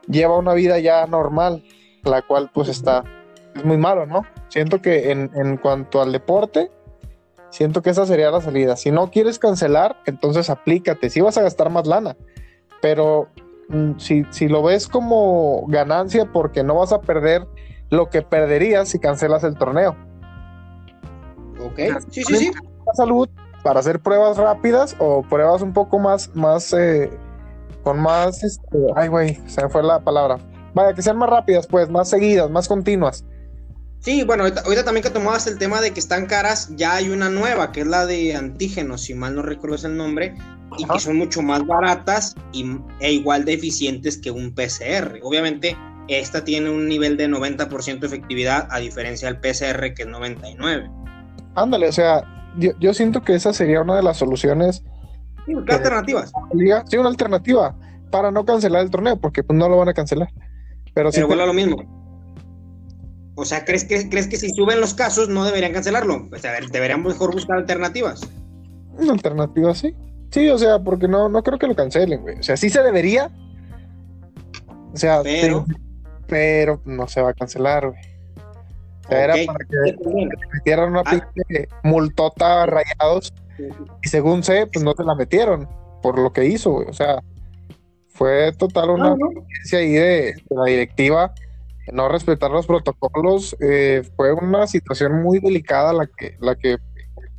lleva 0.06 0.38
una 0.38 0.54
vida 0.54 0.80
ya 0.80 1.08
normal, 1.08 1.64
la 2.04 2.24
cual 2.24 2.52
pues 2.54 2.68
está, 2.68 3.06
es 3.56 3.64
muy 3.64 3.78
malo, 3.78 4.06
¿no? 4.06 4.26
Siento 4.50 4.82
que 4.82 5.12
en, 5.12 5.32
en 5.34 5.56
cuanto 5.56 6.02
al 6.02 6.12
deporte, 6.12 6.70
siento 7.52 7.82
que 7.82 7.92
esa 7.92 8.06
sería 8.06 8.32
la 8.32 8.42
salida. 8.42 8.76
Si 8.76 8.92
no 8.92 9.12
quieres 9.12 9.38
cancelar, 9.38 9.98
entonces 10.06 10.50
aplícate, 10.50 11.10
si 11.10 11.22
vas 11.22 11.38
a 11.38 11.44
gastar 11.44 11.70
más 11.70 11.86
lana 11.86 12.18
pero 12.82 13.30
mm, 13.70 13.92
si, 13.98 14.48
lo 14.48 14.64
ves 14.64 14.88
como 14.88 15.66
ganancia 15.68 16.26
porque 16.26 16.64
no 16.64 16.76
vas 16.76 16.92
a 16.92 17.02
perder 17.02 17.48
lo 17.90 18.10
que 18.10 18.22
perderías 18.22 18.90
si 18.90 19.00
cancelas 19.00 19.44
el 19.44 19.56
torneo. 19.56 19.96
Ok, 21.64 21.80
sí, 22.10 22.24
sí, 22.24 22.36
sí. 22.36 22.52
Salud 22.96 23.30
para 23.64 23.80
hacer 23.80 24.00
pruebas 24.00 24.38
rápidas 24.38 24.96
o 25.00 25.22
pruebas 25.22 25.62
un 25.62 25.72
poco 25.72 26.00
más, 26.00 26.36
más, 26.36 26.74
eh, 26.74 27.12
con 27.84 28.00
más, 28.00 28.44
este, 28.44 28.78
ay, 28.96 29.08
güey, 29.08 29.36
se 29.48 29.64
me 29.64 29.70
fue 29.70 29.84
la 29.84 30.00
palabra. 30.00 30.38
Vaya, 30.74 30.94
que 30.94 31.02
sean 31.02 31.18
más 31.18 31.30
rápidas, 31.30 31.68
pues, 31.68 31.90
más 31.90 32.10
seguidas, 32.10 32.50
más 32.50 32.68
continuas. 32.68 33.24
Sí, 34.02 34.24
bueno, 34.24 34.46
ahorita, 34.46 34.84
también 34.84 35.04
que 35.04 35.12
tomabas 35.12 35.46
el 35.46 35.60
tema 35.60 35.80
de 35.80 35.92
que 35.92 36.00
están 36.00 36.26
caras, 36.26 36.74
ya 36.76 36.96
hay 36.96 37.10
una 37.10 37.30
nueva, 37.30 37.72
que 37.72 37.82
es 37.82 37.88
la 37.88 38.08
de 38.08 38.36
antígenos, 38.36 39.02
si 39.02 39.14
mal 39.14 39.36
no 39.36 39.44
recuerdo 39.44 39.88
el 39.88 39.96
nombre, 39.96 40.36
y 40.80 40.86
que 40.86 41.00
son 41.00 41.18
mucho 41.18 41.44
más 41.44 41.64
baratas 41.68 42.36
y, 42.52 42.66
e 43.00 43.14
igual 43.14 43.46
de 43.46 43.54
eficientes 43.54 44.18
que 44.18 44.32
un 44.32 44.56
PCR. 44.56 45.20
Obviamente, 45.22 45.78
esta 46.08 46.44
tiene 46.44 46.72
un 46.72 46.88
nivel 46.88 47.16
de 47.16 47.30
90% 47.30 48.00
de 48.00 48.08
efectividad, 48.08 48.68
a 48.72 48.80
diferencia 48.80 49.28
del 49.32 49.40
PCR, 49.40 49.94
que 49.94 50.02
es 50.02 50.08
99%. 50.08 50.92
Ándale, 51.54 51.88
o 51.88 51.92
sea, 51.92 52.24
yo, 52.80 52.94
siento 52.96 53.22
que 53.22 53.36
esa 53.36 53.54
sería 53.54 53.82
una 53.82 53.98
de 53.98 54.04
las 54.04 54.18
soluciones. 54.18 54.84
Sí, 55.46 55.54
¿qué 55.68 55.76
alternativas? 55.76 56.32
Sí, 56.88 56.98
una 56.98 57.10
alternativa 57.10 57.76
para 58.10 58.32
no 58.32 58.46
cancelar 58.46 58.82
el 58.82 58.90
torneo, 58.90 59.22
porque 59.22 59.44
pues, 59.44 59.60
no 59.60 59.70
lo 59.70 59.78
van 59.78 59.90
a 59.90 59.94
cancelar. 59.94 60.30
Pero, 60.96 61.12
Pero 61.12 61.28
vuelve 61.28 61.44
a 61.44 61.48
lo 61.48 61.54
mismo 61.54 62.01
o 63.42 63.46
sea, 63.46 63.66
¿crees 63.66 63.84
que, 63.84 64.08
¿crees 64.08 64.28
que 64.28 64.38
si 64.38 64.50
suben 64.52 64.80
los 64.80 64.94
casos 64.94 65.28
no 65.28 65.44
deberían 65.44 65.74
cancelarlo? 65.74 66.28
Pues 66.30 66.46
a 66.46 66.52
ver, 66.52 66.70
deberían 66.70 67.02
mejor 67.02 67.34
buscar 67.34 67.58
alternativas. 67.58 68.22
Una 68.98 69.14
alternativa, 69.14 69.74
sí. 69.74 69.96
Sí, 70.30 70.48
o 70.50 70.58
sea, 70.60 70.78
porque 70.80 71.08
no, 71.08 71.28
no 71.28 71.42
creo 71.42 71.58
que 71.58 71.66
lo 71.68 71.76
cancelen, 71.76 72.22
güey. 72.22 72.38
O 72.38 72.44
sea, 72.44 72.56
sí 72.56 72.70
se 72.70 72.84
debería. 72.84 73.32
O 74.94 74.98
sea, 74.98 75.22
pero, 75.24 75.66
pero 76.28 76.82
no 76.86 77.08
se 77.08 77.22
va 77.22 77.32
a 77.32 77.34
cancelar, 77.34 77.88
güey. 77.88 78.00
O 79.06 79.10
sea, 79.10 79.24
era 79.24 79.34
para 79.46 79.66
que 79.66 79.98
metieran 80.54 80.92
una 80.92 81.02
ah. 81.04 81.22
multota 81.84 82.68
rayados. 82.68 83.34
Y 84.04 84.08
según 84.08 84.44
sé, 84.44 84.68
pues 84.72 84.86
no 84.86 84.94
se 84.94 85.04
la 85.04 85.16
metieron 85.16 85.68
por 86.04 86.20
lo 86.20 86.32
que 86.32 86.46
hizo, 86.46 86.72
güey. 86.72 86.88
O 86.88 86.94
sea, 86.94 87.24
fue 88.10 88.54
total 88.54 88.92
una 88.92 89.16
experiencia 89.16 89.80
ahí 89.80 89.92
de 89.94 90.36
la 90.52 90.66
directiva 90.66 91.34
no 91.92 92.10
respetar 92.10 92.52
los 92.52 92.68
protocolos. 92.68 93.56
Eh, 93.60 94.04
fue 94.16 94.34
una 94.34 94.68
situación 94.68 95.22
muy 95.22 95.40
delicada 95.40 95.94
la 95.94 96.08
que, 96.08 96.38
la 96.40 96.56
que 96.56 96.78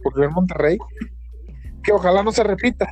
ocurrió 0.01 0.29
en 0.29 0.35
Monterrey, 0.35 0.79
que 1.83 1.93
ojalá 1.93 2.23
no 2.23 2.33
se 2.33 2.43
repita. 2.43 2.89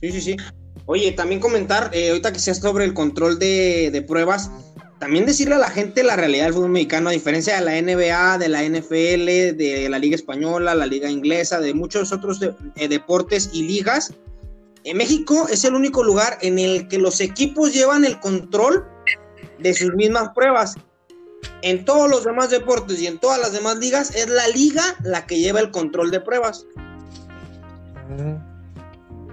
Sí, 0.00 0.10
sí, 0.12 0.20
sí. 0.20 0.36
Oye, 0.86 1.12
también 1.12 1.40
comentar, 1.40 1.90
eh, 1.94 2.10
ahorita 2.10 2.32
que 2.32 2.38
sea 2.38 2.54
sobre 2.54 2.84
el 2.84 2.92
control 2.92 3.38
de, 3.38 3.90
de, 3.90 4.02
pruebas, 4.02 4.50
también 4.98 5.24
decirle 5.24 5.54
a 5.54 5.58
la 5.58 5.70
gente 5.70 6.02
la 6.02 6.16
realidad 6.16 6.44
del 6.44 6.54
fútbol 6.54 6.70
mexicano, 6.70 7.08
a 7.08 7.12
diferencia 7.12 7.54
de 7.54 7.62
la 7.62 7.80
NBA, 7.80 8.38
de 8.38 8.48
la 8.48 8.62
NFL, 8.62 9.56
de 9.56 9.86
la 9.90 9.98
Liga 9.98 10.14
Española, 10.14 10.74
la 10.74 10.86
Liga 10.86 11.10
Inglesa, 11.10 11.60
de 11.60 11.72
muchos 11.72 12.12
otros 12.12 12.40
eh, 12.42 12.88
deportes 12.88 13.50
y 13.52 13.62
ligas, 13.62 14.12
en 14.84 14.98
México 14.98 15.48
es 15.48 15.64
el 15.64 15.74
único 15.74 16.04
lugar 16.04 16.38
en 16.42 16.58
el 16.58 16.88
que 16.88 16.98
los 16.98 17.20
equipos 17.20 17.72
llevan 17.72 18.04
el 18.04 18.20
control 18.20 18.86
de 19.58 19.72
sus 19.74 19.94
mismas 19.94 20.30
pruebas. 20.34 20.76
En 21.62 21.84
todos 21.84 22.10
los 22.10 22.24
demás 22.24 22.50
deportes 22.50 23.00
y 23.00 23.06
en 23.06 23.18
todas 23.18 23.40
las 23.40 23.52
demás 23.52 23.78
ligas 23.78 24.14
es 24.14 24.28
la 24.28 24.46
liga 24.48 24.82
la 25.02 25.26
que 25.26 25.38
lleva 25.38 25.60
el 25.60 25.70
control 25.70 26.10
de 26.10 26.20
pruebas. 26.20 26.66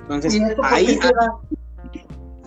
Entonces, 0.03 0.41
ahí 0.63 0.97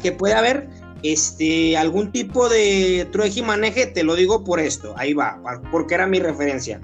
que 0.03 0.13
puede 0.13 0.35
haber 0.35 0.69
este 1.03 1.77
algún 1.77 2.11
tipo 2.11 2.49
de 2.49 3.07
trueje 3.13 3.41
y 3.41 3.43
maneje, 3.43 3.87
te 3.87 4.03
lo 4.03 4.15
digo 4.15 4.45
por 4.45 4.61
esto, 4.61 4.95
ahí 4.97 5.13
va, 5.13 5.41
porque 5.71 5.95
era 5.95 6.07
mi 6.07 6.19
referencia 6.19 6.81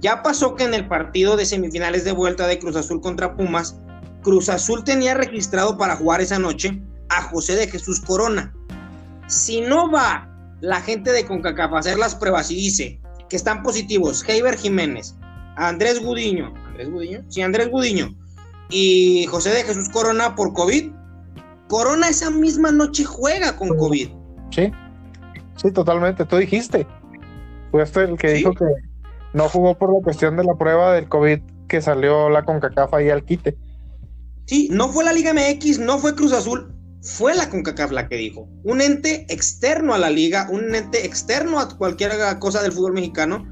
Ya 0.00 0.22
pasó 0.22 0.54
que 0.54 0.64
en 0.64 0.72
el 0.72 0.88
partido 0.88 1.36
de 1.36 1.44
semifinales 1.44 2.04
de 2.04 2.12
vuelta 2.12 2.46
de 2.46 2.58
Cruz 2.58 2.76
Azul 2.76 3.02
contra 3.02 3.36
Pumas, 3.36 3.76
Cruz 4.24 4.48
Azul 4.48 4.82
tenía 4.82 5.14
registrado 5.14 5.78
para 5.78 5.94
jugar 5.94 6.20
esa 6.20 6.40
noche 6.40 6.82
a 7.10 7.22
José 7.22 7.54
de 7.54 7.68
Jesús 7.68 8.00
Corona. 8.00 8.52
Si 9.28 9.60
no 9.60 9.90
va 9.92 10.28
la 10.60 10.80
gente 10.80 11.12
de 11.12 11.24
CONCACAF 11.24 11.72
a 11.74 11.78
hacer 11.78 11.98
las 11.98 12.16
pruebas 12.16 12.50
y 12.50 12.56
dice 12.56 13.00
que 13.28 13.36
están 13.36 13.62
positivos 13.62 14.28
Heiber 14.28 14.56
Jiménez, 14.56 15.14
Andrés 15.56 16.02
Gudiño, 16.02 16.52
Andrés 16.66 16.90
Gudiño, 16.90 17.24
sí, 17.28 17.42
Andrés 17.42 17.70
Gudiño 17.70 18.12
y 18.70 19.26
José 19.26 19.50
de 19.50 19.62
Jesús 19.62 19.88
Corona 19.90 20.34
por 20.34 20.52
COVID, 20.52 20.90
Corona 21.68 22.08
esa 22.08 22.30
misma 22.30 22.72
noche 22.72 23.04
juega 23.04 23.56
con 23.56 23.76
COVID. 23.76 24.08
Sí, 24.50 24.72
sí, 25.56 25.70
totalmente. 25.70 26.24
Tú 26.24 26.36
dijiste. 26.36 26.86
Fuiste 27.70 28.02
el 28.02 28.16
que 28.16 28.32
dijo 28.32 28.52
que 28.52 28.66
no 29.32 29.48
jugó 29.48 29.76
por 29.76 29.92
la 29.92 30.00
cuestión 30.02 30.36
de 30.36 30.44
la 30.44 30.54
prueba 30.54 30.92
del 30.92 31.08
COVID 31.08 31.40
que 31.68 31.82
salió 31.82 32.30
la 32.30 32.44
CONCACAF 32.44 32.94
ahí 32.94 33.10
al 33.10 33.24
quite. 33.24 33.56
Sí, 34.46 34.68
no 34.70 34.88
fue 34.88 35.04
la 35.04 35.12
Liga 35.12 35.32
MX, 35.32 35.78
no 35.78 35.98
fue 35.98 36.14
Cruz 36.14 36.32
Azul, 36.32 36.74
fue 37.04 37.34
la 37.34 37.48
CONCACAF 37.50 37.92
la 37.92 38.08
que 38.08 38.16
dijo. 38.16 38.48
Un 38.64 38.80
ente 38.80 39.26
externo 39.28 39.94
a 39.94 39.98
la 39.98 40.10
liga, 40.10 40.48
un 40.50 40.74
ente 40.74 41.04
externo 41.06 41.60
a 41.60 41.68
cualquier 41.76 42.12
cosa 42.38 42.62
del 42.62 42.72
fútbol 42.72 42.94
mexicano, 42.94 43.46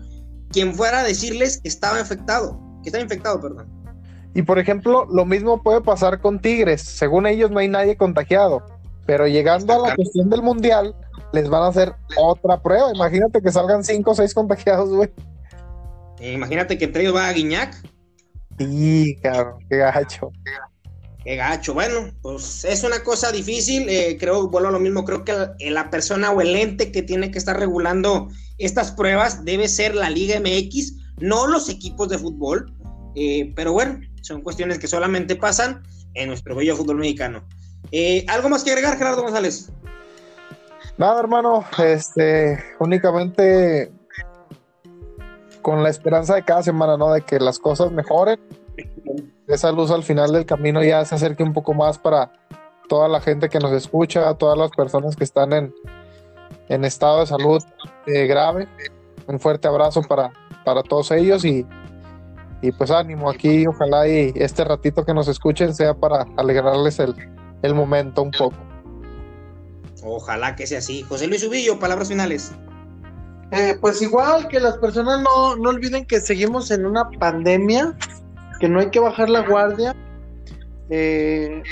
quien 0.51 0.75
fuera 0.75 1.01
a 1.01 1.05
decirles 1.05 1.61
que 1.61 1.69
estaba 1.69 2.01
infectado, 2.01 2.59
que 2.83 2.89
estaba 2.89 3.03
infectado, 3.03 3.41
perdón. 3.41 3.69
Y 4.35 4.43
por 4.43 4.59
ejemplo, 4.59 5.07
lo 5.11 5.27
mismo 5.27 5.63
puede 5.63 5.83
pasar 5.83 6.21
con 6.21 6.41
Tigres. 6.41 6.81
Según 6.81 7.27
ellos 7.27 7.51
no 7.51 7.59
hay 7.59 7.69
nadie 7.69 7.97
contagiado, 7.97 8.65
pero 9.05 9.29
llegando 9.29 9.75
a 9.75 9.89
la 9.89 9.95
cuestión 9.95 10.31
del 10.31 10.43
mundial, 10.43 10.95
les 11.35 11.49
van 11.49 11.63
a 11.63 11.69
hacer 11.69 11.95
otra 12.17 12.63
prueba. 12.63 12.91
Imagínate 12.95 13.43
que 13.43 13.53
salgan 13.53 13.85
cinco 13.85 14.13
o 14.13 14.15
seis 14.15 14.33
contagiados, 14.33 14.89
güey. 14.89 15.11
Imagínate 16.21 16.79
que 16.79 16.87
entre 16.87 17.03
ellos 17.03 17.17
va 17.17 17.29
a 17.29 17.33
Guiñac. 17.33 17.75
Sí, 18.59 19.17
cabrón, 19.23 19.59
qué 19.69 19.77
gacho. 19.77 20.31
Qué 20.45 20.53
gacho. 20.53 20.72
Bueno, 21.73 22.13
pues 22.21 22.65
es 22.65 22.83
una 22.83 23.03
cosa 23.03 23.31
difícil. 23.31 23.89
Eh, 23.89 24.17
creo, 24.19 24.49
vuelvo 24.49 24.69
a 24.69 24.73
lo 24.73 24.81
mismo. 24.81 25.05
Creo 25.05 25.25
que 25.25 25.35
la, 25.71 25.91
persona 25.91 26.31
o 26.31 26.41
el 26.41 26.57
ente 26.57 26.91
que 26.91 27.03
tiene 27.03 27.31
que 27.31 27.39
estar 27.39 27.59
regulando 27.59 28.29
estas 28.59 28.93
pruebas 28.93 29.45
debe 29.45 29.69
ser 29.69 29.95
la 29.95 30.11
Liga 30.11 30.41
MX, 30.41 30.95
no 31.21 31.47
los 31.47 31.69
equipos 31.69 32.09
de 32.09 32.19
fútbol. 32.19 32.73
Eh, 33.15 33.53
pero 33.55 33.73
bueno, 33.73 34.01
son 34.23 34.43
cuestiones 34.43 34.79
que 34.79 34.89
solamente 34.89 35.37
pasan 35.37 35.83
en 36.15 36.29
nuestro 36.29 36.57
bello 36.57 36.77
fútbol 36.77 36.97
mexicano. 36.97 37.45
Eh, 37.93 38.25
¿Algo 38.29 38.49
más 38.49 38.65
que 38.65 38.71
agregar, 38.71 38.97
Gerardo 38.97 39.23
González? 39.23 39.71
Nada, 40.99 41.21
hermano. 41.21 41.65
Este, 41.79 42.59
únicamente 42.81 43.93
con 45.63 45.83
la 45.83 45.91
esperanza 45.91 46.35
de 46.35 46.45
cada 46.45 46.63
semana, 46.63 46.97
¿no? 46.97 47.13
De 47.13 47.23
que 47.23 47.39
las 47.39 47.59
cosas 47.61 47.93
mejoren 47.93 48.41
esa 49.49 49.73
luz 49.73 49.91
al 49.91 50.03
final 50.03 50.33
del 50.33 50.47
camino 50.47 50.83
ya 50.83 51.05
se 51.05 51.15
acerque 51.15 51.43
un 51.43 51.53
poco 51.53 51.75
más 51.75 51.99
para 51.99 52.33
toda 52.89 53.09
la 53.09 53.21
gente 53.21 53.49
que 53.49 53.59
nos 53.59 53.73
escucha, 53.73 54.35
todas 54.35 54.59
las 54.59 54.71
personas 54.71 55.17
que 55.17 55.25
están 55.25 55.53
en, 55.53 55.75
en 56.69 56.85
estado 56.85 57.21
de 57.21 57.27
salud 57.27 57.63
eh, 58.07 58.27
grave. 58.27 58.69
Un 59.27 59.39
fuerte 59.41 59.69
abrazo 59.69 60.03
para, 60.03 60.33
para 60.65 60.83
todos 60.83 61.11
ellos 61.13 61.45
y, 61.45 61.67
y, 62.61 62.73
pues 62.73 62.91
ánimo 62.91 63.31
aquí, 63.31 63.67
ojalá 63.67 64.09
y 64.09 64.33
este 64.35 64.65
ratito 64.65 65.05
que 65.05 65.15
nos 65.15 65.29
escuchen 65.29 65.75
sea 65.75 65.95
para 65.95 66.27
alegrarles 66.37 66.99
el, 66.99 67.15
el 67.63 67.75
momento 67.75 68.23
un 68.23 68.31
poco. 68.33 68.57
Ojalá 70.05 70.57
que 70.57 70.67
sea 70.67 70.79
así. 70.79 71.03
José 71.03 71.29
Luis 71.29 71.45
Ubillo, 71.45 71.79
palabras 71.79 72.09
finales. 72.09 72.53
Eh, 73.53 73.77
pues 73.81 74.03
igual 74.03 74.49
que 74.49 74.59
las 74.59 74.79
personas 74.79 75.21
no, 75.21 75.57
no 75.57 75.69
olviden 75.69 76.07
que 76.07 76.21
seguimos 76.21 76.71
en 76.71 76.87
una 76.87 77.09
pandemia 77.11 77.95
que 78.63 78.69
no 78.69 78.79
hay 78.79 78.91
que 78.91 79.01
bajar 79.01 79.29
la 79.29 79.41
guardia. 79.41 79.93
Eh, 80.89 81.65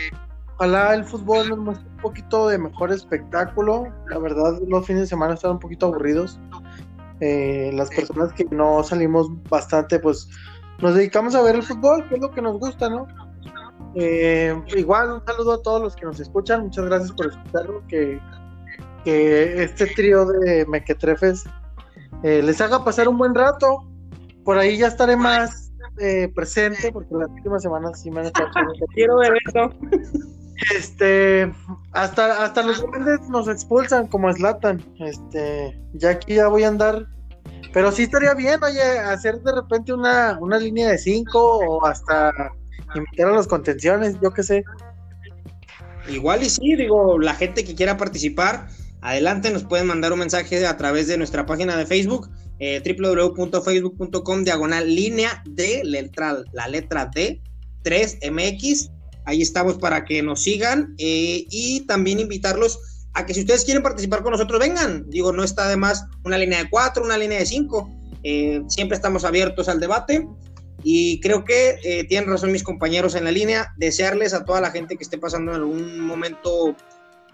ojalá 0.57 0.93
el 0.97 1.05
fútbol 1.05 1.49
nos 1.49 1.59
muestre 1.59 1.89
un 1.89 1.97
poquito 1.99 2.49
de 2.49 2.59
mejor 2.59 2.91
espectáculo. 2.91 3.87
La 4.09 4.19
verdad, 4.19 4.59
los 4.67 4.85
fines 4.85 5.03
de 5.03 5.07
semana 5.07 5.35
están 5.35 5.53
un 5.53 5.61
poquito 5.61 5.87
aburridos. 5.87 6.41
Eh, 7.21 7.71
las 7.75 7.91
personas 7.91 8.33
que 8.33 8.45
no 8.47 8.83
salimos 8.83 9.29
bastante, 9.49 10.01
pues 10.01 10.29
nos 10.81 10.97
dedicamos 10.97 11.37
a 11.37 11.43
ver 11.43 11.55
el 11.55 11.63
fútbol, 11.63 12.09
que 12.09 12.17
es 12.17 12.21
lo 12.21 12.33
que 12.33 12.43
nos 12.43 12.59
gusta, 12.59 12.91
¿no? 12.91 13.07
Eh, 13.95 14.61
igual 14.77 15.13
un 15.13 15.25
saludo 15.25 15.53
a 15.53 15.63
todos 15.63 15.81
los 15.81 15.95
que 15.95 16.07
nos 16.07 16.19
escuchan, 16.19 16.65
muchas 16.65 16.87
gracias 16.87 17.13
por 17.13 17.29
escucharlo, 17.29 17.87
que, 17.87 18.21
que 19.05 19.63
este 19.63 19.87
trío 19.87 20.27
de 20.27 20.67
mequetrefes 20.67 21.45
les 22.25 22.61
haga 22.61 22.83
pasar 22.83 23.07
un 23.07 23.17
buen 23.17 23.33
rato. 23.33 23.87
Por 24.45 24.59
ahí 24.59 24.77
ya 24.77 24.89
estaré 24.89 25.17
más 25.17 25.70
eh, 26.01 26.29
presente, 26.35 26.91
porque 26.93 27.15
las 27.15 27.29
últimas 27.29 27.63
semanas 27.63 28.01
sí 28.01 28.11
me 28.11 28.21
han 28.21 28.27
estado 28.27 28.49
Quiero 28.95 29.19
ver 29.19 29.33
eso. 29.47 29.71
Este, 30.77 31.51
hasta, 31.93 32.45
hasta 32.45 32.63
los 32.63 32.83
grandes 32.83 33.29
nos 33.29 33.49
expulsan 33.49 34.07
como 34.09 34.33
Slatan. 34.33 34.83
Este, 34.99 35.79
ya 35.95 36.11
aquí 36.11 36.35
ya 36.35 36.49
voy 36.49 36.65
a 36.65 36.69
andar. 36.69 37.07
Pero 37.73 37.93
sí 37.93 38.03
estaría 38.05 38.35
bien, 38.35 38.63
oye, 38.63 38.83
hacer 38.83 39.41
de 39.43 39.53
repente 39.53 39.93
una, 39.93 40.37
una 40.41 40.59
línea 40.59 40.89
de 40.89 40.99
cinco 40.99 41.59
o 41.59 41.87
hasta 41.87 42.33
invitar 42.95 43.29
a 43.29 43.37
las 43.37 43.47
contenciones, 43.47 44.17
yo 44.21 44.33
qué 44.33 44.43
sé. 44.43 44.65
Igual 46.09 46.43
y 46.43 46.51
sí, 46.51 46.75
digo, 46.77 47.19
la 47.19 47.35
gente 47.35 47.65
que 47.65 47.75
quiera 47.75 47.97
participar, 47.97 48.69
adelante, 49.01 49.51
nos 49.51 49.65
pueden 49.65 49.87
mandar 49.87 50.13
un 50.13 50.19
mensaje 50.19 50.67
a 50.67 50.77
través 50.77 51.07
de 51.07 51.17
nuestra 51.17 51.47
página 51.47 51.77
de 51.77 51.87
Facebook 51.87 52.29
eh, 52.61 52.81
www.facebook.com 52.85 54.45
diagonal 54.45 54.95
línea 54.95 55.43
de 55.47 55.83
letra, 55.83 56.43
la 56.53 56.69
letra 56.69 57.11
D 57.13 57.41
3MX. 57.85 58.91
Ahí 59.25 59.43
estamos 59.43 59.79
para 59.79 60.05
que 60.05 60.23
nos 60.23 60.43
sigan 60.43 60.95
eh, 60.99 61.47
y 61.51 61.81
también 61.87 62.21
invitarlos 62.21 62.79
a 63.13 63.27
que 63.27 63.35
si 63.35 63.41
ustedes 63.41 63.65
quieren 63.65 63.83
participar 63.83 64.23
con 64.23 64.33
nosotros, 64.33 64.61
vengan. 64.61 65.09
Digo, 65.09 65.33
no 65.33 65.43
está 65.43 65.69
de 65.69 65.77
más 65.77 66.05
una 66.25 66.39
línea 66.39 66.63
de 66.63 66.71
4, 66.71 67.05
una 67.05 67.19
línea 67.19 67.39
de 67.39 67.47
5. 67.47 67.91
Eh, 68.23 68.63
siempre 68.69 68.97
estamos 68.97 69.25
abiertos 69.25 69.69
al 69.69 69.81
debate 69.81 70.27
y 70.83 71.21
creo 71.21 71.45
que 71.45 71.79
eh, 71.83 72.05
tienen 72.05 72.29
razón 72.29 72.53
mis 72.53 72.63
compañeros 72.63 73.15
en 73.15 73.25
la 73.25 73.33
línea. 73.33 73.73
Desearles 73.77 74.35
a 74.35 74.45
toda 74.45 74.61
la 74.61 74.71
gente 74.71 74.97
que 74.97 75.03
esté 75.03 75.19
pasando 75.19 75.53
en 75.53 75.59
algún 75.59 76.01
momento 76.01 76.77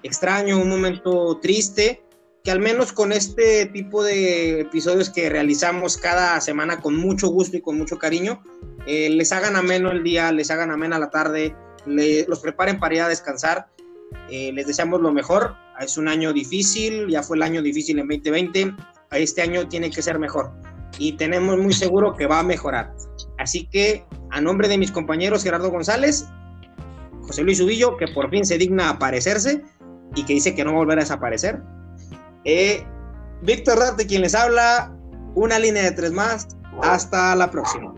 extraño, 0.02 0.60
un 0.60 0.68
momento 0.68 1.38
triste, 1.40 2.02
que 2.46 2.52
al 2.52 2.60
menos 2.60 2.92
con 2.92 3.10
este 3.10 3.66
tipo 3.66 4.04
de 4.04 4.60
episodios 4.60 5.10
que 5.10 5.28
realizamos 5.28 5.96
cada 5.96 6.40
semana 6.40 6.80
con 6.80 6.96
mucho 6.96 7.26
gusto 7.26 7.56
y 7.56 7.60
con 7.60 7.76
mucho 7.76 7.98
cariño, 7.98 8.40
eh, 8.86 9.10
les 9.10 9.32
hagan 9.32 9.56
ameno 9.56 9.90
el 9.90 10.04
día, 10.04 10.30
les 10.30 10.48
hagan 10.52 10.70
amena 10.70 10.96
la 11.00 11.10
tarde, 11.10 11.56
los 11.86 12.38
preparen 12.38 12.78
para 12.78 12.94
ir 12.94 13.00
a 13.00 13.08
descansar. 13.08 13.66
Eh, 14.30 14.52
les 14.52 14.68
deseamos 14.68 15.00
lo 15.00 15.12
mejor. 15.12 15.56
Es 15.80 15.98
un 15.98 16.06
año 16.06 16.32
difícil, 16.32 17.08
ya 17.08 17.24
fue 17.24 17.36
el 17.36 17.42
año 17.42 17.62
difícil 17.62 17.98
en 17.98 18.06
2020. 18.06 18.76
Este 19.10 19.42
año 19.42 19.66
tiene 19.66 19.90
que 19.90 20.00
ser 20.00 20.20
mejor 20.20 20.52
y 21.00 21.14
tenemos 21.16 21.58
muy 21.58 21.72
seguro 21.72 22.14
que 22.14 22.28
va 22.28 22.38
a 22.38 22.44
mejorar. 22.44 22.94
Así 23.38 23.66
que, 23.66 24.04
a 24.30 24.40
nombre 24.40 24.68
de 24.68 24.78
mis 24.78 24.92
compañeros 24.92 25.42
Gerardo 25.42 25.72
González, 25.72 26.24
José 27.22 27.42
Luis 27.42 27.58
Ubillo, 27.60 27.96
que 27.96 28.06
por 28.06 28.30
fin 28.30 28.46
se 28.46 28.56
digna 28.56 28.90
aparecerse 28.90 29.64
y 30.14 30.24
que 30.24 30.34
dice 30.34 30.54
que 30.54 30.64
no 30.64 30.74
volverá 30.74 31.00
a 31.00 31.04
desaparecer, 31.04 31.60
eh, 32.46 32.86
Víctor 33.42 33.78
Darte, 33.78 34.06
quien 34.06 34.22
les 34.22 34.34
habla, 34.34 34.96
una 35.34 35.58
línea 35.58 35.82
de 35.82 35.92
tres 35.92 36.12
más. 36.12 36.48
Hasta 36.82 37.34
la 37.34 37.50
próxima. 37.50 37.94